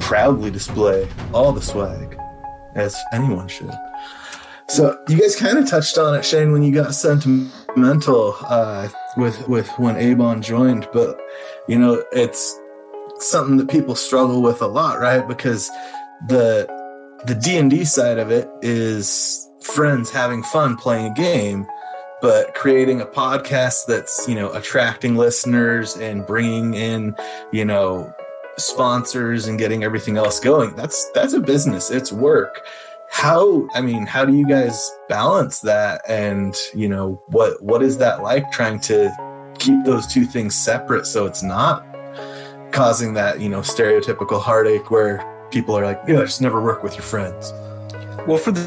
proudly 0.00 0.50
display 0.50 1.08
all 1.32 1.52
the 1.52 1.62
swag, 1.62 2.18
as 2.74 2.96
anyone 3.12 3.48
should. 3.48 3.70
So 4.68 4.98
you 5.08 5.18
guys 5.18 5.36
kind 5.36 5.58
of 5.58 5.68
touched 5.68 5.98
on 5.98 6.14
it, 6.14 6.24
Shane, 6.24 6.50
when 6.52 6.62
you 6.62 6.72
got 6.72 6.94
sentimental 6.94 8.34
uh, 8.46 8.88
with 9.16 9.46
with 9.48 9.68
when 9.78 9.96
Abon 9.96 10.40
joined, 10.42 10.88
but 10.92 11.20
you 11.68 11.78
know 11.78 12.02
it's 12.12 12.58
something 13.18 13.56
that 13.58 13.68
people 13.68 13.94
struggle 13.94 14.40
with 14.42 14.62
a 14.62 14.66
lot, 14.66 14.98
right? 15.00 15.26
Because 15.28 15.68
the 16.28 16.66
the 17.26 17.34
D 17.34 17.56
and 17.56 17.70
D 17.70 17.84
side 17.84 18.18
of 18.18 18.30
it 18.30 18.48
is 18.60 19.48
friends 19.62 20.10
having 20.10 20.42
fun 20.42 20.76
playing 20.76 21.06
a 21.12 21.14
game, 21.14 21.66
but 22.20 22.54
creating 22.54 23.00
a 23.00 23.06
podcast 23.06 23.86
that's 23.86 24.28
you 24.28 24.34
know 24.34 24.52
attracting 24.52 25.16
listeners 25.16 25.96
and 25.96 26.26
bringing 26.26 26.74
in 26.74 27.14
you 27.52 27.64
know 27.64 28.12
sponsors 28.56 29.48
and 29.48 29.58
getting 29.58 29.82
everything 29.82 30.16
else 30.16 30.38
going 30.38 30.74
that's 30.76 31.10
that's 31.12 31.32
a 31.32 31.40
business. 31.40 31.90
It's 31.90 32.12
work. 32.12 32.66
How 33.10 33.68
i 33.74 33.80
mean 33.80 34.06
how 34.06 34.24
do 34.24 34.34
you 34.34 34.46
guys 34.46 34.90
balance 35.08 35.60
that? 35.60 36.02
And 36.08 36.54
you 36.74 36.88
know 36.88 37.22
what 37.28 37.62
what 37.62 37.82
is 37.82 37.96
that 37.98 38.22
like 38.22 38.50
trying 38.52 38.80
to 38.80 39.10
keep 39.58 39.84
those 39.84 40.06
two 40.06 40.26
things 40.26 40.54
separate 40.54 41.06
so 41.06 41.26
it's 41.26 41.42
not 41.42 41.86
causing 42.72 43.14
that 43.14 43.40
you 43.40 43.48
know 43.48 43.60
stereotypical 43.60 44.42
heartache 44.42 44.90
where 44.90 45.33
people 45.50 45.76
are 45.76 45.84
like 45.84 46.00
yeah 46.06 46.20
just 46.20 46.40
never 46.40 46.60
work 46.60 46.82
with 46.82 46.94
your 46.94 47.02
friends 47.02 47.52
Well, 48.26 48.38
for 48.38 48.52
the 48.52 48.62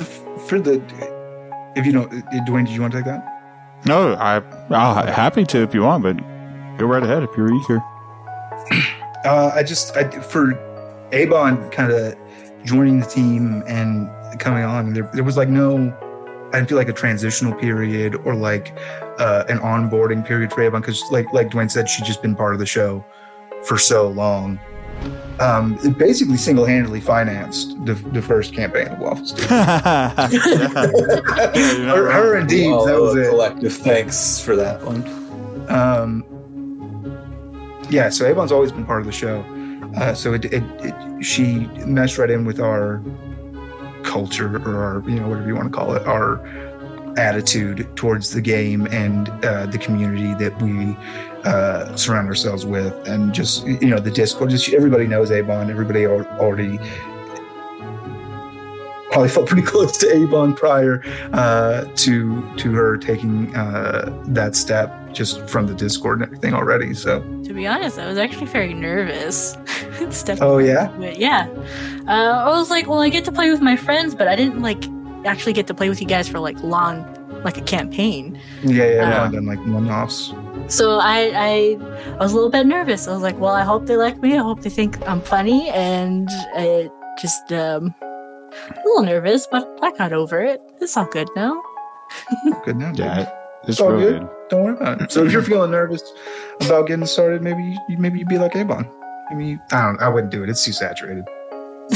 for 0.47 0.59
the 0.59 0.81
if 1.77 1.85
you 1.85 1.91
don't, 1.91 2.11
Dwayne, 2.47 2.65
did 2.65 2.73
you 2.73 2.81
want 2.81 2.93
to 2.93 2.99
take 2.99 3.05
that? 3.05 3.21
No, 3.85 4.13
I 4.15 4.41
I'll 4.71 5.05
happy 5.05 5.45
to 5.45 5.61
if 5.61 5.73
you 5.73 5.83
want, 5.83 6.03
but 6.03 6.17
go 6.77 6.85
right 6.85 7.03
ahead 7.03 7.23
if 7.23 7.29
you're 7.37 7.53
eager. 7.53 7.81
Uh, 9.25 9.51
I 9.53 9.61
just 9.61 9.97
I, 9.97 10.09
for 10.21 10.51
Abon 11.11 11.69
kind 11.71 11.91
of 11.91 12.15
joining 12.63 12.99
the 12.99 13.05
team 13.05 13.61
and 13.67 14.07
coming 14.39 14.63
on. 14.63 14.93
There, 14.93 15.09
there 15.11 15.23
was 15.23 15.35
like 15.35 15.49
no, 15.49 15.91
I 16.49 16.51
didn't 16.57 16.69
feel 16.69 16.77
like 16.77 16.87
a 16.87 16.93
transitional 16.93 17.53
period 17.53 18.15
or 18.23 18.35
like 18.35 18.77
uh, 19.17 19.43
an 19.49 19.57
onboarding 19.57 20.25
period 20.25 20.53
for 20.53 20.61
Abon 20.61 20.79
because, 20.79 21.03
like 21.11 21.25
like 21.33 21.49
Dwayne 21.49 21.69
said, 21.69 21.89
she'd 21.89 22.05
just 22.05 22.21
been 22.21 22.35
part 22.35 22.53
of 22.53 22.59
the 22.59 22.65
show 22.65 23.03
for 23.65 23.77
so 23.77 24.07
long. 24.07 24.59
Um, 25.39 25.77
it 25.83 25.97
basically 25.97 26.37
single 26.37 26.65
handedly 26.65 26.99
financed 26.99 27.77
the, 27.85 27.93
the 27.93 28.21
first 28.21 28.53
campaign 28.53 28.87
of 28.87 28.97
Waffle 28.99 29.25
Stew. 29.25 29.43
her, 29.47 30.31
her 32.11 32.35
and 32.37 32.49
Deems, 32.49 32.73
All 32.73 32.85
that 32.85 32.99
was 32.99 33.15
a 33.15 33.21
it. 33.21 33.29
collective 33.29 33.73
thanks 33.73 34.39
for 34.39 34.55
that 34.55 34.83
one. 34.83 35.05
Um, 35.69 36.23
yeah, 37.89 38.09
so 38.09 38.25
Abon's 38.25 38.51
always 38.51 38.71
been 38.71 38.85
part 38.85 39.01
of 39.01 39.05
the 39.05 39.11
show. 39.11 39.45
Uh, 39.95 40.13
so 40.13 40.33
it, 40.33 40.45
it, 40.45 40.63
it, 40.79 41.23
she 41.23 41.67
meshed 41.85 42.17
right 42.17 42.29
in 42.29 42.45
with 42.45 42.59
our 42.59 43.01
culture 44.03 44.57
or 44.57 44.83
our, 44.83 45.09
you 45.09 45.19
know, 45.19 45.27
whatever 45.27 45.47
you 45.47 45.55
want 45.55 45.71
to 45.71 45.77
call 45.77 45.93
it, 45.93 46.05
our 46.07 46.45
attitude 47.17 47.87
towards 47.95 48.31
the 48.31 48.41
game 48.41 48.87
and 48.87 49.29
uh, 49.43 49.65
the 49.67 49.77
community 49.77 50.33
that 50.35 50.59
we 50.61 50.95
uh, 51.47 51.95
surround 51.95 52.27
ourselves 52.27 52.65
with, 52.65 52.93
and 53.07 53.33
just 53.33 53.65
you 53.65 53.87
know 53.89 53.99
the 53.99 54.11
Discord. 54.11 54.49
Just 54.49 54.69
everybody 54.73 55.07
knows 55.07 55.31
Abon. 55.31 55.69
Everybody 55.71 56.05
already 56.05 56.77
probably 59.11 59.29
felt 59.29 59.47
pretty 59.47 59.61
close 59.73 59.97
to 59.97 60.23
Abon 60.23 60.53
prior 60.53 61.01
uh, 61.33 61.85
to 61.95 62.55
to 62.57 62.73
her 62.73 62.97
taking 62.97 63.55
uh, 63.55 64.11
that 64.27 64.55
step 64.55 64.93
just 65.13 65.47
from 65.49 65.65
the 65.67 65.73
Discord 65.73 66.19
and 66.19 66.27
everything 66.27 66.53
already. 66.53 66.93
So, 66.93 67.21
To 67.45 67.53
be 67.53 67.65
honest, 67.65 67.97
I 67.97 68.05
was 68.07 68.17
actually 68.17 68.47
very 68.47 68.73
nervous. 68.73 69.55
Oh 70.41 70.59
yeah. 70.59 70.95
Yeah. 70.99 71.47
Uh, 72.07 72.11
I 72.11 72.49
was 72.49 72.69
like, 72.69 72.87
well, 72.87 72.99
I 72.99 73.09
get 73.09 73.25
to 73.25 73.31
play 73.31 73.49
with 73.49 73.61
my 73.61 73.75
friends, 73.75 74.13
but 74.13 74.27
I 74.27 74.35
didn't 74.35 74.61
like 74.61 74.83
actually 75.25 75.53
get 75.53 75.65
to 75.67 75.73
play 75.73 75.89
with 75.89 75.99
you 76.01 76.07
guys 76.07 76.27
for 76.29 76.39
like 76.39 76.61
long, 76.61 77.03
like 77.43 77.57
a 77.57 77.61
campaign. 77.61 78.39
yeah, 78.63 78.85
yeah. 78.85 79.21
Uh, 79.21 79.25
I've 79.25 79.31
done 79.33 79.45
like 79.47 79.59
one 79.65 79.89
offs. 79.89 80.31
So 80.69 80.99
I, 80.99 81.31
I, 81.33 81.77
I 82.15 82.17
was 82.17 82.33
a 82.33 82.35
little 82.35 82.49
bit 82.51 82.65
nervous. 82.65 83.07
I 83.07 83.13
was 83.13 83.21
like, 83.21 83.37
well, 83.39 83.53
I 83.53 83.63
hope 83.63 83.85
they 83.85 83.95
like 83.95 84.17
me. 84.21 84.37
I 84.37 84.43
hope 84.43 84.61
they 84.61 84.69
think 84.69 85.01
I'm 85.07 85.21
funny, 85.21 85.69
and 85.69 86.27
it 86.55 86.91
just 87.21 87.51
um, 87.53 87.95
a 88.01 88.81
little 88.85 89.03
nervous, 89.03 89.47
but 89.49 89.67
I 89.81 89.91
got 89.93 90.11
over 90.11 90.41
it. 90.41 90.61
It's 90.81 90.97
all 90.97 91.05
good 91.05 91.29
now. 91.35 91.61
Good 92.65 92.77
now. 92.77 92.91
dude. 92.91 92.99
yeah, 92.99 93.29
it's 93.67 93.81
all 93.81 93.91
real 93.91 93.99
good. 94.11 94.19
good. 94.21 94.29
Don't 94.49 94.63
worry 94.63 94.77
about 94.77 95.01
it. 95.01 95.11
So 95.11 95.25
if 95.25 95.31
you're 95.33 95.41
feeling 95.53 95.71
nervous 95.71 96.01
about 96.61 96.87
getting 96.87 97.05
started, 97.05 97.41
maybe 97.41 97.75
you, 97.89 97.97
maybe 97.97 98.19
you'd 98.19 98.29
be 98.29 98.37
like 98.37 98.55
Abon. 98.55 98.89
Maybe 99.29 99.45
you, 99.45 99.59
I 99.73 99.81
don't. 99.81 100.01
I 100.01 100.07
wouldn't 100.07 100.31
do 100.31 100.41
it. 100.43 100.49
It's 100.49 100.63
too 100.63 100.71
saturated. 100.71 101.25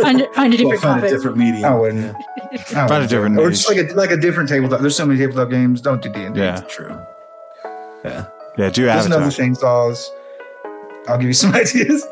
find, 0.00 0.20
a- 0.22 0.32
find 0.32 0.54
a 0.54 0.62
We'll 0.62 0.72
different 0.72 0.80
find 0.80 1.04
a 1.04 1.08
different 1.10 1.36
medium. 1.36 1.64
I 1.64 1.74
wouldn't. 1.74 2.16
I 2.74 2.88
Find 2.88 3.04
a 3.04 3.06
different 3.06 3.38
Or 3.38 3.50
just 3.50 3.68
like 3.68 3.78
a 3.90 3.92
like 3.94 4.10
a 4.10 4.16
different 4.16 4.48
tabletop. 4.48 4.80
There's 4.80 4.96
so 4.96 5.04
many 5.06 5.18
tabletop 5.18 5.50
games. 5.50 5.80
Don't 5.82 6.00
do 6.02 6.10
D 6.12 6.20
and 6.24 6.34
D. 6.34 6.40
Yeah, 6.40 6.60
True. 6.68 6.98
Yeah. 8.04 8.26
yeah. 8.58 8.70
Do 8.70 8.84
There's 8.86 9.06
another 9.06 9.24
Avatar. 9.24 9.46
chainsaws. 9.46 10.06
I'll 11.08 11.18
give 11.18 11.28
you 11.28 11.32
some 11.34 11.54
ideas. 11.62 12.04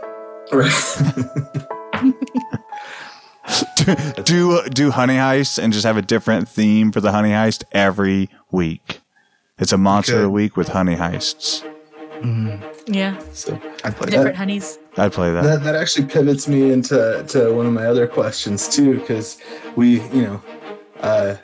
do 4.24 4.62
do 4.68 4.90
honey 4.90 5.16
heist 5.16 5.62
and 5.62 5.72
just 5.72 5.84
have 5.84 5.96
a 5.96 6.02
different 6.02 6.48
theme 6.48 6.92
for 6.92 7.00
the 7.00 7.12
honey 7.12 7.30
heist 7.30 7.64
every 7.72 8.28
week. 8.50 9.00
It's 9.58 9.72
a 9.72 9.78
monster 9.78 10.16
of 10.16 10.22
the 10.22 10.30
week 10.30 10.56
with 10.56 10.68
honey 10.68 10.96
heists. 10.96 11.64
Yeah, 12.86 13.18
so 13.32 13.60
I'd 13.84 13.96
play 13.96 14.10
different 14.10 14.32
that. 14.32 14.36
honeys. 14.36 14.78
I'd 14.96 15.12
play 15.12 15.32
that. 15.32 15.42
that 15.44 15.62
that 15.64 15.74
actually 15.76 16.06
pivots 16.06 16.48
me 16.48 16.72
into 16.72 17.24
to 17.28 17.52
one 17.52 17.66
of 17.66 17.72
my 17.72 17.86
other 17.86 18.06
questions 18.06 18.68
too, 18.68 18.98
because 18.98 19.38
we, 19.76 20.00
you 20.10 20.22
know, 20.22 20.42
uh, 21.00 21.36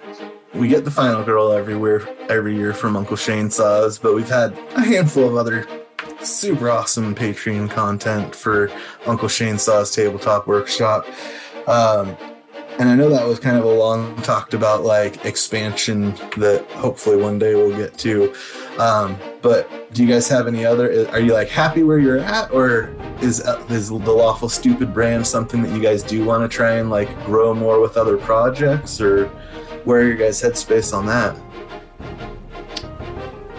we 0.54 0.68
get 0.68 0.84
the 0.84 0.90
final 0.90 1.24
girl 1.24 1.52
everywhere 1.52 2.06
every 2.30 2.56
year 2.56 2.72
from 2.72 2.96
Uncle 2.96 3.16
Shane 3.16 3.50
Saws, 3.50 3.98
but 3.98 4.14
we've 4.14 4.28
had 4.28 4.56
a 4.76 4.82
handful 4.82 5.28
of 5.28 5.36
other 5.36 5.66
super 6.22 6.70
awesome 6.70 7.14
Patreon 7.14 7.70
content 7.70 8.34
for 8.34 8.70
Uncle 9.06 9.28
Shane 9.28 9.58
Saws 9.58 9.94
Tabletop 9.94 10.46
Workshop. 10.46 11.06
Um, 11.66 12.16
and 12.78 12.88
I 12.88 12.96
know 12.96 13.08
that 13.08 13.26
was 13.26 13.38
kind 13.38 13.56
of 13.56 13.64
a 13.64 13.72
long 13.72 14.16
talked 14.22 14.52
about 14.52 14.82
like 14.82 15.24
expansion 15.24 16.10
that 16.36 16.66
hopefully 16.72 17.16
one 17.16 17.38
day 17.38 17.54
we'll 17.54 17.76
get 17.76 17.96
to. 17.98 18.34
Um, 18.78 19.16
but 19.42 19.92
do 19.94 20.02
you 20.02 20.08
guys 20.08 20.28
have 20.28 20.48
any 20.48 20.66
other? 20.66 21.08
Are 21.10 21.20
you 21.20 21.32
like 21.32 21.48
happy 21.48 21.84
where 21.84 22.00
you're 22.00 22.18
at, 22.18 22.50
or 22.50 22.94
is 23.20 23.40
uh, 23.40 23.64
is 23.70 23.90
the 23.90 23.94
lawful 23.94 24.48
stupid 24.48 24.92
brand 24.92 25.24
something 25.24 25.62
that 25.62 25.72
you 25.72 25.80
guys 25.80 26.02
do 26.02 26.24
want 26.24 26.42
to 26.42 26.54
try 26.54 26.72
and 26.72 26.90
like 26.90 27.08
grow 27.24 27.54
more 27.54 27.80
with 27.80 27.96
other 27.96 28.16
projects, 28.16 29.00
or 29.00 29.30
where 29.84 30.00
are 30.00 30.04
your 30.04 30.16
guys' 30.16 30.42
headspace 30.42 30.96
on 30.96 31.06
that? 31.06 31.36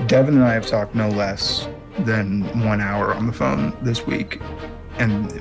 Devin 0.08 0.36
and 0.36 0.44
I 0.44 0.54
have 0.54 0.68
talked 0.68 0.96
no 0.96 1.10
less 1.10 1.68
than 2.00 2.44
one 2.64 2.82
hour 2.82 3.14
on 3.14 3.28
the 3.28 3.34
phone 3.34 3.76
this 3.82 4.06
week, 4.06 4.42
and 4.98 5.32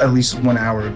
at 0.00 0.12
least 0.12 0.40
one 0.40 0.56
hour. 0.56 0.92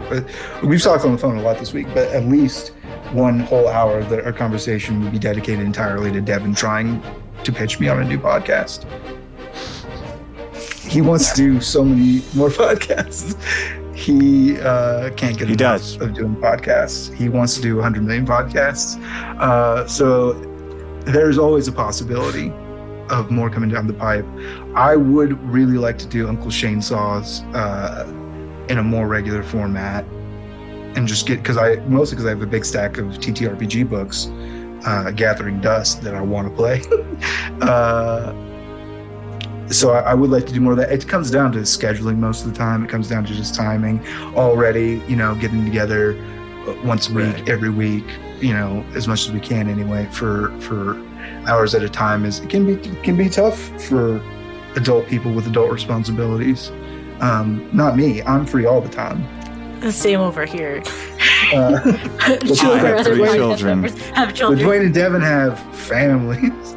We've 0.62 0.83
talked 0.83 1.05
on 1.05 1.12
the 1.12 1.19
phone 1.19 1.37
a 1.37 1.43
lot 1.43 1.59
this 1.59 1.73
week, 1.73 1.87
but 1.95 2.09
at 2.09 2.25
least 2.25 2.73
one 3.12 3.41
whole 3.41 3.69
hour 3.69 3.99
of 3.99 4.12
our 4.12 4.33
conversation 4.33 5.03
would 5.03 5.12
be 5.12 5.19
dedicated 5.19 5.64
entirely 5.64 6.12
to 6.12 6.21
Devin 6.21 6.55
trying 6.55 7.03
to 7.45 7.53
pitch 7.53 7.81
me 7.81 7.89
on 7.89 8.03
a 8.03 8.05
new 8.05 8.19
podcast. 8.19 8.85
He 10.89 11.01
wants 11.01 11.31
to 11.33 11.37
do 11.37 11.61
so 11.61 11.85
many 11.85 12.23
more 12.35 12.49
podcasts. 12.51 13.37
He 13.99 14.59
uh, 14.61 15.11
can't 15.11 15.37
get 15.37 15.49
He 15.49 15.55
enough 15.55 15.81
does. 15.81 16.01
of 16.01 16.15
doing 16.15 16.37
podcasts. 16.37 17.13
He 17.13 17.29
wants 17.29 17.57
to 17.57 17.61
do 17.61 17.75
100 17.75 18.05
million 18.05 18.25
podcasts. 18.25 18.97
Uh, 19.41 19.87
so 19.89 20.35
there's 21.01 21.37
always 21.37 21.67
a 21.67 21.73
possibility 21.73 22.53
of 23.11 23.31
more 23.33 23.51
coming 23.51 23.71
down 23.71 23.89
the 23.89 23.95
pipe. 23.95 24.25
I 24.77 24.95
would 24.95 25.43
really 25.43 25.79
like 25.79 25.99
to 25.99 26.07
do 26.07 26.29
Uncle 26.29 26.51
Shane 26.51 26.81
Saws 26.81 27.43
uh, 27.55 28.07
in 28.69 28.79
a 28.79 28.83
more 28.85 29.09
regular 29.09 29.43
format 29.43 30.05
and 30.95 31.09
just 31.09 31.27
get 31.27 31.39
because 31.39 31.57
I 31.57 31.77
mostly 31.87 32.15
because 32.15 32.27
I 32.27 32.31
have 32.31 32.43
a 32.43 32.47
big 32.47 32.65
stack 32.65 32.99
of 32.99 33.07
TTRPG 33.07 33.89
books, 33.89 34.29
uh, 34.87 35.11
Gathering 35.11 35.61
Dust 35.61 36.03
that 36.03 36.15
I 36.15 36.21
want 36.21 36.49
to 36.49 36.55
play. 36.55 36.83
uh, 37.63 38.33
so 39.71 39.93
I, 39.93 40.01
I 40.01 40.14
would 40.14 40.31
like 40.31 40.47
to 40.47 40.53
do 40.53 40.61
more 40.61 40.73
of 40.73 40.79
that. 40.79 40.91
It 40.93 41.07
comes 41.09 41.31
down 41.31 41.53
to 41.53 41.59
scheduling 41.61 42.16
most 42.16 42.45
of 42.45 42.53
the 42.53 42.59
time. 42.59 42.85
It 42.85 42.89
comes 42.91 43.09
down 43.09 43.25
to 43.27 43.35
just 43.35 43.55
timing. 43.55 44.05
Already, 44.35 45.03
you 45.09 45.16
know, 45.16 45.35
getting 45.35 45.64
together 45.64 46.16
uh, 46.66 46.75
once 46.85 47.09
a 47.09 47.12
week, 47.14 47.35
Right. 47.35 47.49
every 47.49 47.71
week. 47.71 48.05
You 48.41 48.55
know, 48.55 48.85
as 48.95 49.09
much 49.09 49.27
as 49.27 49.33
we 49.33 49.41
can 49.41 49.69
anyway 49.69 50.07
for 50.12 50.51
for 50.61 50.97
hours 51.49 51.75
at 51.75 51.83
a 51.83 51.89
time 51.89 52.25
is 52.25 52.39
it 52.41 52.49
can 52.49 52.64
be 52.66 52.77
can 53.03 53.16
be 53.16 53.29
tough 53.29 53.59
for 53.83 54.21
adult 54.77 55.07
people 55.09 55.33
with 55.33 55.47
adult 55.49 55.73
responsibilities. 55.73 56.71
Um, 57.21 57.69
not 57.73 57.97
me. 57.97 58.23
I'm 58.23 58.47
free 58.47 58.64
all 58.64 58.81
the 58.81 58.89
time. 58.89 59.27
The 59.81 59.91
same 59.93 60.21
over 60.21 60.45
here. 60.45 60.83
Uh, 61.53 61.81
Children, 62.39 62.79
have 62.79 62.99
other 63.01 63.14
three 63.16 63.25
podcast 63.27 63.35
children. 63.37 63.81
members 63.81 63.99
Have 64.11 64.29
but 64.29 64.35
children. 64.37 64.61
Dwayne 64.69 64.81
and 64.87 64.95
Devin 64.95 65.21
have 65.23 65.59
families. 65.75 66.77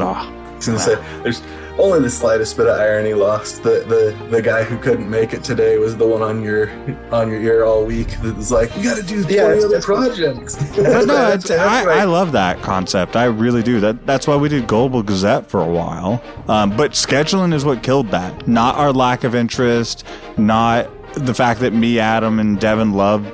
Ah, 0.00 0.30
I 0.30 0.56
was 0.56 0.66
gonna 0.66 0.78
say 0.78 0.94
there's 1.22 1.40
only 1.78 2.00
the 2.00 2.10
slightest 2.10 2.56
bit 2.56 2.66
of 2.66 2.78
irony 2.78 3.14
lost. 3.14 3.62
The 3.62 3.84
the 3.86 4.26
the 4.30 4.42
guy 4.42 4.64
who 4.64 4.76
couldn't 4.78 5.08
make 5.08 5.32
it 5.32 5.44
today 5.44 5.78
was 5.78 5.96
the 5.96 6.06
one 6.06 6.22
on 6.22 6.42
your 6.42 6.70
on 7.12 7.30
your 7.30 7.40
ear 7.40 7.64
all 7.64 7.84
week 7.84 8.08
that 8.22 8.36
was 8.36 8.50
like, 8.50 8.74
"You 8.76 8.82
got 8.84 8.96
to 8.96 9.02
do 9.02 9.22
20 9.22 9.34
Yeah, 9.34 9.48
it's- 9.48 9.64
other 9.64 9.76
it's- 9.76 9.84
projects." 9.84 10.56
but 10.76 10.82
no, 10.82 11.06
That's- 11.06 11.44
it's, 11.44 11.50
I. 11.52 12.00
I 12.00 12.04
love 12.04 12.32
that 12.32 12.60
concept. 12.62 13.16
I 13.16 13.24
really 13.24 13.62
do. 13.62 13.80
That 13.80 14.06
that's 14.06 14.26
why 14.26 14.36
we 14.36 14.48
did 14.48 14.66
Global 14.66 15.02
Gazette 15.02 15.48
for 15.48 15.60
a 15.62 15.66
while. 15.68 16.22
Um, 16.48 16.76
but 16.76 16.92
scheduling 16.92 17.54
is 17.54 17.64
what 17.64 17.82
killed 17.82 18.08
that. 18.10 18.48
Not 18.48 18.74
our 18.76 18.92
lack 18.92 19.24
of 19.24 19.34
interest. 19.34 20.04
Not 20.36 20.90
the 21.14 21.34
fact 21.34 21.60
that 21.60 21.72
me, 21.72 21.98
Adam, 21.98 22.38
and 22.40 22.58
Devin 22.60 22.92
love 22.94 23.26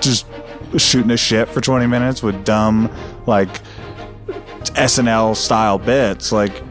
just 0.00 0.26
shooting 0.76 1.10
a 1.12 1.16
shit 1.16 1.48
for 1.48 1.60
twenty 1.60 1.86
minutes 1.86 2.22
with 2.22 2.44
dumb 2.44 2.90
like 3.26 3.60
SNL 4.74 5.36
style 5.36 5.78
bits. 5.78 6.32
Like 6.32 6.62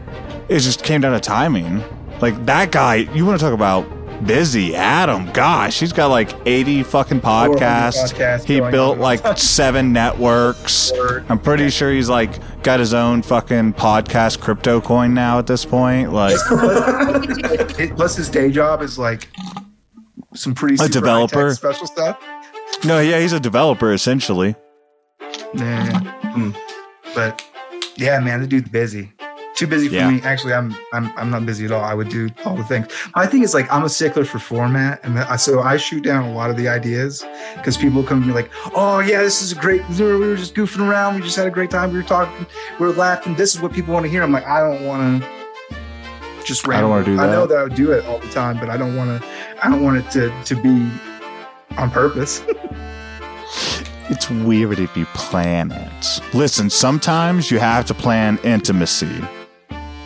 it 0.52 0.60
just 0.60 0.82
came 0.84 1.00
down 1.00 1.12
to 1.12 1.20
timing. 1.20 1.82
Like 2.20 2.44
that 2.46 2.70
guy, 2.70 2.96
you 2.96 3.26
want 3.26 3.38
to 3.40 3.44
talk 3.44 3.54
about 3.54 3.86
busy 4.26 4.76
Adam? 4.76 5.30
Gosh, 5.32 5.80
he's 5.80 5.92
got 5.92 6.08
like 6.08 6.30
eighty 6.46 6.82
fucking 6.82 7.20
podcasts. 7.20 8.12
podcasts 8.12 8.44
he 8.44 8.60
built 8.60 8.96
on. 8.96 9.00
like 9.00 9.36
seven 9.38 9.92
networks. 9.92 10.92
I'm 11.28 11.38
pretty 11.38 11.70
sure 11.70 11.90
he's 11.90 12.08
like 12.08 12.30
got 12.62 12.78
his 12.78 12.94
own 12.94 13.22
fucking 13.22 13.74
podcast 13.74 14.40
crypto 14.40 14.80
coin 14.80 15.14
now 15.14 15.38
at 15.38 15.46
this 15.46 15.64
point. 15.64 16.12
Like 16.12 16.36
plus, 17.96 18.16
his 18.16 18.28
day 18.28 18.50
job 18.50 18.82
is 18.82 18.98
like 18.98 19.28
some 20.34 20.54
pretty 20.54 20.76
super 20.76 20.90
developer. 20.92 21.54
special 21.54 21.86
stuff. 21.86 22.22
no, 22.84 23.00
yeah, 23.00 23.18
he's 23.20 23.32
a 23.32 23.40
developer 23.40 23.92
essentially. 23.92 24.54
Yeah. 25.54 25.98
Hmm. 26.32 26.50
But 27.14 27.44
yeah, 27.96 28.20
man, 28.20 28.40
the 28.40 28.46
dude's 28.46 28.68
busy. 28.70 29.12
Too 29.54 29.66
busy 29.66 29.88
for 29.88 29.94
Yeah. 29.94 30.10
me. 30.10 30.20
Actually, 30.22 30.54
I'm 30.54 30.74
I'm 30.94 31.12
I'm 31.16 31.30
not 31.30 31.44
busy 31.44 31.64
at 31.66 31.72
all. 31.72 31.84
I 31.84 31.92
would 31.94 32.08
do 32.08 32.30
all 32.44 32.56
the 32.56 32.64
things. 32.64 32.86
My 33.14 33.26
thing 33.26 33.42
is 33.42 33.52
like 33.54 33.70
I'm 33.70 33.84
a 33.84 33.88
stickler 33.88 34.24
for 34.24 34.38
format, 34.38 35.00
and 35.04 35.16
that- 35.16 35.40
so 35.40 35.60
I 35.60 35.76
shoot 35.76 36.02
down 36.02 36.24
a 36.24 36.32
lot 36.32 36.50
of 36.50 36.56
the 36.56 36.68
ideas 36.68 37.24
because 37.56 37.76
people 37.76 38.02
come 38.02 38.22
to 38.22 38.26
me 38.26 38.32
like, 38.32 38.50
"Oh 38.74 39.00
yeah, 39.00 39.20
this 39.20 39.42
is 39.42 39.52
a 39.52 39.54
great. 39.54 39.82
We 39.90 40.02
were 40.04 40.36
just 40.36 40.54
goofing 40.54 40.88
around. 40.88 41.16
We 41.16 41.20
just 41.22 41.36
had 41.36 41.46
a 41.46 41.50
great 41.50 41.70
time. 41.70 41.90
We 41.92 41.98
were 41.98 42.02
talking. 42.02 42.46
We 42.80 42.86
were 42.86 42.92
laughing. 42.94 43.34
This 43.34 43.54
is 43.54 43.60
what 43.60 43.72
people 43.72 43.92
want 43.92 44.04
to 44.06 44.10
hear." 44.10 44.22
I'm 44.22 44.32
like, 44.32 44.46
I 44.46 44.60
don't 44.60 44.86
want 44.86 45.22
to 45.22 45.28
just. 46.44 46.66
random. 46.66 46.78
I 46.78 46.80
don't 46.80 46.90
wanna 46.90 47.02
ramble. 47.04 47.16
do 47.24 47.30
I 47.30 47.32
know 47.32 47.40
that. 47.46 47.48
that 47.54 47.60
I 47.60 47.62
would 47.64 47.74
do 47.74 47.92
it 47.92 48.06
all 48.06 48.18
the 48.20 48.28
time, 48.28 48.58
but 48.58 48.70
I 48.70 48.76
don't 48.78 48.96
want 48.96 49.20
to. 49.20 49.28
I 49.62 49.68
don't 49.68 49.82
want 49.82 49.98
it 49.98 50.10
to 50.12 50.32
to 50.44 50.54
be 50.62 50.90
on 51.76 51.90
purpose. 51.90 52.42
It's 54.10 54.28
weird 54.28 54.78
if 54.78 54.94
you 54.96 55.06
plan 55.14 55.70
it. 55.72 56.20
Listen, 56.34 56.68
sometimes 56.68 57.50
you 57.50 57.58
have 57.60 57.86
to 57.86 57.94
plan 57.94 58.38
intimacy. 58.42 59.08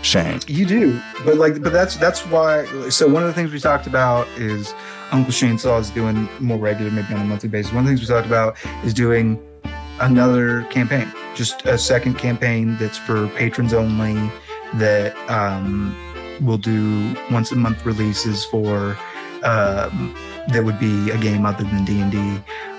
Shane. 0.07 0.41
You 0.47 0.65
do, 0.67 1.01
but 1.25 1.37
like, 1.37 1.61
but 1.63 1.73
that's 1.73 1.97
that's 1.97 2.25
why. 2.27 2.65
So 2.91 3.09
one 3.09 3.23
of 3.23 3.29
the 3.29 3.35
things 3.35 3.53
we 3.53 3.59
talked 3.59 3.87
about 3.87 4.29
is 4.37 4.73
Uncle 5.11 5.33
Shane 5.33 5.59
Saw 5.59 5.79
is 5.79 5.91
doing 5.91 6.29
more 6.39 6.59
regular, 6.59 6.91
maybe 6.91 7.13
on 7.13 7.21
a 7.21 7.25
monthly 7.25 7.49
basis. 7.49 7.73
One 7.73 7.81
of 7.81 7.85
the 7.87 7.91
things 7.97 8.09
we 8.09 8.15
talked 8.15 8.27
about 8.27 8.57
is 8.85 8.95
doing 8.95 9.39
another 10.01 10.63
campaign, 10.71 11.13
just 11.35 11.67
a 11.67 11.77
second 11.77 12.19
campaign 12.19 12.77
that's 12.79 12.97
for 12.97 13.27
patrons 13.29 13.75
only. 13.75 14.15
That 14.75 15.17
um, 15.29 15.97
we'll 16.41 16.59
do 16.59 17.15
once 17.31 17.51
a 17.51 17.57
month 17.57 17.85
releases 17.85 18.45
for. 18.45 18.97
Um, 19.43 20.17
that 20.49 20.65
would 20.65 20.79
be 20.79 21.11
a 21.11 21.19
game 21.19 21.45
other 21.45 21.65
than 21.65 21.85
D 21.85 22.01
and 22.01 22.11
D, 22.11 22.19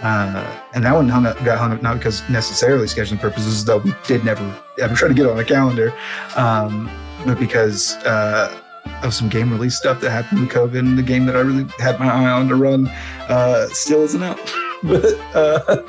uh, 0.01 0.59
and 0.73 0.86
that 0.86 0.95
one 0.95 1.09
hung 1.09 1.25
up, 1.25 1.38
got 1.43 1.59
hung 1.59 1.73
up 1.73 1.82
not 1.82 1.97
because 1.97 2.28
necessarily 2.30 2.88
scheduling 2.88 3.19
purposes, 3.19 3.65
though 3.65 3.78
we 3.78 3.93
did 4.05 4.23
never 4.23 4.43
ever 4.80 4.95
try 4.95 5.07
to 5.07 5.13
get 5.13 5.28
on 5.28 5.38
a 5.38 5.43
calendar, 5.43 5.93
um, 6.36 6.89
but 7.28 7.38
because 7.39 7.93
uh, 7.97 8.57
of 9.03 9.13
some 9.13 9.30
game 9.30 9.51
release 9.51 9.78
stuff 9.78 9.99
that 10.01 10.09
happened 10.09 10.39
with 10.41 10.49
COVID, 10.49 10.80
and 10.80 10.97
the 10.97 11.03
game 11.03 11.25
that 11.28 11.36
I 11.36 11.41
really 11.41 11.65
had 11.78 11.99
my 11.99 12.07
eye 12.07 12.30
on 12.32 12.47
to 12.47 12.55
run 12.55 12.88
uh, 13.30 13.67
still 13.67 14.01
isn't 14.01 14.23
out. 14.23 14.39
but 14.84 15.03
uh, 15.36 15.84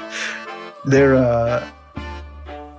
there, 0.84 1.14
uh, 1.14 1.66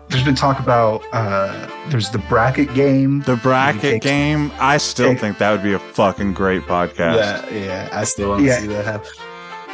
there's 0.10 0.24
been 0.26 0.36
talk 0.36 0.60
about 0.60 1.03
uh, 1.14 1.70
there's 1.89 2.10
the 2.10 2.18
bracket 2.20 2.74
game. 2.74 3.22
The 3.22 3.38
bracket 3.38 4.01
game, 4.01 4.51
I 4.60 4.78
still 4.78 5.16
think 5.16 5.38
that 5.38 5.51
would 5.51 5.64
be 5.64 5.74
a 5.74 5.80
fucking 5.80 6.34
great 6.34 6.64
podcast. 6.64 7.16
That, 7.18 7.51
yeah, 7.53 7.89
I 7.93 8.03
still 8.03 8.30
want 8.30 8.41
to 8.41 8.47
Yeah. 8.47 8.60
see 8.60 8.68
that 8.68 8.86
happen. 8.86 9.10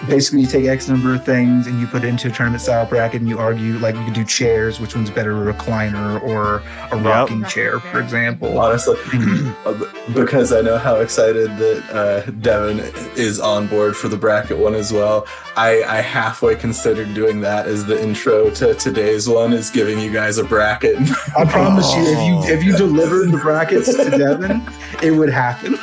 Basically 0.08 0.42
you 0.42 0.48
take 0.48 0.66
X 0.66 0.88
number 0.88 1.14
of 1.16 1.24
things 1.26 1.68
and 1.68 1.80
you 1.80 1.88
put 1.88 2.04
it 2.04 2.08
into 2.08 2.28
a 2.28 2.32
tournament 2.32 2.62
style 2.62 2.86
bracket 2.86 3.22
and 3.22 3.30
you 3.30 3.40
argue 3.40 3.78
like 3.80 3.96
you 3.96 4.04
could 4.06 4.14
do 4.14 4.24
chairs, 4.26 4.80
which 4.80 4.96
one's 4.96 5.10
better, 5.10 5.50
a 5.50 5.54
recliner 5.54 6.22
or 6.22 6.58
a 6.92 6.98
rocking 7.02 7.44
chair, 7.46 7.80
for 7.80 8.00
example. 8.02 8.60
Honestly, 8.60 8.96
uh, 9.66 9.86
because 10.14 10.52
I 10.54 10.62
know 10.62 10.78
how 10.78 10.98
excited 10.98 11.50
that 11.58 11.84
uh, 11.92 12.32
Devin 12.32 12.80
is 13.16 13.40
on 13.40 13.68
board 13.68 13.96
for 13.96 14.08
the 14.08 14.18
bracket 14.18 14.58
one 14.58 14.76
as 14.76 14.92
well. 14.94 15.26
I, 15.58 15.84
I 15.84 16.02
halfway 16.02 16.56
considered 16.56 17.14
doing 17.14 17.42
that 17.42 17.66
as 17.68 17.86
the 17.86 18.02
intro 18.02 18.50
to 18.52 18.74
today's 18.76 19.28
one, 19.30 19.54
is 19.54 19.70
giving 19.70 20.00
you 20.00 20.12
guys 20.12 20.38
a 20.38 20.44
bracket. 20.44 20.98
I 21.38 21.46
promise 21.46 21.94
you, 21.96 22.02
if 22.04 22.18
Oh. 22.18 22.26
you 22.48 22.54
if 22.54 22.64
you 22.64 22.76
delivered 22.78 23.32
the 23.32 23.38
brackets 23.38 23.94
to 23.96 24.10
Devin, 24.10 24.62
it 25.02 25.12
would 25.12 25.30
happen. 25.30 25.78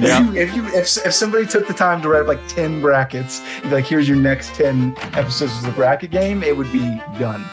Yeah. 0.00 0.20
If 0.20 0.34
you 0.34 0.40
if 0.40 0.56
you 0.56 0.66
if, 0.78 1.06
if 1.06 1.14
somebody 1.14 1.46
took 1.46 1.66
the 1.68 1.74
time 1.74 2.02
to 2.02 2.08
write 2.08 2.22
up 2.22 2.26
like 2.28 2.46
ten 2.48 2.80
brackets, 2.80 3.40
like 3.66 3.84
here's 3.84 4.08
your 4.08 4.16
next 4.18 4.54
ten 4.54 4.94
episodes 5.12 5.56
of 5.58 5.62
the 5.64 5.72
bracket 5.72 6.10
game, 6.10 6.42
it 6.42 6.56
would 6.56 6.70
be 6.72 7.00
done. 7.18 7.44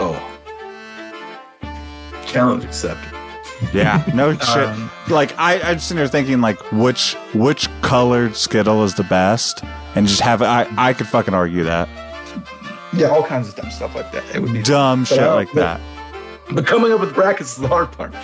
oh, 0.00 0.20
challenge 2.26 2.64
accepted. 2.64 3.12
Yeah, 3.72 4.04
no 4.14 4.32
shit. 4.38 4.68
Um, 4.68 4.90
Like 5.08 5.38
I, 5.38 5.60
I'm 5.60 5.78
sitting 5.78 5.98
there 5.98 6.08
thinking 6.08 6.40
like 6.40 6.58
which 6.72 7.14
which 7.34 7.68
colored 7.82 8.36
Skittle 8.36 8.82
is 8.84 8.94
the 8.94 9.04
best, 9.04 9.62
and 9.94 10.06
just 10.06 10.20
have 10.20 10.42
I 10.42 10.66
I 10.76 10.92
could 10.92 11.06
fucking 11.08 11.34
argue 11.34 11.64
that 11.64 11.88
yeah, 12.92 13.08
all 13.08 13.24
kinds 13.24 13.48
of 13.48 13.56
dumb 13.56 13.70
stuff 13.72 13.94
like 13.96 14.12
that. 14.12 14.22
It 14.34 14.40
would 14.40 14.52
be 14.52 14.62
dumb 14.62 15.04
shit 15.04 15.18
I- 15.18 15.34
like 15.34 15.48
but- 15.52 15.60
that. 15.60 15.80
But 16.52 16.66
coming 16.66 16.92
up 16.92 17.00
with 17.00 17.14
brackets 17.14 17.52
is 17.52 17.56
the 17.56 17.68
hard 17.68 17.90
part. 17.92 18.12
So 18.12 18.18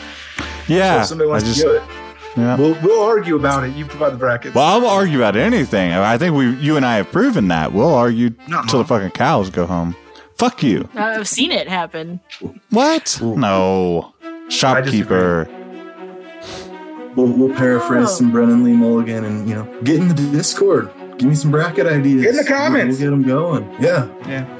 Yeah, 0.68 1.00
if 1.00 1.06
somebody 1.06 1.28
wants 1.30 1.46
just 1.46 1.60
to 1.62 1.66
do 1.66 1.72
it, 1.72 1.82
yeah. 2.36 2.56
we'll 2.56 2.76
we'll 2.82 3.02
argue 3.02 3.36
about 3.36 3.64
it. 3.64 3.74
You 3.74 3.84
provide 3.86 4.12
the 4.12 4.16
brackets. 4.18 4.54
Well, 4.54 4.64
I'll 4.64 4.86
argue 4.86 5.18
about 5.18 5.36
anything. 5.36 5.92
I 5.92 6.16
think 6.18 6.34
we, 6.36 6.54
you 6.56 6.76
and 6.76 6.84
I 6.86 6.96
have 6.96 7.10
proven 7.10 7.48
that. 7.48 7.72
We'll 7.72 7.94
argue 7.94 8.30
Not 8.48 8.68
till 8.68 8.78
the 8.80 8.84
fucking 8.84 9.10
cows 9.10 9.50
go 9.50 9.66
home. 9.66 9.96
Fuck 10.36 10.62
you. 10.62 10.88
I've 10.94 11.28
seen 11.28 11.50
it 11.50 11.68
happen. 11.68 12.20
What? 12.70 13.18
No. 13.22 14.14
Shopkeeper. 14.48 15.48
We'll, 17.16 17.26
we'll 17.26 17.54
paraphrase 17.54 18.04
Oh. 18.08 18.10
some 18.14 18.30
Brennan 18.30 18.64
Lee 18.64 18.72
Mulligan 18.72 19.24
and 19.24 19.48
you 19.48 19.54
know 19.56 19.80
get 19.82 19.96
in 19.96 20.08
the 20.08 20.14
Discord. 20.14 20.90
Give 21.18 21.28
me 21.28 21.34
some 21.34 21.50
bracket 21.50 21.86
ideas. 21.86 22.22
Get 22.22 22.30
in 22.30 22.36
the 22.36 22.44
comments. 22.44 22.98
We'll, 23.00 23.10
we'll 23.10 23.22
get 23.22 23.28
them 23.28 23.64
going. 23.68 23.82
Yeah. 23.82 24.08
Yeah. 24.26 24.56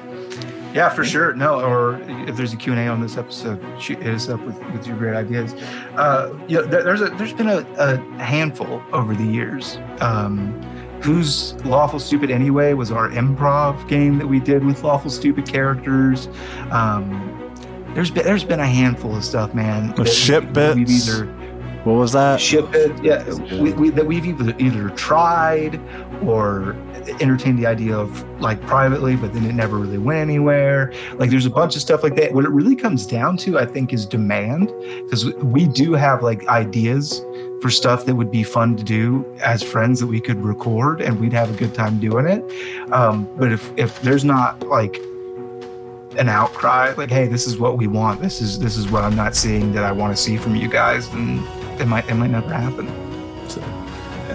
Yeah, 0.73 0.89
for 0.89 1.05
sure. 1.05 1.35
No, 1.35 1.61
or 1.61 2.01
if 2.29 2.37
there's 2.37 2.53
a 2.53 2.57
Q&A 2.57 2.87
on 2.87 3.01
this 3.01 3.17
episode, 3.17 3.61
shoot 3.81 4.03
hit 4.03 4.15
us 4.15 4.29
up 4.29 4.41
with, 4.45 4.59
with 4.73 4.87
your 4.87 4.97
great 4.97 5.17
ideas. 5.17 5.55
Uh, 5.95 6.37
you 6.47 6.57
know, 6.59 6.67
there, 6.67 6.83
there's 6.85 7.01
a 7.01 7.09
there's 7.11 7.33
been 7.33 7.49
a, 7.49 7.59
a 7.79 7.97
handful 8.23 8.83
over 8.93 9.15
the 9.15 9.25
years. 9.25 9.79
Um, 10.01 10.61
Who's 11.03 11.55
Lawful 11.65 11.99
Stupid 11.99 12.31
Anyway 12.31 12.75
was 12.75 12.93
our 12.93 13.09
improv 13.09 13.89
game 13.89 14.19
that 14.19 14.27
we 14.27 14.39
did 14.39 14.63
with 14.63 14.85
Lawful 14.85 15.11
Stupid 15.11 15.49
characters. 15.49 16.29
Um, 16.71 17.37
there's 17.95 18.11
been 18.11 18.25
there's 18.25 18.45
been 18.45 18.61
a 18.61 18.67
handful 18.67 19.17
of 19.17 19.25
stuff, 19.25 19.55
man. 19.55 19.95
The 19.95 20.05
ship 20.05 20.53
bits. 20.53 21.09
either 21.09 21.25
What 21.85 21.95
was 21.95 22.13
that? 22.13 22.39
ship 22.39 22.69
it. 22.75 23.03
Yeah, 23.03 23.25
we, 23.61 23.73
we, 23.73 23.89
that 23.91 24.05
we've 24.07 24.27
either 24.27 24.55
either 24.59 24.91
tried 24.91 25.81
or 26.23 26.77
entertained 27.21 27.59
the 27.59 27.67
idea 27.67 27.97
of 27.97 28.23
like 28.41 28.61
privately, 28.63 29.17
but 29.17 29.33
then 29.33 29.45
it 29.45 29.55
never 29.55 29.79
really 29.79 29.99
went 29.99 30.19
anywhere. 30.19 30.93
Like 31.15 31.31
there's 31.31 31.47
a 31.47 31.51
bunch 31.51 31.77
of 31.77 31.83
stuff 31.83 32.03
like 32.03 32.17
that. 32.17 32.33
What 32.33 32.45
it 32.45 32.51
really 32.51 32.77
comes 32.77 33.07
down 33.07 33.37
to, 33.39 33.59
I 33.59 33.67
think, 33.67 33.93
is 33.93 34.07
demand, 34.07 34.73
because 35.05 35.33
we 35.37 35.67
do 35.67 35.95
have 35.95 36.23
like 36.23 36.47
ideas 36.49 37.23
for 37.61 37.71
stuff 37.71 38.07
that 38.07 38.15
would 38.15 38.31
be 38.31 38.43
fun 38.43 38.77
to 38.77 38.85
do 38.85 39.25
as 39.43 39.63
friends 39.63 40.01
that 40.01 40.07
we 40.07 40.21
could 40.21 40.43
record 40.43 41.01
and 41.01 41.21
we'd 41.21 41.33
have 41.33 41.51
a 41.51 41.59
good 41.59 41.75
time 41.75 41.99
doing 41.99 42.27
it. 42.27 42.93
Um, 42.93 43.29
but 43.37 43.53
if 43.53 43.71
if 43.79 44.01
there's 44.03 44.25
not 44.25 44.63
like 44.67 44.97
an 46.19 46.29
outcry 46.29 46.93
like 46.97 47.09
hey 47.09 47.29
this 47.29 47.47
is 47.47 47.57
what 47.57 47.79
we 47.79 47.87
want 47.87 48.21
this 48.21 48.41
is 48.41 48.59
this 48.59 48.77
is 48.77 48.91
what 48.91 49.05
i'm 49.05 49.15
not 49.15 49.37
seeing 49.37 49.73
that 49.73 49.85
i 49.85 49.93
want 49.93 50.15
to 50.15 50.21
see 50.21 50.37
from 50.37 50.57
you 50.57 50.69
guys 50.69 51.09
then 51.11 51.39
it 51.79 51.87
might 51.87 52.09
it 52.09 52.15
might 52.15 52.31
never 52.31 52.53
happen 52.53 53.10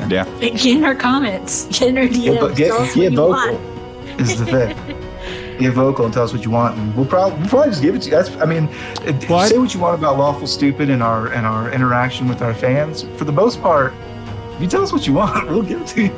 Yeah. 0.10 0.26
Get 0.40 0.66
in 0.66 0.84
our 0.84 0.96
comments. 0.96 1.66
Get 1.78 1.90
in 1.90 1.98
our 1.98 2.04
DMs. 2.06 2.24
Get, 2.24 2.40
but 2.42 2.56
get, 2.56 2.68
Tell 2.68 2.82
us 2.82 2.96
get 2.96 3.04
what 3.04 3.12
you 3.12 3.18
vocal 3.18 3.54
want. 3.60 4.22
is 4.22 4.40
the 4.40 4.46
thing. 4.46 5.02
Get 5.60 5.72
vocal 5.72 6.04
and 6.04 6.14
tell 6.14 6.24
us 6.24 6.34
what 6.34 6.44
you 6.44 6.52
want, 6.52 6.78
and 6.78 6.94
we'll 6.98 7.06
probably 7.06 7.40
we'll 7.40 7.48
probably 7.48 7.70
just 7.70 7.82
give 7.82 7.96
it 7.96 8.02
to 8.02 8.10
you. 8.10 8.16
That's 8.16 8.30
I 8.42 8.46
mean, 8.46 8.68
What? 9.30 9.48
say 9.50 9.58
what 9.58 9.74
you 9.74 9.80
want 9.80 9.98
about 9.98 10.18
lawful 10.18 10.48
stupid 10.48 10.90
and 10.90 11.02
our 11.02 11.28
and 11.32 11.46
our 11.46 11.72
interaction 11.72 12.28
with 12.28 12.42
our 12.42 12.54
fans. 12.54 13.04
For 13.16 13.24
the 13.24 13.32
most 13.32 13.62
part, 13.62 13.94
if 14.56 14.62
you 14.62 14.68
tell 14.68 14.84
us 14.84 14.92
what 14.92 15.08
you 15.08 15.14
want, 15.14 15.48
we'll 15.50 15.64
give 15.64 15.80
it 15.80 15.88
to 15.88 16.02
you. 16.04 16.12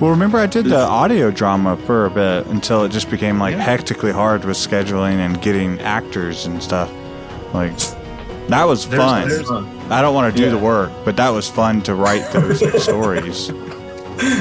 Well, 0.00 0.10
remember 0.10 0.38
I 0.38 0.46
did 0.46 0.64
the 0.66 0.80
audio 0.80 1.30
drama 1.30 1.76
for 1.76 2.06
a 2.06 2.10
bit 2.10 2.46
until 2.48 2.82
it 2.84 2.90
just 2.90 3.10
became 3.10 3.38
like 3.38 3.52
Yeah. 3.54 3.62
hectically 3.62 4.10
hard 4.10 4.44
with 4.44 4.56
scheduling 4.56 5.18
and 5.18 5.40
getting 5.40 5.80
actors 5.80 6.46
and 6.46 6.60
stuff. 6.60 6.90
Like 7.54 7.72
that 8.48 8.64
was 8.66 8.86
There's- 8.88 9.04
fun. 9.10 9.28
there's- 9.28 9.50
I 9.90 10.02
don't 10.02 10.14
want 10.14 10.32
to 10.34 10.36
do 10.36 10.44
Yeah. 10.46 10.50
the 10.56 10.58
work, 10.58 10.90
but 11.04 11.16
that 11.16 11.30
was 11.30 11.48
fun 11.48 11.82
to 11.82 11.94
write 11.94 12.30
those 12.32 12.60
stories. 12.82 13.50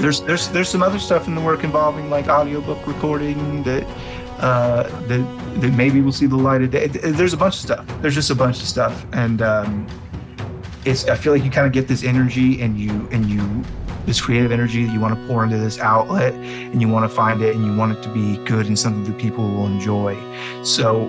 There's 0.01 0.22
there's 0.22 0.47
there's 0.49 0.70
some 0.70 0.82
other 0.82 0.99
stuff 0.99 1.28
in 1.28 1.36
the 1.36 1.41
work 1.41 1.64
involving 1.64 2.10
like 2.10 2.28
audiobook 2.28 2.86
recording 2.88 3.64
that 3.64 3.86
uh, 4.39 4.84
that 5.08 5.22
that 5.62 5.74
maybe 5.74 6.01
we'll 6.01 6.12
see 6.12 6.26
the 6.26 6.36
light 6.36 6.62
of 6.64 6.72
day. 6.72 6.88
There's 6.88 7.34
a 7.34 7.38
bunch 7.38 7.55
of 7.55 7.62
stuff. 7.62 7.86
There's 8.01 8.16
just 8.16 8.30
a 8.32 8.36
bunch 8.36 8.58
of 8.62 8.68
stuff, 8.68 9.05
and 9.14 9.41
um, 9.41 9.88
it's 10.86 11.08
I 11.08 11.16
feel 11.16 11.32
like 11.34 11.43
you 11.43 11.51
kind 11.51 11.68
of 11.68 11.74
get 11.74 11.88
this 11.88 12.03
energy 12.03 12.62
and 12.62 12.78
you 12.80 13.08
and 13.12 13.26
you 13.28 13.41
this 14.08 14.20
creative 14.22 14.51
energy 14.51 14.86
that 14.86 14.93
you 14.93 14.99
want 15.01 15.14
to 15.20 15.28
pour 15.28 15.43
into 15.43 15.58
this 15.58 15.80
outlet 15.80 16.34
and 16.34 16.82
you 16.82 16.88
want 16.88 17.03
to 17.10 17.14
find 17.14 17.41
it 17.41 17.53
and 17.55 17.66
you 17.66 17.76
want 17.76 17.91
it 17.91 18.01
to 18.01 18.10
be 18.14 18.38
good 18.45 18.66
and 18.68 18.80
something 18.80 19.03
that 19.03 19.18
people 19.22 19.43
will 19.47 19.68
enjoy. 19.68 20.16
So 20.64 21.08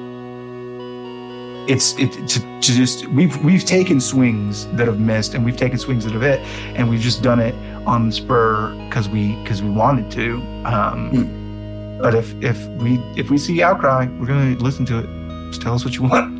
it's 1.69 1.95
it 1.99 2.11
to, 2.29 2.41
to 2.41 2.73
just 2.73 3.07
we've 3.09 3.37
we've 3.45 3.65
taken 3.65 4.01
swings 4.01 4.67
that 4.77 4.87
have 4.87 4.99
missed 5.01 5.35
and 5.35 5.45
we've 5.45 5.57
taken 5.57 5.79
swings 5.79 6.05
that 6.05 6.13
have 6.15 6.23
hit 6.23 6.41
and 6.77 6.89
we've 6.89 7.01
just 7.01 7.23
done 7.23 7.41
it 7.41 7.55
on 7.87 8.07
the 8.09 8.13
spur 8.13 8.75
because 8.89 9.09
we 9.09 9.35
because 9.43 9.63
we 9.63 9.71
wanted 9.71 10.11
to. 10.13 10.37
Um, 10.65 11.35
But 12.01 12.15
if 12.15 12.33
if 12.43 12.65
we 12.83 12.99
if 13.17 13.29
we 13.31 13.39
see 13.39 13.63
outcry, 13.63 14.07
we're 14.19 14.27
gonna 14.27 14.57
listen 14.59 14.85
to 14.87 14.99
it. 14.99 15.09
Just 15.51 15.63
tell 15.63 15.75
us 15.75 15.85
what 15.85 15.95
you 15.97 16.03
want. 16.05 16.37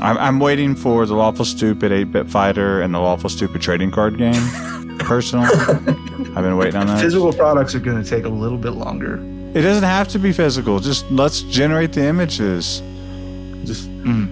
I'm, 0.00 0.16
I'm 0.18 0.38
waiting 0.38 0.76
for 0.76 1.06
the 1.06 1.14
Lawful 1.14 1.44
Stupid 1.44 1.90
8 1.90 2.04
Bit 2.12 2.28
Fighter 2.30 2.82
and 2.82 2.94
the 2.94 3.00
Lawful 3.00 3.30
Stupid 3.30 3.60
Trading 3.62 3.90
Card 3.90 4.16
Game. 4.16 4.34
Personally, 5.00 5.48
I've 6.36 6.44
been 6.44 6.56
waiting 6.56 6.76
on 6.76 6.86
that. 6.88 7.00
Physical 7.00 7.32
products 7.32 7.74
are 7.74 7.80
gonna 7.80 8.04
take 8.04 8.24
a 8.24 8.28
little 8.28 8.58
bit 8.58 8.72
longer. 8.72 9.14
It 9.54 9.62
doesn't 9.62 9.82
have 9.82 10.08
to 10.08 10.18
be 10.18 10.30
physical. 10.32 10.78
Just 10.78 11.10
let's 11.10 11.40
generate 11.42 11.92
the 11.94 12.04
images. 12.04 12.80
Just 13.64 13.88
Mm. 14.04 14.28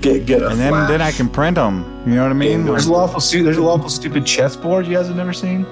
Get 0.00 0.26
get 0.26 0.42
a 0.42 0.48
and 0.48 0.58
then 0.58 0.70
flash. 0.70 0.88
then 0.88 1.00
I 1.02 1.12
can 1.12 1.28
print 1.28 1.56
them. 1.56 1.84
You 2.06 2.14
know 2.14 2.22
what 2.22 2.30
I 2.30 2.34
mean? 2.34 2.64
There's 2.64 2.86
a 2.86 2.92
Like- 2.92 2.98
lawful 3.00 3.20
stu- 3.20 3.42
There's 3.44 3.56
a 3.58 3.62
lawful 3.62 3.88
stupid 3.88 4.24
chessboard 4.26 4.86
you 4.86 4.94
guys 4.96 5.06
have 5.08 5.16
never 5.16 5.32
seen. 5.32 5.66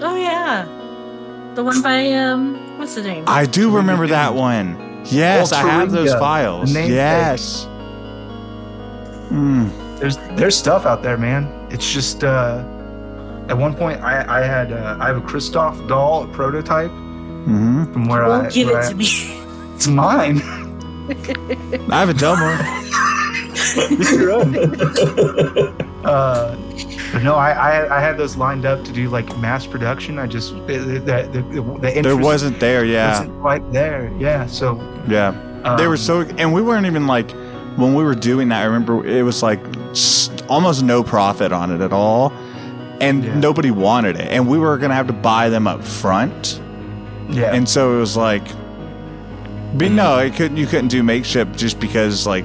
Oh 0.00 0.14
yeah, 0.16 0.64
the 1.54 1.64
one 1.64 1.82
by 1.82 2.12
um, 2.12 2.78
what's 2.78 2.94
the 2.94 3.02
name? 3.02 3.24
I 3.26 3.46
do 3.46 3.70
remember 3.70 4.06
that 4.06 4.34
one. 4.34 4.76
Yes, 5.06 5.52
I 5.52 5.60
have 5.68 5.90
those 5.90 6.12
files. 6.14 6.72
the. 6.72 6.86
Yes. 6.86 7.66
Hmm. 9.28 9.68
There's 9.98 10.16
there's 10.36 10.56
stuff 10.56 10.86
out 10.86 11.02
there, 11.02 11.16
man. 11.18 11.48
It's 11.70 11.90
just 11.92 12.24
uh, 12.24 12.62
at 13.48 13.56
one 13.58 13.74
point 13.74 14.00
I 14.02 14.40
I 14.40 14.42
had 14.44 14.72
uh, 14.72 14.96
I 15.00 15.06
have 15.08 15.16
a 15.16 15.20
Christoph 15.20 15.76
doll 15.88 16.24
a 16.24 16.28
prototype 16.28 16.90
hmm 16.90 17.84
from 17.92 18.06
where 18.08 18.26
Won't 18.26 18.46
I 18.46 18.50
give 18.50 18.68
where 18.68 18.80
it 18.80 18.86
I- 18.86 18.90
to 18.90 18.94
me. 18.96 19.34
It's 19.78 19.86
mine. 19.86 20.40
I 21.90 22.00
have 22.00 22.08
a 22.08 22.14
double. 23.86 25.74
Uh, 26.04 26.56
no, 27.22 27.34
I, 27.34 27.50
I 27.50 27.98
I 27.98 28.00
had 28.00 28.16
those 28.16 28.36
lined 28.36 28.64
up 28.64 28.84
to 28.84 28.92
do 28.92 29.10
like 29.10 29.36
mass 29.38 29.66
production. 29.66 30.18
I 30.18 30.26
just 30.26 30.54
the 30.66 30.78
the, 30.78 31.00
the, 31.00 31.42
the 31.80 32.00
there 32.02 32.16
wasn't 32.16 32.60
there. 32.60 32.84
Yeah. 32.84 33.10
wasn't 33.18 33.40
quite 33.40 33.72
there. 33.72 34.10
Yeah, 34.18 34.46
so 34.46 34.76
Yeah. 35.08 35.32
they 35.76 35.86
were 35.86 35.94
um, 35.94 35.96
so, 35.98 36.20
and 36.20 36.54
we 36.54 36.62
weren't 36.62 36.86
even 36.86 37.06
like 37.08 37.30
when 37.76 37.94
we 37.94 38.04
were 38.04 38.14
doing 38.14 38.48
that. 38.50 38.62
I 38.62 38.64
remember 38.64 39.04
it 39.04 39.22
was 39.22 39.42
like 39.42 39.60
almost 40.48 40.82
no 40.84 41.02
profit 41.02 41.52
on 41.52 41.72
it 41.72 41.80
at 41.82 41.92
all, 41.92 42.32
and 43.00 43.24
Yeah. 43.24 43.38
nobody 43.38 43.72
wanted 43.72 44.16
it, 44.16 44.28
and 44.30 44.48
we 44.48 44.56
were 44.58 44.78
gonna 44.78 44.94
have 44.94 45.08
to 45.08 45.12
buy 45.12 45.48
them 45.48 45.66
up 45.66 45.84
front, 45.84 46.60
yeah. 47.28 47.52
and 47.52 47.68
so 47.68 47.96
it 47.96 47.98
was 47.98 48.16
like, 48.16 48.46
but 49.74 49.90
no, 49.90 50.18
it 50.18 50.34
couldn't. 50.36 50.56
You 50.56 50.66
couldn't 50.66 50.88
do 50.88 51.02
makeshift 51.02 51.56
just 51.58 51.80
because 51.80 52.26
like 52.26 52.44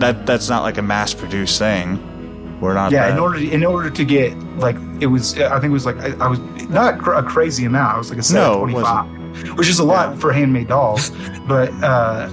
that. 0.00 0.26
That's 0.26 0.48
not 0.48 0.62
like 0.62 0.78
a 0.78 0.82
mass 0.82 1.14
produced 1.14 1.58
thing. 1.58 2.58
We're 2.60 2.74
not. 2.74 2.90
yeah, 2.92 3.06
that- 3.06 3.12
in 3.12 3.18
order 3.18 3.38
to, 3.38 3.50
in 3.50 3.64
order 3.64 3.90
to 3.90 4.04
get 4.04 4.36
like 4.58 4.76
it 5.00 5.06
was, 5.06 5.38
I 5.38 5.60
think 5.60 5.70
it 5.70 5.74
was 5.74 5.86
like 5.86 5.96
I, 5.98 6.12
I 6.24 6.28
was 6.28 6.38
not 6.68 6.98
cr- 6.98 7.12
a 7.14 7.22
crazy 7.22 7.64
amount. 7.64 7.94
I 7.94 7.98
was 7.98 8.10
like 8.10 8.18
a 8.18 8.22
set 8.22 8.34
No, 8.34 8.64
of 8.64 8.68
it 8.68 8.72
twenty 8.72 8.84
five, 8.84 9.58
which 9.58 9.68
is 9.68 9.78
a 9.78 9.84
lot 9.84 10.18
for 10.18 10.32
handmade 10.32 10.68
dolls, 10.68 11.10
but 11.46 11.70
uh, 11.84 12.28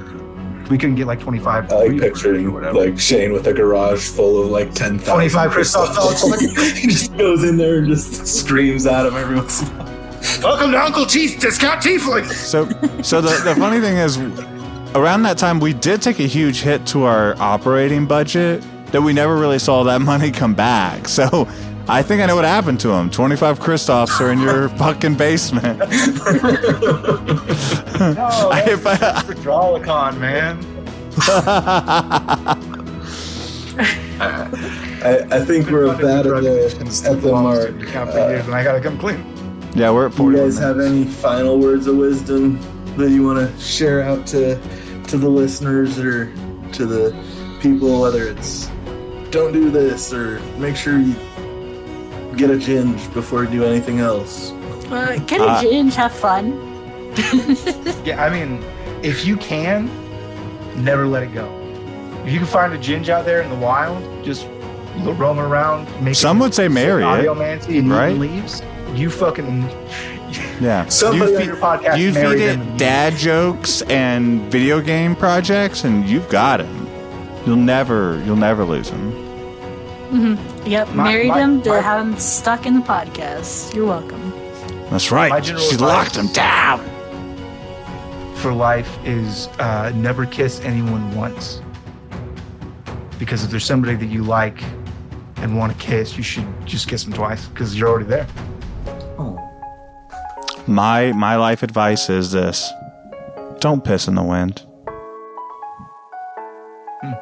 we 0.69 0.79
couldn't 0.79 0.95
get 0.95 1.05
like 1.05 1.19
twenty 1.19 1.37
five. 1.39 1.71
I 1.71 1.85
like 1.85 1.99
picturing 2.01 2.51
like 2.73 2.99
Shane 2.99 3.33
with 3.33 3.45
a 3.47 3.53
garage 3.53 4.09
full 4.09 4.41
of 4.43 4.49
like 4.49 4.73
ten 4.73 4.97
thousand. 4.97 5.13
25 5.13 5.51
Christoph 5.51 5.95
dolls. 5.95 6.21
he 6.79 6.87
just 6.87 7.15
goes 7.17 7.43
in 7.43 7.57
there 7.57 7.77
and 7.77 7.87
just 7.87 8.25
screams 8.25 8.87
at 8.87 9.05
him 9.05 9.15
every 9.15 9.35
once 9.35 9.61
in 9.61 9.67
a 9.67 9.71
while. 9.83 9.91
Welcome 10.41 10.71
to 10.71 10.81
Uncle 10.83 11.05
Teeth 11.05 11.39
Discount 11.39 11.83
Tiefling. 11.83 12.25
So, 12.25 12.65
so 13.03 13.21
the, 13.21 13.29
the 13.43 13.55
funny 13.59 13.79
thing 13.79 13.97
is, 13.97 14.17
around 14.95 15.23
that 15.23 15.37
time, 15.37 15.59
we 15.59 15.73
did 15.73 16.01
take 16.01 16.19
a 16.19 16.23
huge 16.27 16.61
hit 16.61 16.85
to 16.87 17.03
our 17.03 17.35
operating 17.39 18.05
budget 18.05 18.63
that 18.91 19.01
we 19.01 19.13
never 19.13 19.35
really 19.37 19.59
saw 19.59 19.83
that 19.83 20.01
money 20.11 20.31
come 20.31 20.53
back. 20.55 21.07
So, 21.07 21.47
I 21.87 22.01
think 22.01 22.21
I 22.21 22.25
know 22.25 22.35
what 22.35 22.45
happened 22.45 22.79
to 22.79 22.87
them. 22.87 23.11
25 23.11 23.59
Christophs 23.59 24.19
are 24.19 24.31
in 24.31 24.39
your 24.41 24.69
fucking 24.79 25.15
basement. 25.15 25.77
No, 25.79 25.85
I- 28.51 28.63
that's 28.65 28.71
if 28.71 28.87
I- 28.87 29.21
for 29.21 29.33
Drawlicon, 29.35 30.17
man. 30.19 30.65
I, 34.17 35.27
I 35.31 35.39
think 35.45 35.69
we're 35.69 35.85
about 35.93 36.25
at 36.25 36.41
the 36.41 37.03
at 37.05 37.21
the 37.21 37.31
mark. 37.31 37.69
Uh, 37.95 38.43
and 38.45 38.55
I 38.55 38.63
gotta 38.63 38.81
come 38.81 38.97
clean. 38.97 39.23
yeah, 39.75 39.91
we're 39.91 40.05
at 40.07 40.11
do 40.11 40.17
40. 40.17 40.37
you 40.37 40.43
guys 40.43 40.57
have 40.57 40.79
any 40.79 41.05
final 41.05 41.59
words 41.59 41.85
of 41.87 41.97
wisdom 41.97 42.59
that 42.97 43.09
you 43.11 43.23
want 43.23 43.37
to 43.39 43.59
share 43.61 44.01
out 44.01 44.25
to 44.27 44.55
to 45.07 45.17
the 45.17 45.29
listeners 45.29 45.97
or 45.99 46.31
to 46.73 46.85
the 46.85 47.15
people, 47.61 48.01
whether 48.01 48.27
it's 48.27 48.67
don't 49.31 49.51
do 49.51 49.69
this 49.69 50.13
or 50.13 50.39
make 50.57 50.75
sure 50.75 50.97
you 50.99 51.13
get 52.37 52.49
a 52.49 52.55
ginge 52.55 53.11
before 53.13 53.43
you 53.43 53.49
do 53.49 53.63
anything 53.63 53.99
else. 53.99 54.51
Uh, 54.91 55.17
get 55.27 55.41
a 55.41 55.45
Uh, 55.45 55.61
ginge, 55.61 55.93
have 55.95 56.11
fun. 56.13 56.53
Yeah, 58.05 58.23
I 58.23 58.29
mean, 58.29 58.63
if 59.03 59.25
you 59.25 59.35
can, 59.37 59.89
never 60.83 61.07
let 61.07 61.23
it 61.23 61.33
go. 61.33 61.45
If 62.25 62.31
you 62.33 62.37
can 62.39 62.47
find 62.47 62.73
a 62.73 62.77
ginge 62.77 63.09
out 63.09 63.25
there 63.25 63.41
in 63.41 63.49
the 63.49 63.55
wild, 63.55 64.01
just 64.23 64.47
lo- 64.97 65.13
roam 65.13 65.39
around. 65.39 65.87
Make 66.03 66.15
Some 66.15 66.39
would 66.39 66.53
say 66.53 66.67
marry 66.67 67.03
it, 67.03 67.05
audiomancy 67.05 67.79
and 67.79 67.89
right? 67.89 68.15
leaves. 68.17 68.61
You 68.93 69.09
fucking 69.09 69.61
Yeah. 70.61 70.85
somebody 70.87 71.31
you 71.31 71.37
on 71.37 71.41
feed, 71.41 71.47
your 71.47 71.55
podcast. 71.57 71.97
you 71.99 72.13
feed 72.13 72.39
it 72.41 72.77
dad 72.77 73.15
jokes 73.15 73.81
and 73.83 74.41
video 74.51 74.81
game 74.81 75.15
projects, 75.15 75.83
and 75.83 76.07
you've 76.07 76.27
got 76.29 76.59
him. 76.61 76.87
You'll 77.45 77.55
never, 77.57 78.21
you'll 78.25 78.35
never 78.35 78.63
lose 78.63 78.89
him. 78.89 79.11
hmm 80.09 80.35
Yep, 80.67 80.89
My- 80.89 81.03
married 81.03 81.27
my- 81.29 81.39
him 81.41 81.61
to 81.63 81.69
my- 81.69 81.79
have 81.79 82.05
him 82.07 82.17
stuck 82.17 82.65
in 82.65 82.73
the 82.75 82.81
podcast. 82.85 83.73
You're 83.73 83.85
welcome. 83.87 84.33
That's 84.89 85.11
right. 85.11 85.43
general 85.43 85.63
She 85.63 85.77
locked 85.77 86.15
him 86.15 86.27
down. 86.33 86.79
for 88.35 88.53
life 88.53 88.97
is 89.05 89.47
uh, 89.59 89.91
never 89.95 90.25
kiss 90.25 90.59
anyone 90.61 91.15
once. 91.15 91.61
Because 93.17 93.43
if 93.43 93.49
there's 93.49 93.65
somebody 93.65 93.95
that 93.95 94.07
you 94.07 94.23
like 94.23 94.61
and 95.37 95.57
want 95.57 95.71
to 95.71 95.77
kiss, 95.83 96.17
you 96.17 96.23
should 96.23 96.45
just 96.65 96.87
kiss 96.87 97.03
them 97.03 97.13
twice 97.13 97.47
because 97.47 97.77
you're 97.77 97.89
already 97.89 98.05
there. 98.05 98.27
My 100.67 101.11
my 101.13 101.35
life 101.35 101.61
advice 101.63 102.09
is 102.09 102.31
this: 102.31 102.71
don't 103.59 103.83
piss 103.83 104.07
in 104.07 104.15
the 104.15 104.23
wind. 104.23 104.65
Hmm. 107.01 107.13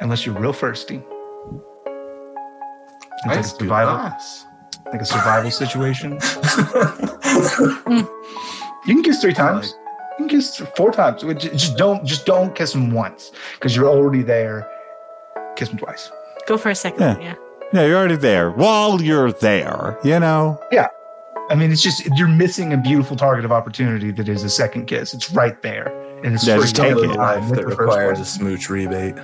Unless 0.00 0.26
you're 0.26 0.38
real 0.38 0.52
thirsty. 0.52 1.02
It's 1.86 3.26
like 3.26 3.38
a 3.38 3.42
survival, 3.44 3.96
nice. 3.96 4.44
like 4.92 5.00
a 5.00 5.06
survival 5.06 5.50
situation. 5.62 6.18
You 8.86 8.94
can 8.94 9.02
kiss 9.02 9.22
three 9.22 9.32
times. 9.32 9.74
You 10.18 10.26
can 10.26 10.28
kiss 10.28 10.56
four 10.76 10.92
times. 10.92 11.22
Just 11.22 11.78
don't, 11.78 12.04
just 12.04 12.26
don't 12.26 12.54
kiss 12.54 12.72
them 12.72 12.92
once 12.92 13.32
because 13.54 13.74
you're 13.74 13.88
already 13.88 14.22
there. 14.22 14.68
Kiss 15.56 15.70
them 15.70 15.78
twice. 15.78 16.12
Go 16.46 16.58
for 16.58 16.68
a 16.68 16.74
second. 16.74 17.00
Yeah. 17.00 17.18
Yeah. 17.18 17.34
Yeah, 17.72 17.86
you're 17.86 17.96
already 17.98 18.16
there. 18.16 18.50
While 18.50 19.00
you're 19.02 19.32
there, 19.32 19.98
you 20.04 20.20
know. 20.20 20.60
I 21.50 21.54
mean, 21.54 21.70
it's 21.70 21.82
just 21.82 22.06
you're 22.16 22.28
missing 22.28 22.72
a 22.72 22.76
beautiful 22.76 23.16
target 23.16 23.44
of 23.44 23.52
opportunity 23.52 24.10
that 24.12 24.28
is 24.28 24.42
a 24.44 24.48
second 24.50 24.86
kiss. 24.86 25.12
It's 25.14 25.30
right 25.32 25.60
there, 25.62 25.88
and 26.24 26.34
it's 26.34 26.46
Yeah, 26.46 26.54
free. 26.56 26.62
just 26.64 26.76
Don't 26.76 26.94
take 26.96 27.04
it. 27.04 27.16
life 27.16 27.44
Life 27.44 27.54
that 27.56 27.66
requires 27.66 28.18
a 28.20 28.24
smooch 28.24 28.70
rebate. 28.70 29.14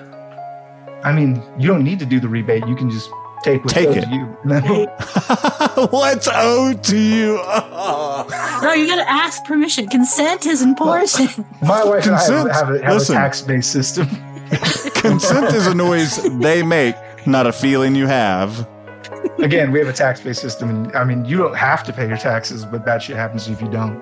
I 1.02 1.12
mean, 1.12 1.42
you 1.58 1.66
don't 1.66 1.82
need 1.82 1.98
to 2.00 2.06
do 2.06 2.20
the 2.20 2.28
rebate. 2.28 2.66
You 2.66 2.76
can 2.76 2.90
just 2.90 3.08
take 3.42 3.62
what's 3.64 3.72
Take 3.72 3.88
owed 3.88 3.96
it. 3.96 4.04
to 4.04 4.10
you. 4.10 4.26
What's 5.90 6.28
owed 6.30 6.84
to 6.84 6.98
you? 6.98 7.38
Oh. 7.42 8.60
No, 8.62 8.72
you 8.74 8.86
gotta 8.86 9.08
ask 9.10 9.42
permission. 9.46 9.88
Consent 9.88 10.44
is 10.44 10.60
important. 10.60 11.38
My 11.62 11.82
wife 11.82 12.04
and 12.06 12.16
I 12.16 12.18
have, 12.22 12.26
Consent. 12.46 12.52
have 12.52 12.70
a, 12.70 12.84
have 12.84 13.00
a 13.00 13.04
tax-based 13.04 13.72
system. 13.72 14.06
Consent 14.94 15.54
is 15.54 15.66
a 15.66 15.74
noise 15.74 16.16
they 16.38 16.62
make, 16.62 16.96
not 17.26 17.46
a 17.46 17.52
feeling 17.52 17.94
you 17.94 18.06
have. 18.08 18.68
Again, 19.38 19.72
we 19.72 19.78
have 19.78 19.88
a 19.88 19.92
tax-based 19.92 20.40
system, 20.40 20.70
and 20.70 20.92
I 20.94 21.04
mean, 21.04 21.24
you 21.24 21.36
don't 21.36 21.56
have 21.56 21.82
to 21.84 21.92
pay 21.92 22.08
your 22.08 22.16
taxes, 22.16 22.64
but 22.64 22.84
bad 22.84 23.02
shit 23.02 23.16
happens 23.16 23.48
if 23.48 23.60
you 23.60 23.68
don't. 23.68 24.00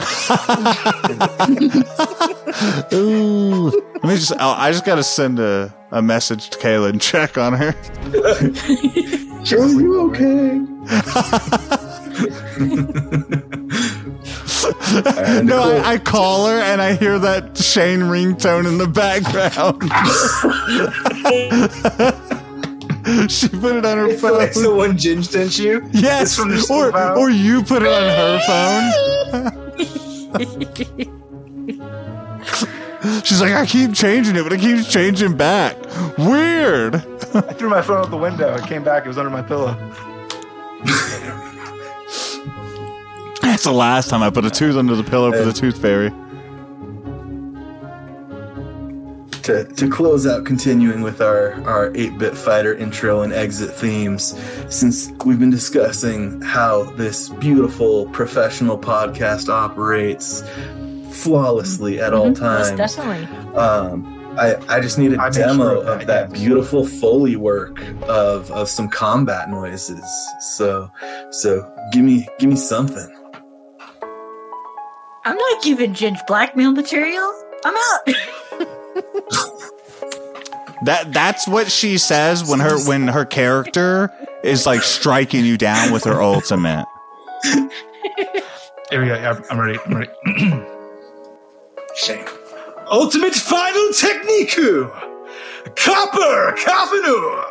Ooh. 2.92 3.70
Let 3.94 4.04
me 4.04 4.14
just. 4.16 4.32
I 4.32 4.68
I 4.68 4.72
just 4.72 4.84
got 4.84 4.94
to 4.94 5.02
send 5.02 5.38
a, 5.38 5.74
a 5.90 6.00
message 6.00 6.48
to 6.50 6.58
Kayla 6.58 6.90
and 6.90 7.00
check 7.00 7.36
on 7.36 7.52
her. 7.54 7.74
Are 9.52 9.68
you 9.68 10.10
okay? 10.10 10.58
No, 15.42 15.62
I, 15.62 15.92
I 15.92 15.98
call 15.98 16.46
her 16.46 16.58
and 16.58 16.82
I 16.82 16.94
hear 16.94 17.18
that 17.18 17.56
Shane 17.56 18.00
ringtone 18.00 18.66
in 18.66 18.78
the 18.78 18.86
background. 18.86 19.82
she 23.28 23.48
put 23.48 23.76
it 23.76 23.84
on 23.86 23.96
her 23.98 24.06
It's 24.08 24.20
phone. 24.20 24.42
it's 24.42 24.60
the 24.60 24.74
one 24.74 24.96
Ginge 24.96 25.24
sent 25.26 25.58
you. 25.58 25.88
yes, 25.92 26.22
It's 26.22 26.36
from 26.36 26.50
the 26.50 26.56
or 26.70 26.90
Snowbound. 26.92 27.16
or 27.16 27.30
you 27.30 27.62
put 27.62 27.82
it 27.82 27.88
on 27.88 28.02
her 28.20 28.40
phone. 28.46 28.90
She's 33.24 33.40
like, 33.40 33.52
I 33.54 33.64
keep 33.64 33.94
changing 33.94 34.36
it, 34.36 34.42
but 34.42 34.52
it 34.52 34.60
keeps 34.60 34.86
changing 34.92 35.36
back. 35.36 35.76
Weird. 36.18 36.96
I 36.96 37.52
threw 37.54 37.70
my 37.70 37.80
phone 37.80 37.98
out 37.98 38.10
the 38.10 38.16
window. 38.18 38.54
It 38.56 38.64
came 38.66 38.84
back. 38.84 39.04
It 39.06 39.08
was 39.08 39.16
under 39.16 39.30
my 39.30 39.40
pillow. 39.42 39.74
That's 43.42 43.64
the 43.64 43.72
last 43.72 44.10
time 44.10 44.22
I 44.22 44.28
put 44.30 44.44
a 44.44 44.50
tooth 44.50 44.76
under 44.76 44.94
the 44.94 45.02
pillow 45.04 45.32
for 45.32 45.44
the 45.44 45.52
tooth 45.52 45.80
fairy. 45.80 46.12
To, 49.44 49.64
to 49.64 49.88
close 49.90 50.26
out 50.26 50.44
continuing 50.44 51.02
with 51.02 51.20
our, 51.20 51.52
our 51.68 51.90
8-bit 51.90 52.36
fighter 52.36 52.74
intro 52.74 53.22
and 53.22 53.32
exit 53.32 53.70
themes 53.70 54.38
since 54.74 55.10
we've 55.24 55.38
been 55.38 55.50
discussing 55.50 56.40
how 56.42 56.84
this 56.92 57.28
beautiful 57.30 58.06
professional 58.10 58.78
podcast 58.78 59.48
operates 59.48 60.42
flawlessly 61.22 62.00
at 62.00 62.14
all 62.14 62.26
Mhm, 62.26 62.40
most 62.40 62.68
times 62.76 62.76
definitely. 62.96 63.54
um, 63.56 64.16
I, 64.38 64.54
I 64.68 64.80
just 64.80 64.96
need 64.96 65.12
a 65.14 65.20
I 65.20 65.28
demo 65.30 65.64
sure 65.64 65.76
of 65.78 65.86
of 65.88 66.06
that, 66.06 66.30
that 66.30 66.32
beautiful 66.32 66.86
foley 66.86 67.34
work 67.34 67.80
of 68.02 68.48
of 68.52 68.68
some 68.68 68.88
combat 68.88 69.50
noises. 69.50 70.04
So 70.54 70.88
so 71.32 71.68
give 71.92 72.04
me 72.04 72.28
give 72.38 72.48
me 72.48 72.54
something. 72.56 73.08
I'm 75.24 75.36
not 75.36 75.62
giving 75.62 75.94
Ginge 75.94 76.24
blackmail 76.28 76.70
material. 76.72 77.34
I'm 77.64 77.74
out. 77.76 78.14
That 80.84 81.12
that's 81.12 81.46
what 81.46 81.70
she 81.70 81.98
says 81.98 82.44
when 82.44 82.60
her 82.60 82.78
when 82.86 83.08
her 83.08 83.24
character 83.24 84.10
is 84.42 84.66
like 84.66 84.82
striking 84.82 85.44
you 85.44 85.58
down 85.58 85.92
with 85.92 86.04
her 86.04 86.22
ultimate. 86.22 86.86
Here 87.44 89.00
we 89.00 89.06
go. 89.06 89.14
Yeah, 89.14 89.40
I'm 89.50 89.60
ready. 89.60 89.78
I'm 89.86 89.94
ready. 89.94 90.10
Shame. 91.96 92.26
Ultimate 92.90 93.34
Final 93.34 93.92
Technique! 93.92 94.56
Copper 95.76 96.54
Kafanu! 96.58 97.44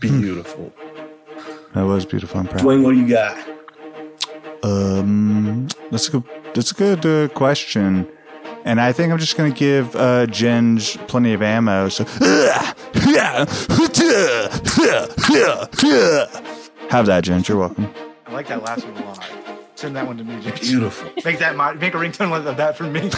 Beautiful. 0.00 0.72
That 1.74 1.86
was 1.86 2.06
beautiful. 2.06 2.40
I'm 2.40 2.46
proud. 2.46 2.62
Dwayne, 2.62 2.82
what 2.84 2.92
do 2.92 3.00
you 3.00 3.08
got? 3.08 3.36
Um, 4.62 5.66
that's 5.90 6.08
a 6.08 6.12
good. 6.12 6.24
That's 6.54 6.70
a 6.70 6.74
good 6.74 7.04
uh, 7.04 7.28
question, 7.34 8.08
and 8.64 8.80
I 8.80 8.92
think 8.92 9.12
I'm 9.12 9.18
just 9.18 9.36
gonna 9.36 9.50
give 9.50 9.96
uh, 9.96 10.26
Ginge 10.26 10.96
plenty 11.08 11.32
of 11.32 11.42
ammo. 11.42 11.88
So, 11.88 12.04
have 12.04 12.76
that, 17.06 17.24
Ginge. 17.24 17.48
You're 17.48 17.58
welcome. 17.58 17.92
I 18.26 18.32
like 18.32 18.46
that 18.48 18.62
last 18.62 18.86
one 18.86 19.02
a 19.02 19.06
lot. 19.06 19.28
Send 19.74 19.96
that 19.96 20.06
one 20.06 20.16
to 20.18 20.24
me, 20.24 20.40
James. 20.40 20.60
Beautiful. 20.60 21.10
Make 21.24 21.40
that 21.40 21.56
my, 21.56 21.74
make 21.74 21.94
a 21.94 21.98
ringtone 21.98 22.30
like 22.30 22.56
that 22.56 22.76
for 22.76 22.84
me. 22.84 23.00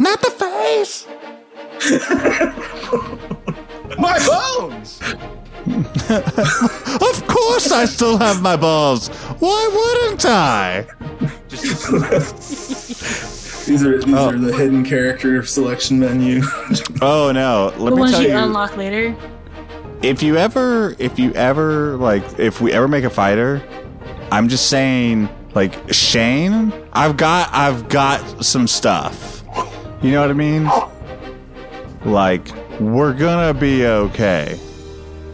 Not 0.00 0.20
the 0.20 0.30
face. 0.30 1.06
my 3.98 4.18
bones! 4.26 5.00
Of 6.08 7.26
course, 7.26 7.70
I 7.72 7.84
still 7.84 8.16
have 8.18 8.40
my 8.40 8.56
balls. 8.56 9.08
Why 9.38 9.68
wouldn't 9.72 10.24
I? 10.24 10.86
These 13.66 13.84
are 13.84 13.98
these 13.98 14.14
Oh. 14.14 14.28
are 14.30 14.38
the 14.38 14.54
hidden 14.56 14.84
character 14.84 15.42
selection 15.44 15.98
menu. 16.00 16.42
Oh 17.02 17.32
no! 17.32 17.72
Let 17.76 17.90
the 17.90 17.96
me 17.96 18.00
ones 18.00 18.12
tell 18.12 18.22
you, 18.22 18.28
you. 18.28 18.36
unlock 18.38 18.76
later. 18.76 19.14
if 20.02 20.22
you 20.22 20.36
ever 20.36 20.94
if 20.98 21.18
you 21.18 21.32
ever 21.34 21.96
like 21.96 22.22
if 22.38 22.60
we 22.62 22.72
ever 22.72 22.88
make 22.88 23.04
a 23.04 23.10
fighter 23.10 23.60
i'm 24.30 24.48
just 24.48 24.68
saying 24.70 25.28
like 25.54 25.74
shane 25.92 26.72
i've 26.92 27.16
got 27.16 27.50
i've 27.52 27.88
got 27.88 28.44
some 28.44 28.68
stuff 28.68 29.42
you 30.02 30.12
know 30.12 30.20
what 30.20 30.30
i 30.30 30.34
mean 30.34 30.70
like 32.04 32.48
we're 32.80 33.12
gonna 33.12 33.52
be 33.58 33.86
okay 33.86 34.58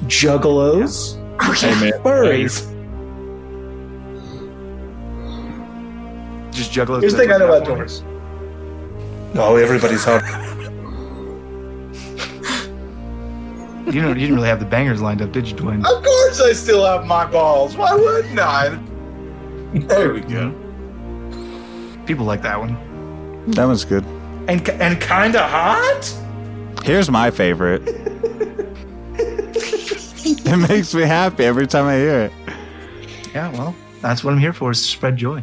Juggalos. 0.05 1.17
hey 1.59 1.81
man, 1.81 1.93
Furries. 2.03 2.71
just 6.55 6.73
juggle. 6.73 7.01
Here's 7.01 7.13
the 7.13 7.19
thing 7.19 7.33
I 7.33 7.37
know 7.39 7.53
about 7.53 7.67
doors. 7.67 8.03
Oh, 9.35 9.57
everybody's 9.57 10.05
hot. 10.05 10.23
You 13.93 14.01
know, 14.03 14.09
you 14.09 14.15
didn't 14.15 14.35
really 14.37 14.49
have 14.49 14.61
the 14.61 14.67
bangers 14.67 15.03
lined 15.03 15.21
up, 15.23 15.31
did 15.31 15.47
you, 15.49 15.55
Dwayne? 15.55 15.85
Of 15.85 16.03
course, 16.03 16.41
I 16.41 16.53
still 16.53 16.85
have 16.85 17.05
my 17.07 17.27
balls. 17.27 17.77
Why 17.77 17.95
wouldn't 17.95 18.39
I? 18.39 18.81
There 19.75 20.13
we 20.15 20.21
go. 20.21 20.51
Mm-hmm. 20.51 22.05
People 22.05 22.25
like 22.25 22.43
that 22.43 22.59
one. 22.59 22.77
that 23.53 23.65
one's 23.67 23.85
good 23.85 24.05
And 24.49 24.69
and 24.71 25.01
kind 25.01 25.35
of 25.37 25.51
hot. 25.51 26.24
Here's 26.85 27.11
my 27.11 27.31
favorite 27.31 27.83
it 29.17 30.69
makes 30.69 30.95
me 30.95 31.03
happy 31.03 31.45
every 31.45 31.67
time 31.67 31.87
i 31.87 31.97
hear 31.97 32.21
it 32.21 32.33
Yeah, 33.35 33.51
well, 33.51 33.75
that's 34.01 34.23
what 34.23 34.33
I'm 34.33 34.39
here 34.39 34.53
for 34.53 34.71
is 34.71 34.81
to 34.81 34.87
spread 34.87 35.17
joy. 35.17 35.43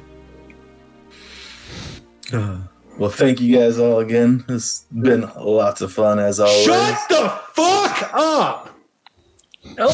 Uh, 2.31 2.59
well, 2.97 3.09
thank 3.09 3.41
you 3.41 3.57
guys 3.57 3.77
all 3.77 3.99
again. 3.99 4.45
It's 4.47 4.85
been 4.93 5.29
lots 5.37 5.81
of 5.81 5.91
fun 5.91 6.17
as 6.17 6.39
always. 6.39 6.63
Shut 6.63 7.09
the 7.09 7.29
fuck 7.51 8.13
up! 8.13 8.69
Oh. 9.77 9.91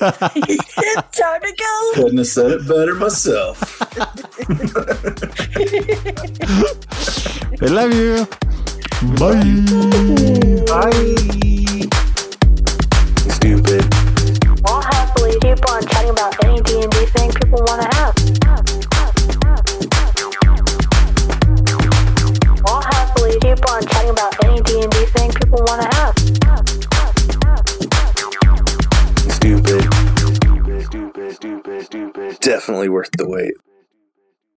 Time 0.00 1.40
to 1.40 1.54
go. 1.56 1.92
Couldn't 1.94 2.18
have 2.18 2.26
said 2.26 2.50
it 2.50 2.66
better 2.66 2.94
myself. 2.94 3.80
i 7.62 7.66
love 7.66 7.94
you 7.94 8.26
bye 9.12 10.94
Stupid. 13.28 13.84
We'll 14.64 14.80
happily 14.80 15.38
keep 15.40 15.70
on 15.70 15.86
chatting 15.86 16.10
about 16.10 16.44
any 16.44 16.60
D&D 16.62 17.06
thing 17.06 17.30
people 17.30 17.60
want 17.66 17.82
to 17.82 17.88
have. 17.96 18.14
We'll 22.64 22.80
happily 22.80 23.38
keep 23.40 23.70
on 23.70 23.86
chatting 23.86 24.10
about 24.10 24.44
any 24.44 24.60
D&D 24.62 25.06
thing 25.06 25.30
people 25.32 25.60
want 25.66 25.82
to 25.82 25.88
have. 25.96 26.14
Stupid. 29.34 29.82
Stupid. 30.86 31.34
Stupid. 31.34 31.84
Stupid. 31.84 32.38
Definitely 32.40 32.88
worth 32.88 33.10
the 33.18 33.28
wait. 33.28 33.54